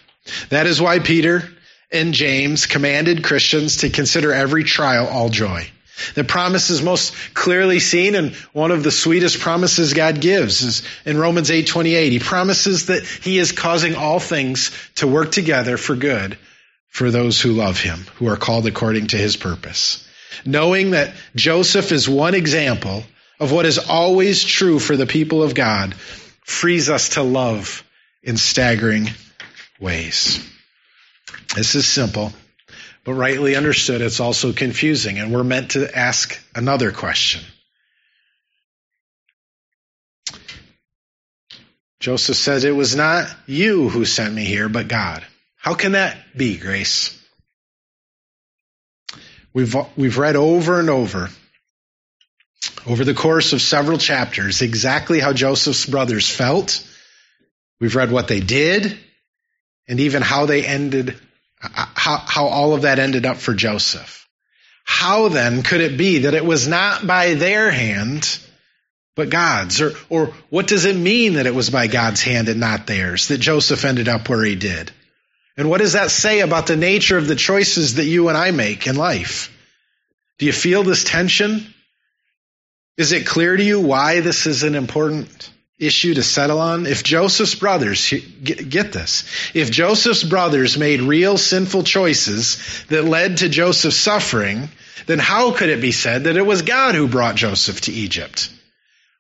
That 0.51 0.67
is 0.67 0.81
why 0.81 0.99
Peter 0.99 1.49
and 1.91 2.13
James 2.13 2.67
commanded 2.67 3.25
Christians 3.25 3.79
to 3.79 3.91
consider 3.91 4.33
every 4.33 4.65
trial 4.65 5.07
all 5.07 5.29
joy. 5.29 5.69
The 6.15 6.25
promise 6.25 6.69
is 6.69 6.83
most 6.83 7.15
clearly 7.33 7.81
seen 7.81 8.15
and 8.15 8.35
one 8.53 8.71
of 8.71 8.83
the 8.83 8.91
sweetest 8.91 9.41
promises 9.41 9.95
God 9.95 10.21
gives 10.21 10.61
is 10.61 10.83
in 11.07 11.17
Romans 11.17 11.51
8:28. 11.51 12.13
He 12.13 12.19
promises 12.19 12.87
that 12.87 13.05
he 13.05 13.39
is 13.39 13.53
causing 13.53 13.95
all 13.95 14.21
things 14.21 14.71
to 14.97 15.07
work 15.07 15.33
together 15.33 15.79
for 15.79 15.97
good 15.97 16.37
for 16.89 17.11
those 17.11 17.41
who 17.41 17.53
love 17.53 17.81
him, 17.81 18.07
who 18.17 18.29
are 18.29 18.37
called 18.37 18.67
according 18.67 19.09
to 19.09 19.17
his 19.17 19.37
purpose. 19.37 20.06
Knowing 20.45 20.93
that 20.93 21.15
Joseph 21.35 21.93
is 21.93 22.09
one 22.09 22.35
example 22.35 23.05
of 23.39 23.53
what 23.53 23.67
is 23.67 23.79
always 23.79 24.45
true 24.45 24.79
for 24.79 24.97
the 24.97 25.07
people 25.07 25.43
of 25.43 25.55
God 25.55 25.95
frees 26.45 26.89
us 26.89 27.11
to 27.11 27.23
love 27.23 27.85
in 28.23 28.37
staggering 28.37 29.09
ways. 29.81 30.47
This 31.55 31.75
is 31.75 31.87
simple, 31.87 32.33
but 33.05 33.15
rightly 33.15 33.57
understood, 33.57 34.01
it's 34.01 34.21
also 34.21 34.53
confusing, 34.53 35.19
and 35.19 35.33
we're 35.33 35.45
meant 35.45 35.73
to 35.73 35.97
ask 35.97 36.39
another 36.55 36.93
question. 36.93 37.43
Joseph 42.01 42.37
says, 42.37 42.65
It 42.65 42.71
was 42.71 42.95
not 42.95 43.29
you 43.47 43.89
who 43.89 44.05
sent 44.05 44.33
me 44.33 44.45
here, 44.45 44.69
but 44.69 44.87
God. 44.87 45.27
How 45.57 45.75
can 45.75 45.93
that 45.93 46.17
be, 46.37 46.57
Grace? 46.57 47.16
We've, 49.57 49.75
we've 49.97 50.19
read 50.19 50.37
over 50.37 50.81
and 50.81 50.91
over, 50.91 51.31
over 52.87 53.05
the 53.07 53.15
course 53.15 53.55
of 53.55 53.63
several 53.63 53.97
chapters, 53.97 54.61
exactly 54.61 55.19
how 55.19 55.33
Joseph's 55.33 55.87
brothers 55.87 56.29
felt. 56.29 56.87
We've 57.81 57.97
read 57.97 58.11
what 58.11 58.29
they 58.29 58.41
did, 58.41 58.99
and 59.89 59.99
even 59.99 60.21
how 60.21 60.45
they 60.45 60.63
ended, 60.63 61.19
how, 61.59 62.19
how 62.19 62.47
all 62.49 62.75
of 62.75 62.83
that 62.83 62.99
ended 62.99 63.25
up 63.25 63.39
for 63.39 63.55
Joseph. 63.55 64.29
How 64.85 65.29
then 65.29 65.63
could 65.63 65.81
it 65.81 65.97
be 65.97 66.19
that 66.19 66.35
it 66.35 66.45
was 66.45 66.69
not 66.69 67.07
by 67.07 67.33
their 67.33 67.71
hand, 67.71 68.39
but 69.15 69.31
God's? 69.31 69.81
Or, 69.81 69.93
or 70.11 70.35
what 70.51 70.67
does 70.67 70.85
it 70.85 70.97
mean 70.97 71.37
that 71.37 71.47
it 71.47 71.55
was 71.55 71.71
by 71.71 71.87
God's 71.87 72.21
hand 72.23 72.51
and 72.51 72.61
not 72.61 72.87
theirs, 72.87 73.29
that 73.29 73.39
Joseph 73.39 73.87
ended 73.87 74.09
up 74.09 74.29
where 74.29 74.45
he 74.45 74.55
did? 74.55 74.93
And 75.57 75.71
what 75.71 75.81
does 75.81 75.95
that 75.95 76.11
say 76.11 76.41
about 76.41 76.67
the 76.67 76.77
nature 76.77 77.17
of 77.17 77.27
the 77.27 77.37
choices 77.37 77.95
that 77.95 78.05
you 78.05 78.29
and 78.29 78.37
I 78.37 78.51
make 78.51 78.87
in 78.87 78.97
life? 78.97 79.51
Do 80.39 80.47
you 80.47 80.53
feel 80.53 80.83
this 80.83 81.05
tension? 81.05 81.73
Is 82.97 83.13
it 83.13 83.27
clear 83.27 83.57
to 83.57 83.63
you 83.63 83.81
why 83.81 84.21
this 84.21 84.47
is 84.47 84.63
an 84.63 84.75
important 84.75 85.51
issue 85.79 86.15
to 86.15 86.23
settle 86.23 86.61
on? 86.61 86.87
If 86.87 87.03
Joseph's 87.03 87.55
brothers, 87.55 88.13
get 88.43 88.93
this, 88.93 89.25
if 89.55 89.71
Joseph's 89.71 90.25
brothers 90.25 90.77
made 90.77 91.01
real 91.01 91.39
sinful 91.39 91.85
choices 91.85 92.59
that 92.89 93.05
led 93.05 93.39
to 93.39 93.49
Joseph's 93.49 93.97
suffering, 93.97 94.69
then 95.07 95.19
how 95.19 95.53
could 95.53 95.71
it 95.71 95.81
be 95.81 95.93
said 95.93 96.25
that 96.25 96.37
it 96.37 96.47
was 96.47 96.63
God 96.63 96.95
who 96.95 97.09
brought 97.09 97.37
Joseph 97.37 97.83
to 97.83 97.93
Egypt? 97.93 98.51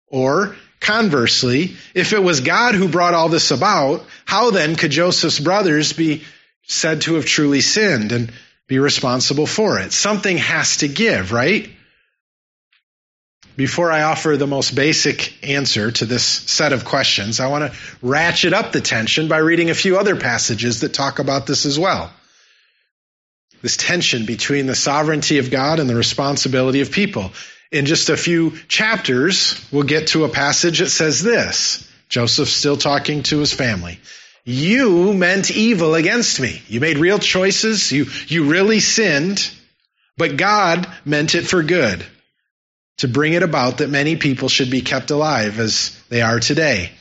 Or, 0.09 0.57
conversely, 0.81 1.77
if 1.95 2.13
it 2.13 2.23
was 2.23 2.41
God 2.41 2.75
who 2.75 2.89
brought 2.89 3.15
all 3.15 3.29
this 3.29 3.51
about, 3.51 4.05
how 4.25 4.51
then 4.51 4.77
could 4.77 4.91
Joseph's 4.91 5.41
brothers 5.41 5.93
be 5.93 6.25
said 6.65 7.03
to 7.03 7.15
have 7.15 7.27
truly 7.27 7.61
sinned 7.61 8.13
and 8.13 8.33
be 8.69 8.79
responsible 8.79 9.47
for 9.47 9.79
it? 9.79 9.93
Something 9.93 10.39
has 10.39 10.79
to 10.79 10.89
give, 10.89 11.33
right? 11.33 11.71
Before 13.57 13.91
I 13.91 14.03
offer 14.03 14.37
the 14.37 14.47
most 14.47 14.75
basic 14.75 15.43
answer 15.43 15.91
to 15.91 16.05
this 16.05 16.25
set 16.25 16.75
of 16.75 16.85
questions, 16.85 17.41
I 17.41 17.49
want 17.49 17.73
to 17.73 17.79
ratchet 18.03 18.53
up 18.53 18.73
the 18.73 18.83
tension 18.83 19.29
by 19.29 19.39
reading 19.39 19.71
a 19.71 19.75
few 19.75 19.99
other 19.99 20.15
passages 20.17 20.81
that 20.81 20.93
talk 20.93 21.19
about 21.19 21.47
this 21.47 21.65
as 21.65 21.79
well. 21.79 22.13
This 23.63 23.79
tension 23.79 24.27
between 24.27 24.67
the 24.67 24.75
sovereignty 24.75 25.39
of 25.39 25.51
God 25.51 25.81
and 25.81 25.89
the 25.89 25.95
responsibility 25.95 26.83
of 26.83 26.93
people. 26.93 27.33
In 27.73 27.87
just 27.87 28.11
a 28.11 28.17
few 28.17 28.53
chapters, 28.69 29.61
we'll 29.73 29.83
get 29.83 30.09
to 30.09 30.25
a 30.25 30.29
passage 30.29 30.79
that 30.79 30.91
says 30.91 31.23
this. 31.23 31.91
Joseph's 32.09 32.53
still 32.53 32.77
talking 32.77 33.23
to 33.25 33.39
his 33.39 33.53
family. 33.53 33.99
You 34.45 35.13
meant 35.13 35.51
evil 35.51 35.97
against 35.97 36.39
me. 36.39 36.63
You 36.69 36.79
made 36.79 36.99
real 36.99 37.19
choices. 37.19 37.91
You, 37.91 38.07
you 38.29 38.45
really 38.45 38.79
sinned, 38.79 39.51
but 40.17 40.37
God 40.37 40.87
meant 41.05 41.35
it 41.35 41.49
for 41.49 41.65
good 41.65 42.07
to 42.99 43.09
bring 43.09 43.33
it 43.33 43.43
about 43.43 43.79
that 43.79 43.91
many 43.91 44.17
people 44.17 44.49
should 44.49 44.71
be 44.71 44.81
kept 44.81 45.11
alive 45.11 45.59
as 45.59 46.01
they 46.09 46.23
are 46.23 46.41
today. 46.41 46.93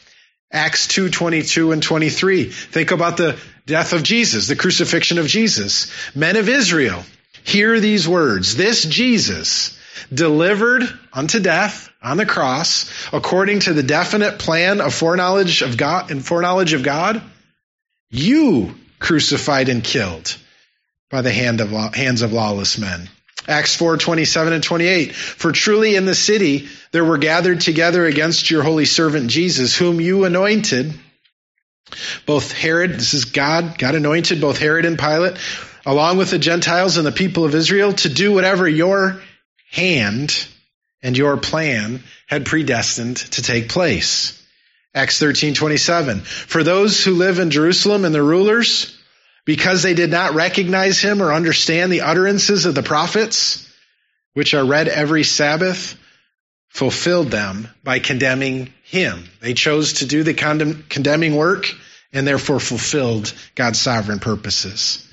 Acts 0.51 0.87
2, 0.87 1.09
22 1.09 1.71
and 1.71 1.83
23. 1.83 2.45
Think 2.45 2.91
about 2.91 3.17
the 3.17 3.37
death 3.65 3.93
of 3.93 4.03
Jesus, 4.03 4.47
the 4.47 4.55
crucifixion 4.55 5.17
of 5.17 5.27
Jesus. 5.27 5.91
Men 6.15 6.35
of 6.35 6.49
Israel, 6.49 7.03
hear 7.43 7.79
these 7.79 8.07
words. 8.07 8.55
This 8.55 8.83
Jesus, 8.85 9.74
delivered 10.13 10.83
unto 11.13 11.39
death 11.39 11.89
on 12.01 12.17
the 12.17 12.25
cross, 12.25 12.89
according 13.13 13.61
to 13.61 13.73
the 13.73 13.83
definite 13.83 14.39
plan 14.39 14.81
of 14.81 14.93
foreknowledge 14.93 15.61
of 15.61 15.77
God 15.77 16.11
and 16.11 16.25
foreknowledge 16.25 16.73
of 16.73 16.83
God, 16.83 17.21
you 18.09 18.75
crucified 18.99 19.69
and 19.69 19.83
killed 19.83 20.37
by 21.09 21.21
the 21.21 21.31
hand 21.31 21.61
of, 21.61 21.71
hands 21.93 22.21
of 22.21 22.33
lawless 22.33 22.77
men. 22.77 23.09
Acts 23.47 23.75
4, 23.75 23.97
27 23.97 24.53
and 24.53 24.63
28. 24.63 25.13
For 25.13 25.51
truly 25.51 25.95
in 25.95 26.05
the 26.05 26.15
city 26.15 26.67
there 26.91 27.05
were 27.05 27.17
gathered 27.17 27.61
together 27.61 28.05
against 28.05 28.49
your 28.49 28.63
holy 28.63 28.85
servant 28.85 29.29
Jesus, 29.29 29.77
whom 29.77 30.01
you 30.01 30.25
anointed. 30.25 30.93
Both 32.25 32.51
Herod, 32.51 32.95
this 32.95 33.13
is 33.13 33.25
God, 33.25 33.77
God 33.77 33.93
anointed 33.93 34.41
both 34.41 34.57
Herod 34.57 34.85
and 34.85 34.97
Pilate, 34.97 35.37
along 35.85 36.17
with 36.17 36.31
the 36.31 36.39
Gentiles 36.39 36.97
and 36.97 37.05
the 37.05 37.11
people 37.11 37.45
of 37.45 37.53
Israel, 37.53 37.93
to 37.93 38.09
do 38.09 38.33
whatever 38.33 38.67
your 38.67 39.21
hand 39.75 40.47
and 41.03 41.17
your 41.17 41.37
plan 41.37 42.01
had 42.27 42.45
predestined 42.45 43.17
to 43.17 43.41
take 43.41 43.69
place. 43.69 44.41
Acts 44.93 45.19
13:27. 45.19 46.21
For 46.21 46.63
those 46.63 47.03
who 47.03 47.15
live 47.15 47.39
in 47.39 47.51
Jerusalem 47.51 48.05
and 48.05 48.15
the 48.15 48.23
rulers, 48.23 48.97
because 49.45 49.83
they 49.83 49.93
did 49.93 50.09
not 50.09 50.33
recognize 50.33 50.99
him 50.99 51.21
or 51.21 51.33
understand 51.33 51.91
the 51.91 52.01
utterances 52.01 52.65
of 52.65 52.73
the 52.73 52.81
prophets, 52.81 53.67
which 54.33 54.53
are 54.53 54.65
read 54.65 54.87
every 54.87 55.23
Sabbath, 55.23 55.95
fulfilled 56.69 57.29
them 57.29 57.67
by 57.83 57.99
condemning 57.99 58.73
him. 58.83 59.29
They 59.41 59.53
chose 59.53 59.93
to 59.93 60.05
do 60.05 60.23
the 60.23 60.33
condemning 60.33 61.35
work 61.35 61.71
and 62.11 62.25
therefore 62.25 62.59
fulfilled 62.59 63.33
God's 63.55 63.79
sovereign 63.79 64.19
purposes. 64.19 65.04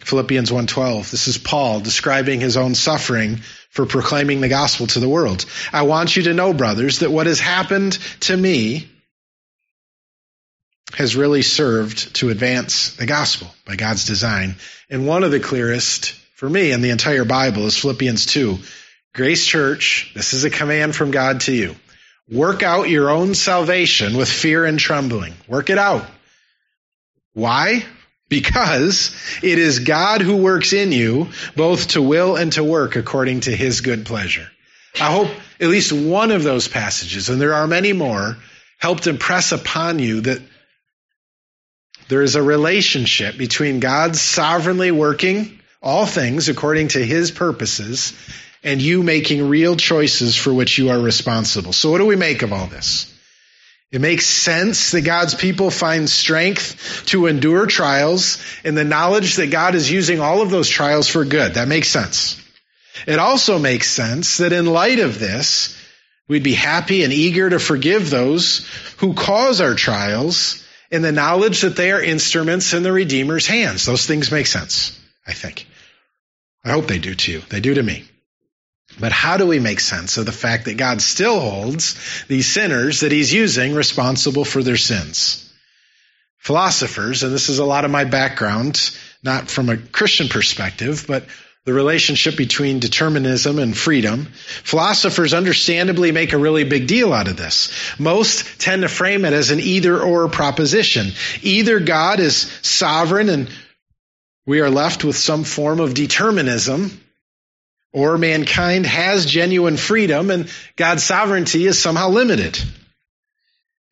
Philippians 0.00 0.50
1:12. 0.50 1.10
This 1.10 1.28
is 1.28 1.38
Paul 1.38 1.80
describing 1.80 2.40
his 2.40 2.56
own 2.56 2.74
suffering 2.74 3.40
for 3.70 3.86
proclaiming 3.86 4.40
the 4.40 4.48
gospel 4.48 4.86
to 4.88 5.00
the 5.00 5.08
world. 5.08 5.44
I 5.72 5.82
want 5.82 6.16
you 6.16 6.24
to 6.24 6.34
know, 6.34 6.52
brothers, 6.52 7.00
that 7.00 7.10
what 7.10 7.26
has 7.26 7.38
happened 7.38 7.98
to 8.20 8.36
me 8.36 8.88
has 10.94 11.14
really 11.14 11.42
served 11.42 12.16
to 12.16 12.30
advance 12.30 12.94
the 12.96 13.06
gospel 13.06 13.54
by 13.64 13.76
God's 13.76 14.06
design. 14.06 14.56
And 14.88 15.06
one 15.06 15.22
of 15.22 15.30
the 15.30 15.38
clearest 15.38 16.12
for 16.34 16.48
me 16.48 16.72
in 16.72 16.80
the 16.80 16.90
entire 16.90 17.24
Bible 17.24 17.66
is 17.66 17.76
Philippians 17.76 18.26
2. 18.26 18.58
Grace 19.14 19.46
Church, 19.46 20.10
this 20.14 20.32
is 20.32 20.44
a 20.44 20.50
command 20.50 20.96
from 20.96 21.10
God 21.10 21.42
to 21.42 21.52
you. 21.52 21.76
Work 22.30 22.62
out 22.62 22.88
your 22.88 23.10
own 23.10 23.34
salvation 23.34 24.16
with 24.16 24.28
fear 24.28 24.64
and 24.64 24.78
trembling. 24.78 25.34
Work 25.48 25.70
it 25.70 25.78
out. 25.78 26.06
Why? 27.34 27.84
Because 28.30 29.14
it 29.42 29.58
is 29.58 29.80
God 29.80 30.22
who 30.22 30.36
works 30.36 30.72
in 30.72 30.92
you 30.92 31.28
both 31.56 31.88
to 31.88 32.00
will 32.00 32.36
and 32.36 32.52
to 32.54 32.64
work 32.64 32.96
according 32.96 33.40
to 33.40 33.54
his 33.54 33.82
good 33.82 34.06
pleasure. 34.06 34.48
I 34.98 35.12
hope 35.12 35.28
at 35.60 35.68
least 35.68 35.92
one 35.92 36.30
of 36.30 36.42
those 36.42 36.68
passages, 36.68 37.28
and 37.28 37.40
there 37.40 37.54
are 37.54 37.66
many 37.66 37.92
more, 37.92 38.38
helped 38.78 39.06
impress 39.06 39.52
upon 39.52 39.98
you 39.98 40.22
that 40.22 40.40
there 42.08 42.22
is 42.22 42.34
a 42.34 42.42
relationship 42.42 43.36
between 43.36 43.80
God's 43.80 44.20
sovereignly 44.20 44.90
working 44.90 45.60
all 45.82 46.06
things 46.06 46.48
according 46.48 46.88
to 46.88 47.04
his 47.04 47.30
purposes 47.30 48.12
and 48.62 48.80
you 48.80 49.02
making 49.02 49.48
real 49.48 49.76
choices 49.76 50.36
for 50.36 50.52
which 50.52 50.78
you 50.78 50.90
are 50.90 51.00
responsible. 51.00 51.72
So 51.72 51.90
what 51.90 51.98
do 51.98 52.06
we 52.06 52.16
make 52.16 52.42
of 52.42 52.52
all 52.52 52.66
this? 52.66 53.12
It 53.92 54.00
makes 54.00 54.26
sense 54.26 54.92
that 54.92 55.00
God's 55.00 55.34
people 55.34 55.70
find 55.70 56.08
strength 56.08 57.06
to 57.06 57.26
endure 57.26 57.66
trials 57.66 58.38
in 58.62 58.76
the 58.76 58.84
knowledge 58.84 59.36
that 59.36 59.50
God 59.50 59.74
is 59.74 59.90
using 59.90 60.20
all 60.20 60.42
of 60.42 60.50
those 60.50 60.68
trials 60.68 61.08
for 61.08 61.24
good. 61.24 61.54
That 61.54 61.66
makes 61.66 61.88
sense. 61.88 62.40
It 63.06 63.18
also 63.18 63.58
makes 63.58 63.90
sense 63.90 64.36
that 64.38 64.52
in 64.52 64.66
light 64.66 65.00
of 65.00 65.18
this, 65.18 65.76
we'd 66.28 66.44
be 66.44 66.54
happy 66.54 67.02
and 67.02 67.12
eager 67.12 67.50
to 67.50 67.58
forgive 67.58 68.10
those 68.10 68.68
who 68.98 69.14
cause 69.14 69.60
our 69.60 69.74
trials 69.74 70.64
in 70.90 71.02
the 71.02 71.12
knowledge 71.12 71.62
that 71.62 71.76
they 71.76 71.90
are 71.90 72.02
instruments 72.02 72.74
in 72.74 72.84
the 72.84 72.92
Redeemer's 72.92 73.46
hands. 73.46 73.86
Those 73.86 74.06
things 74.06 74.30
make 74.30 74.46
sense, 74.46 74.98
I 75.26 75.32
think. 75.32 75.66
I 76.64 76.72
hope 76.72 76.86
they 76.86 76.98
do 76.98 77.14
to 77.14 77.32
you. 77.32 77.40
They 77.48 77.60
do 77.60 77.74
to 77.74 77.82
me. 77.82 78.04
But 78.98 79.12
how 79.12 79.36
do 79.36 79.46
we 79.46 79.60
make 79.60 79.80
sense 79.80 80.18
of 80.18 80.26
the 80.26 80.32
fact 80.32 80.64
that 80.64 80.76
God 80.76 81.00
still 81.00 81.38
holds 81.38 82.24
these 82.28 82.46
sinners 82.46 83.00
that 83.00 83.12
he's 83.12 83.32
using 83.32 83.74
responsible 83.74 84.44
for 84.44 84.62
their 84.62 84.76
sins? 84.76 85.46
Philosophers, 86.38 87.22
and 87.22 87.32
this 87.32 87.48
is 87.48 87.58
a 87.58 87.64
lot 87.64 87.84
of 87.84 87.90
my 87.90 88.04
background, 88.04 88.90
not 89.22 89.50
from 89.50 89.68
a 89.68 89.76
Christian 89.76 90.28
perspective, 90.28 91.04
but 91.06 91.26
the 91.66 91.74
relationship 91.74 92.36
between 92.36 92.80
determinism 92.80 93.58
and 93.58 93.76
freedom. 93.76 94.24
Philosophers 94.64 95.34
understandably 95.34 96.10
make 96.10 96.32
a 96.32 96.38
really 96.38 96.64
big 96.64 96.86
deal 96.86 97.12
out 97.12 97.28
of 97.28 97.36
this. 97.36 97.70
Most 97.98 98.60
tend 98.60 98.82
to 98.82 98.88
frame 98.88 99.26
it 99.26 99.34
as 99.34 99.50
an 99.50 99.60
either 99.60 100.00
or 100.00 100.28
proposition. 100.28 101.08
Either 101.42 101.78
God 101.78 102.18
is 102.18 102.50
sovereign 102.62 103.28
and 103.28 103.50
we 104.46 104.60
are 104.60 104.70
left 104.70 105.04
with 105.04 105.16
some 105.16 105.44
form 105.44 105.80
of 105.80 105.92
determinism, 105.92 106.98
or 107.92 108.18
mankind 108.18 108.86
has 108.86 109.26
genuine 109.26 109.76
freedom 109.76 110.30
and 110.30 110.50
God's 110.76 111.02
sovereignty 111.02 111.66
is 111.66 111.78
somehow 111.78 112.10
limited. 112.10 112.58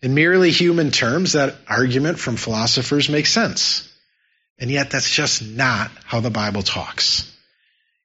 In 0.01 0.14
merely 0.14 0.51
human 0.51 0.90
terms, 0.90 1.32
that 1.32 1.57
argument 1.66 2.18
from 2.20 2.36
philosophers 2.36 3.09
makes 3.09 3.32
sense. 3.32 3.92
And 4.59 4.70
yet 4.70 4.90
that's 4.90 5.11
just 5.11 5.42
not 5.42 5.90
how 6.05 6.20
the 6.20 6.30
Bible 6.30 6.62
talks. 6.62 7.34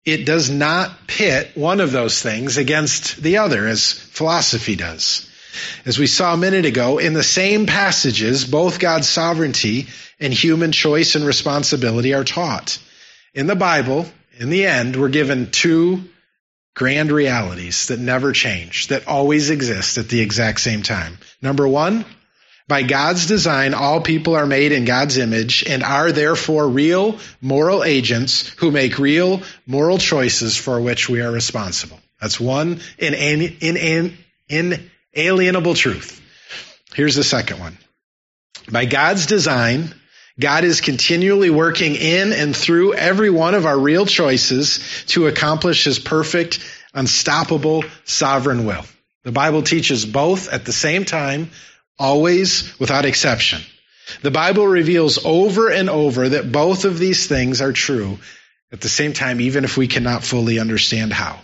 It 0.05 0.25
does 0.25 0.49
not 0.49 1.07
pit 1.07 1.51
one 1.55 1.79
of 1.79 1.91
those 1.91 2.21
things 2.21 2.57
against 2.57 3.21
the 3.21 3.37
other 3.37 3.67
as 3.67 3.93
philosophy 3.93 4.75
does. 4.75 5.29
As 5.85 5.99
we 5.99 6.07
saw 6.07 6.33
a 6.33 6.37
minute 6.37 6.65
ago, 6.65 6.97
in 6.97 7.13
the 7.13 7.23
same 7.23 7.67
passages, 7.67 8.45
both 8.45 8.79
God's 8.79 9.07
sovereignty 9.07 9.87
and 10.19 10.33
human 10.33 10.71
choice 10.71 11.15
and 11.15 11.25
responsibility 11.25 12.13
are 12.13 12.23
taught. 12.23 12.79
In 13.33 13.47
the 13.47 13.55
Bible, 13.55 14.07
in 14.43 14.49
the 14.49 14.65
end, 14.65 14.97
we're 14.97 15.07
given 15.07 15.51
two 15.51 16.03
grand 16.75 17.13
realities 17.13 17.87
that 17.87 17.97
never 17.97 18.33
change, 18.33 18.87
that 18.87 19.07
always 19.07 19.49
exist 19.49 19.97
at 19.97 20.09
the 20.09 20.19
exact 20.19 20.59
same 20.59 20.83
time. 20.83 21.17
Number 21.41 21.65
one, 21.65 22.03
by 22.67 22.83
God's 22.83 23.25
design, 23.25 23.73
all 23.73 24.01
people 24.01 24.35
are 24.35 24.45
made 24.45 24.73
in 24.73 24.83
God's 24.83 25.17
image 25.17 25.63
and 25.63 25.81
are 25.81 26.11
therefore 26.11 26.67
real 26.67 27.19
moral 27.39 27.85
agents 27.85 28.49
who 28.57 28.69
make 28.69 28.99
real 28.99 29.41
moral 29.65 29.97
choices 29.97 30.57
for 30.57 30.81
which 30.81 31.07
we 31.07 31.21
are 31.21 31.31
responsible. 31.31 32.01
That's 32.19 32.37
one 32.37 32.81
in, 32.97 33.13
in, 33.13 34.17
in, 34.49 34.89
inalienable 35.15 35.75
truth. 35.75 36.21
Here's 36.93 37.15
the 37.15 37.23
second 37.23 37.61
one. 37.61 37.77
By 38.69 38.83
God's 38.83 39.25
design, 39.25 39.95
God 40.39 40.63
is 40.63 40.81
continually 40.81 41.51
working 41.51 41.95
in 41.95 42.33
and 42.33 42.55
through 42.55 42.93
every 42.95 43.29
one 43.29 43.53
of 43.53 43.65
our 43.67 43.77
real 43.77 44.05
choices 44.05 44.79
to 45.07 45.27
accomplish 45.27 45.83
his 45.83 45.99
perfect, 45.99 46.59
unstoppable, 46.93 47.83
sovereign 48.03 48.65
will. 48.65 48.83
The 49.23 49.31
Bible 49.31 49.61
teaches 49.61 50.05
both 50.05 50.51
at 50.51 50.65
the 50.65 50.73
same 50.73 51.05
time, 51.05 51.51
always 51.99 52.77
without 52.79 53.05
exception. 53.05 53.61
The 54.21 54.31
Bible 54.31 54.67
reveals 54.67 55.23
over 55.23 55.69
and 55.69 55.89
over 55.89 56.29
that 56.29 56.51
both 56.51 56.85
of 56.85 56.97
these 56.97 57.27
things 57.27 57.61
are 57.61 57.71
true 57.71 58.17
at 58.71 58.81
the 58.81 58.89
same 58.89 59.13
time, 59.13 59.39
even 59.39 59.63
if 59.63 59.77
we 59.77 59.87
cannot 59.87 60.23
fully 60.23 60.57
understand 60.59 61.13
how. 61.13 61.39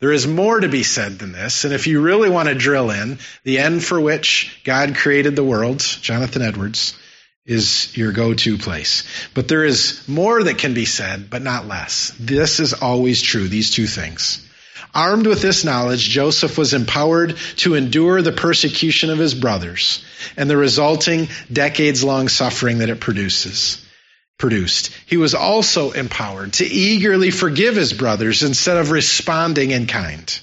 There 0.00 0.12
is 0.12 0.26
more 0.26 0.60
to 0.60 0.68
be 0.68 0.82
said 0.82 1.18
than 1.18 1.32
this, 1.32 1.64
and 1.64 1.72
if 1.72 1.86
you 1.86 2.02
really 2.02 2.28
want 2.28 2.48
to 2.48 2.54
drill 2.54 2.90
in, 2.90 3.18
the 3.42 3.58
end 3.58 3.82
for 3.82 3.98
which 3.98 4.60
God 4.64 4.96
created 4.96 5.34
the 5.34 5.44
world, 5.44 5.78
Jonathan 5.80 6.42
Edwards, 6.42 6.94
is 7.46 7.94
your 7.96 8.12
go-to 8.12 8.56
place. 8.56 9.04
But 9.34 9.48
there 9.48 9.64
is 9.64 10.06
more 10.08 10.42
that 10.42 10.58
can 10.58 10.74
be 10.74 10.86
said, 10.86 11.28
but 11.28 11.42
not 11.42 11.68
less. 11.68 12.12
This 12.18 12.60
is 12.60 12.72
always 12.72 13.20
true, 13.20 13.48
these 13.48 13.70
two 13.70 13.86
things. 13.86 14.40
Armed 14.94 15.26
with 15.26 15.42
this 15.42 15.64
knowledge, 15.64 16.08
Joseph 16.08 16.56
was 16.56 16.72
empowered 16.72 17.36
to 17.56 17.74
endure 17.74 18.22
the 18.22 18.32
persecution 18.32 19.10
of 19.10 19.18
his 19.18 19.34
brothers 19.34 20.04
and 20.36 20.48
the 20.48 20.56
resulting 20.56 21.28
decades 21.52 22.04
long 22.04 22.28
suffering 22.28 22.78
that 22.78 22.90
it 22.90 23.00
produces. 23.00 23.84
Produced. 24.38 24.92
He 25.06 25.16
was 25.16 25.34
also 25.34 25.92
empowered 25.92 26.54
to 26.54 26.64
eagerly 26.64 27.30
forgive 27.30 27.76
his 27.76 27.92
brothers 27.92 28.42
instead 28.42 28.76
of 28.76 28.90
responding 28.90 29.70
in 29.70 29.86
kind. 29.86 30.40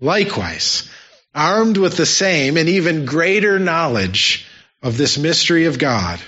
Likewise, 0.00 0.88
armed 1.34 1.76
with 1.76 1.96
the 1.96 2.06
same 2.06 2.56
and 2.56 2.68
even 2.68 3.06
greater 3.06 3.58
knowledge, 3.58 4.47
of 4.82 4.96
this 4.96 5.18
mystery 5.18 5.66
of 5.66 5.78
God, 5.78 6.20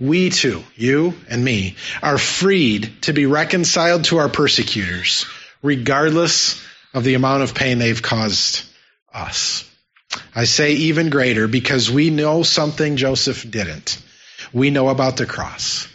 we 0.00 0.30
too, 0.30 0.62
you 0.76 1.14
and 1.28 1.44
me, 1.44 1.76
are 2.02 2.18
freed 2.18 3.02
to 3.02 3.12
be 3.12 3.26
reconciled 3.26 4.04
to 4.04 4.18
our 4.18 4.28
persecutors, 4.28 5.26
regardless 5.62 6.62
of 6.92 7.04
the 7.04 7.14
amount 7.14 7.42
of 7.42 7.54
pain 7.54 7.78
they've 7.78 8.02
caused 8.02 8.64
us. 9.12 9.68
I 10.34 10.44
say 10.44 10.72
even 10.72 11.10
greater 11.10 11.48
because 11.48 11.90
we 11.90 12.10
know 12.10 12.42
something 12.42 12.96
Joseph 12.96 13.48
didn't. 13.48 14.00
We 14.52 14.70
know 14.70 14.88
about 14.88 15.16
the 15.16 15.26
cross, 15.26 15.88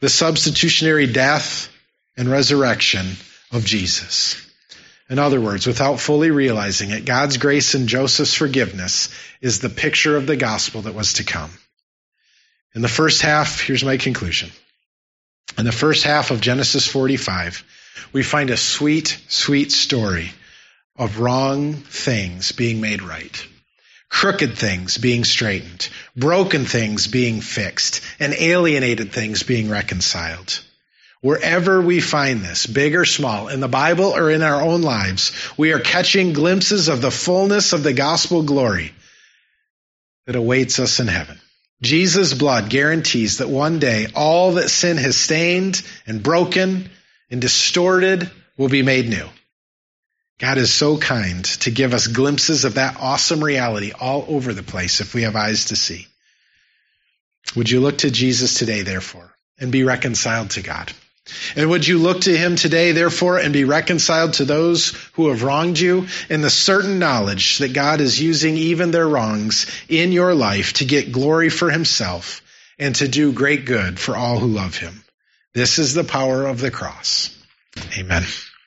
the 0.00 0.08
substitutionary 0.08 1.06
death 1.06 1.68
and 2.16 2.28
resurrection 2.30 3.06
of 3.52 3.64
Jesus. 3.64 4.45
In 5.08 5.18
other 5.20 5.40
words, 5.40 5.66
without 5.66 6.00
fully 6.00 6.30
realizing 6.30 6.90
it, 6.90 7.04
God's 7.04 7.36
grace 7.36 7.74
and 7.74 7.88
Joseph's 7.88 8.34
forgiveness 8.34 9.08
is 9.40 9.60
the 9.60 9.68
picture 9.68 10.16
of 10.16 10.26
the 10.26 10.36
gospel 10.36 10.82
that 10.82 10.94
was 10.94 11.14
to 11.14 11.24
come. 11.24 11.50
In 12.74 12.82
the 12.82 12.88
first 12.88 13.22
half, 13.22 13.60
here's 13.60 13.84
my 13.84 13.96
conclusion. 13.96 14.50
In 15.56 15.64
the 15.64 15.72
first 15.72 16.02
half 16.02 16.30
of 16.30 16.40
Genesis 16.40 16.86
45, 16.86 17.62
we 18.12 18.22
find 18.22 18.50
a 18.50 18.56
sweet, 18.56 19.18
sweet 19.28 19.70
story 19.70 20.32
of 20.96 21.20
wrong 21.20 21.74
things 21.74 22.52
being 22.52 22.80
made 22.80 23.02
right. 23.02 23.46
Crooked 24.08 24.58
things 24.58 24.98
being 24.98 25.24
straightened, 25.24 25.88
broken 26.16 26.64
things 26.64 27.06
being 27.06 27.40
fixed, 27.40 28.00
and 28.18 28.34
alienated 28.34 29.12
things 29.12 29.42
being 29.42 29.68
reconciled. 29.68 30.60
Wherever 31.26 31.82
we 31.82 32.00
find 32.00 32.42
this, 32.42 32.66
big 32.66 32.94
or 32.94 33.04
small, 33.04 33.48
in 33.48 33.58
the 33.58 33.66
Bible 33.66 34.14
or 34.14 34.30
in 34.30 34.42
our 34.42 34.62
own 34.62 34.82
lives, 34.82 35.32
we 35.56 35.72
are 35.72 35.80
catching 35.80 36.32
glimpses 36.32 36.86
of 36.86 37.02
the 37.02 37.10
fullness 37.10 37.72
of 37.72 37.82
the 37.82 37.92
gospel 37.92 38.44
glory 38.44 38.94
that 40.26 40.36
awaits 40.36 40.78
us 40.78 41.00
in 41.00 41.08
heaven. 41.08 41.36
Jesus' 41.82 42.32
blood 42.32 42.70
guarantees 42.70 43.38
that 43.38 43.48
one 43.48 43.80
day 43.80 44.06
all 44.14 44.52
that 44.52 44.68
sin 44.68 44.98
has 44.98 45.16
stained 45.16 45.82
and 46.06 46.22
broken 46.22 46.88
and 47.28 47.40
distorted 47.40 48.30
will 48.56 48.68
be 48.68 48.84
made 48.84 49.08
new. 49.08 49.26
God 50.38 50.58
is 50.58 50.72
so 50.72 50.96
kind 50.96 51.44
to 51.44 51.72
give 51.72 51.92
us 51.92 52.06
glimpses 52.06 52.64
of 52.64 52.74
that 52.74 52.98
awesome 53.00 53.42
reality 53.42 53.90
all 53.90 54.24
over 54.28 54.54
the 54.54 54.62
place 54.62 55.00
if 55.00 55.12
we 55.12 55.22
have 55.22 55.34
eyes 55.34 55.64
to 55.66 55.76
see. 55.76 56.06
Would 57.56 57.68
you 57.68 57.80
look 57.80 57.98
to 57.98 58.12
Jesus 58.12 58.54
today, 58.54 58.82
therefore, 58.82 59.34
and 59.58 59.72
be 59.72 59.82
reconciled 59.82 60.50
to 60.50 60.62
God? 60.62 60.92
And 61.56 61.70
would 61.70 61.86
you 61.86 61.98
look 61.98 62.22
to 62.22 62.36
him 62.36 62.56
today, 62.56 62.92
therefore, 62.92 63.38
and 63.38 63.52
be 63.52 63.64
reconciled 63.64 64.34
to 64.34 64.44
those 64.44 64.90
who 65.14 65.28
have 65.28 65.42
wronged 65.42 65.78
you 65.78 66.06
in 66.28 66.40
the 66.40 66.50
certain 66.50 66.98
knowledge 66.98 67.58
that 67.58 67.72
God 67.72 68.00
is 68.00 68.20
using 68.20 68.56
even 68.56 68.90
their 68.90 69.08
wrongs 69.08 69.66
in 69.88 70.12
your 70.12 70.34
life 70.34 70.74
to 70.74 70.84
get 70.84 71.12
glory 71.12 71.48
for 71.48 71.70
himself 71.70 72.42
and 72.78 72.94
to 72.96 73.08
do 73.08 73.32
great 73.32 73.64
good 73.64 73.98
for 73.98 74.16
all 74.16 74.38
who 74.38 74.46
love 74.46 74.76
him? 74.76 75.02
This 75.52 75.78
is 75.78 75.94
the 75.94 76.04
power 76.04 76.46
of 76.46 76.60
the 76.60 76.70
cross. 76.70 77.36
Amen. 77.98 78.24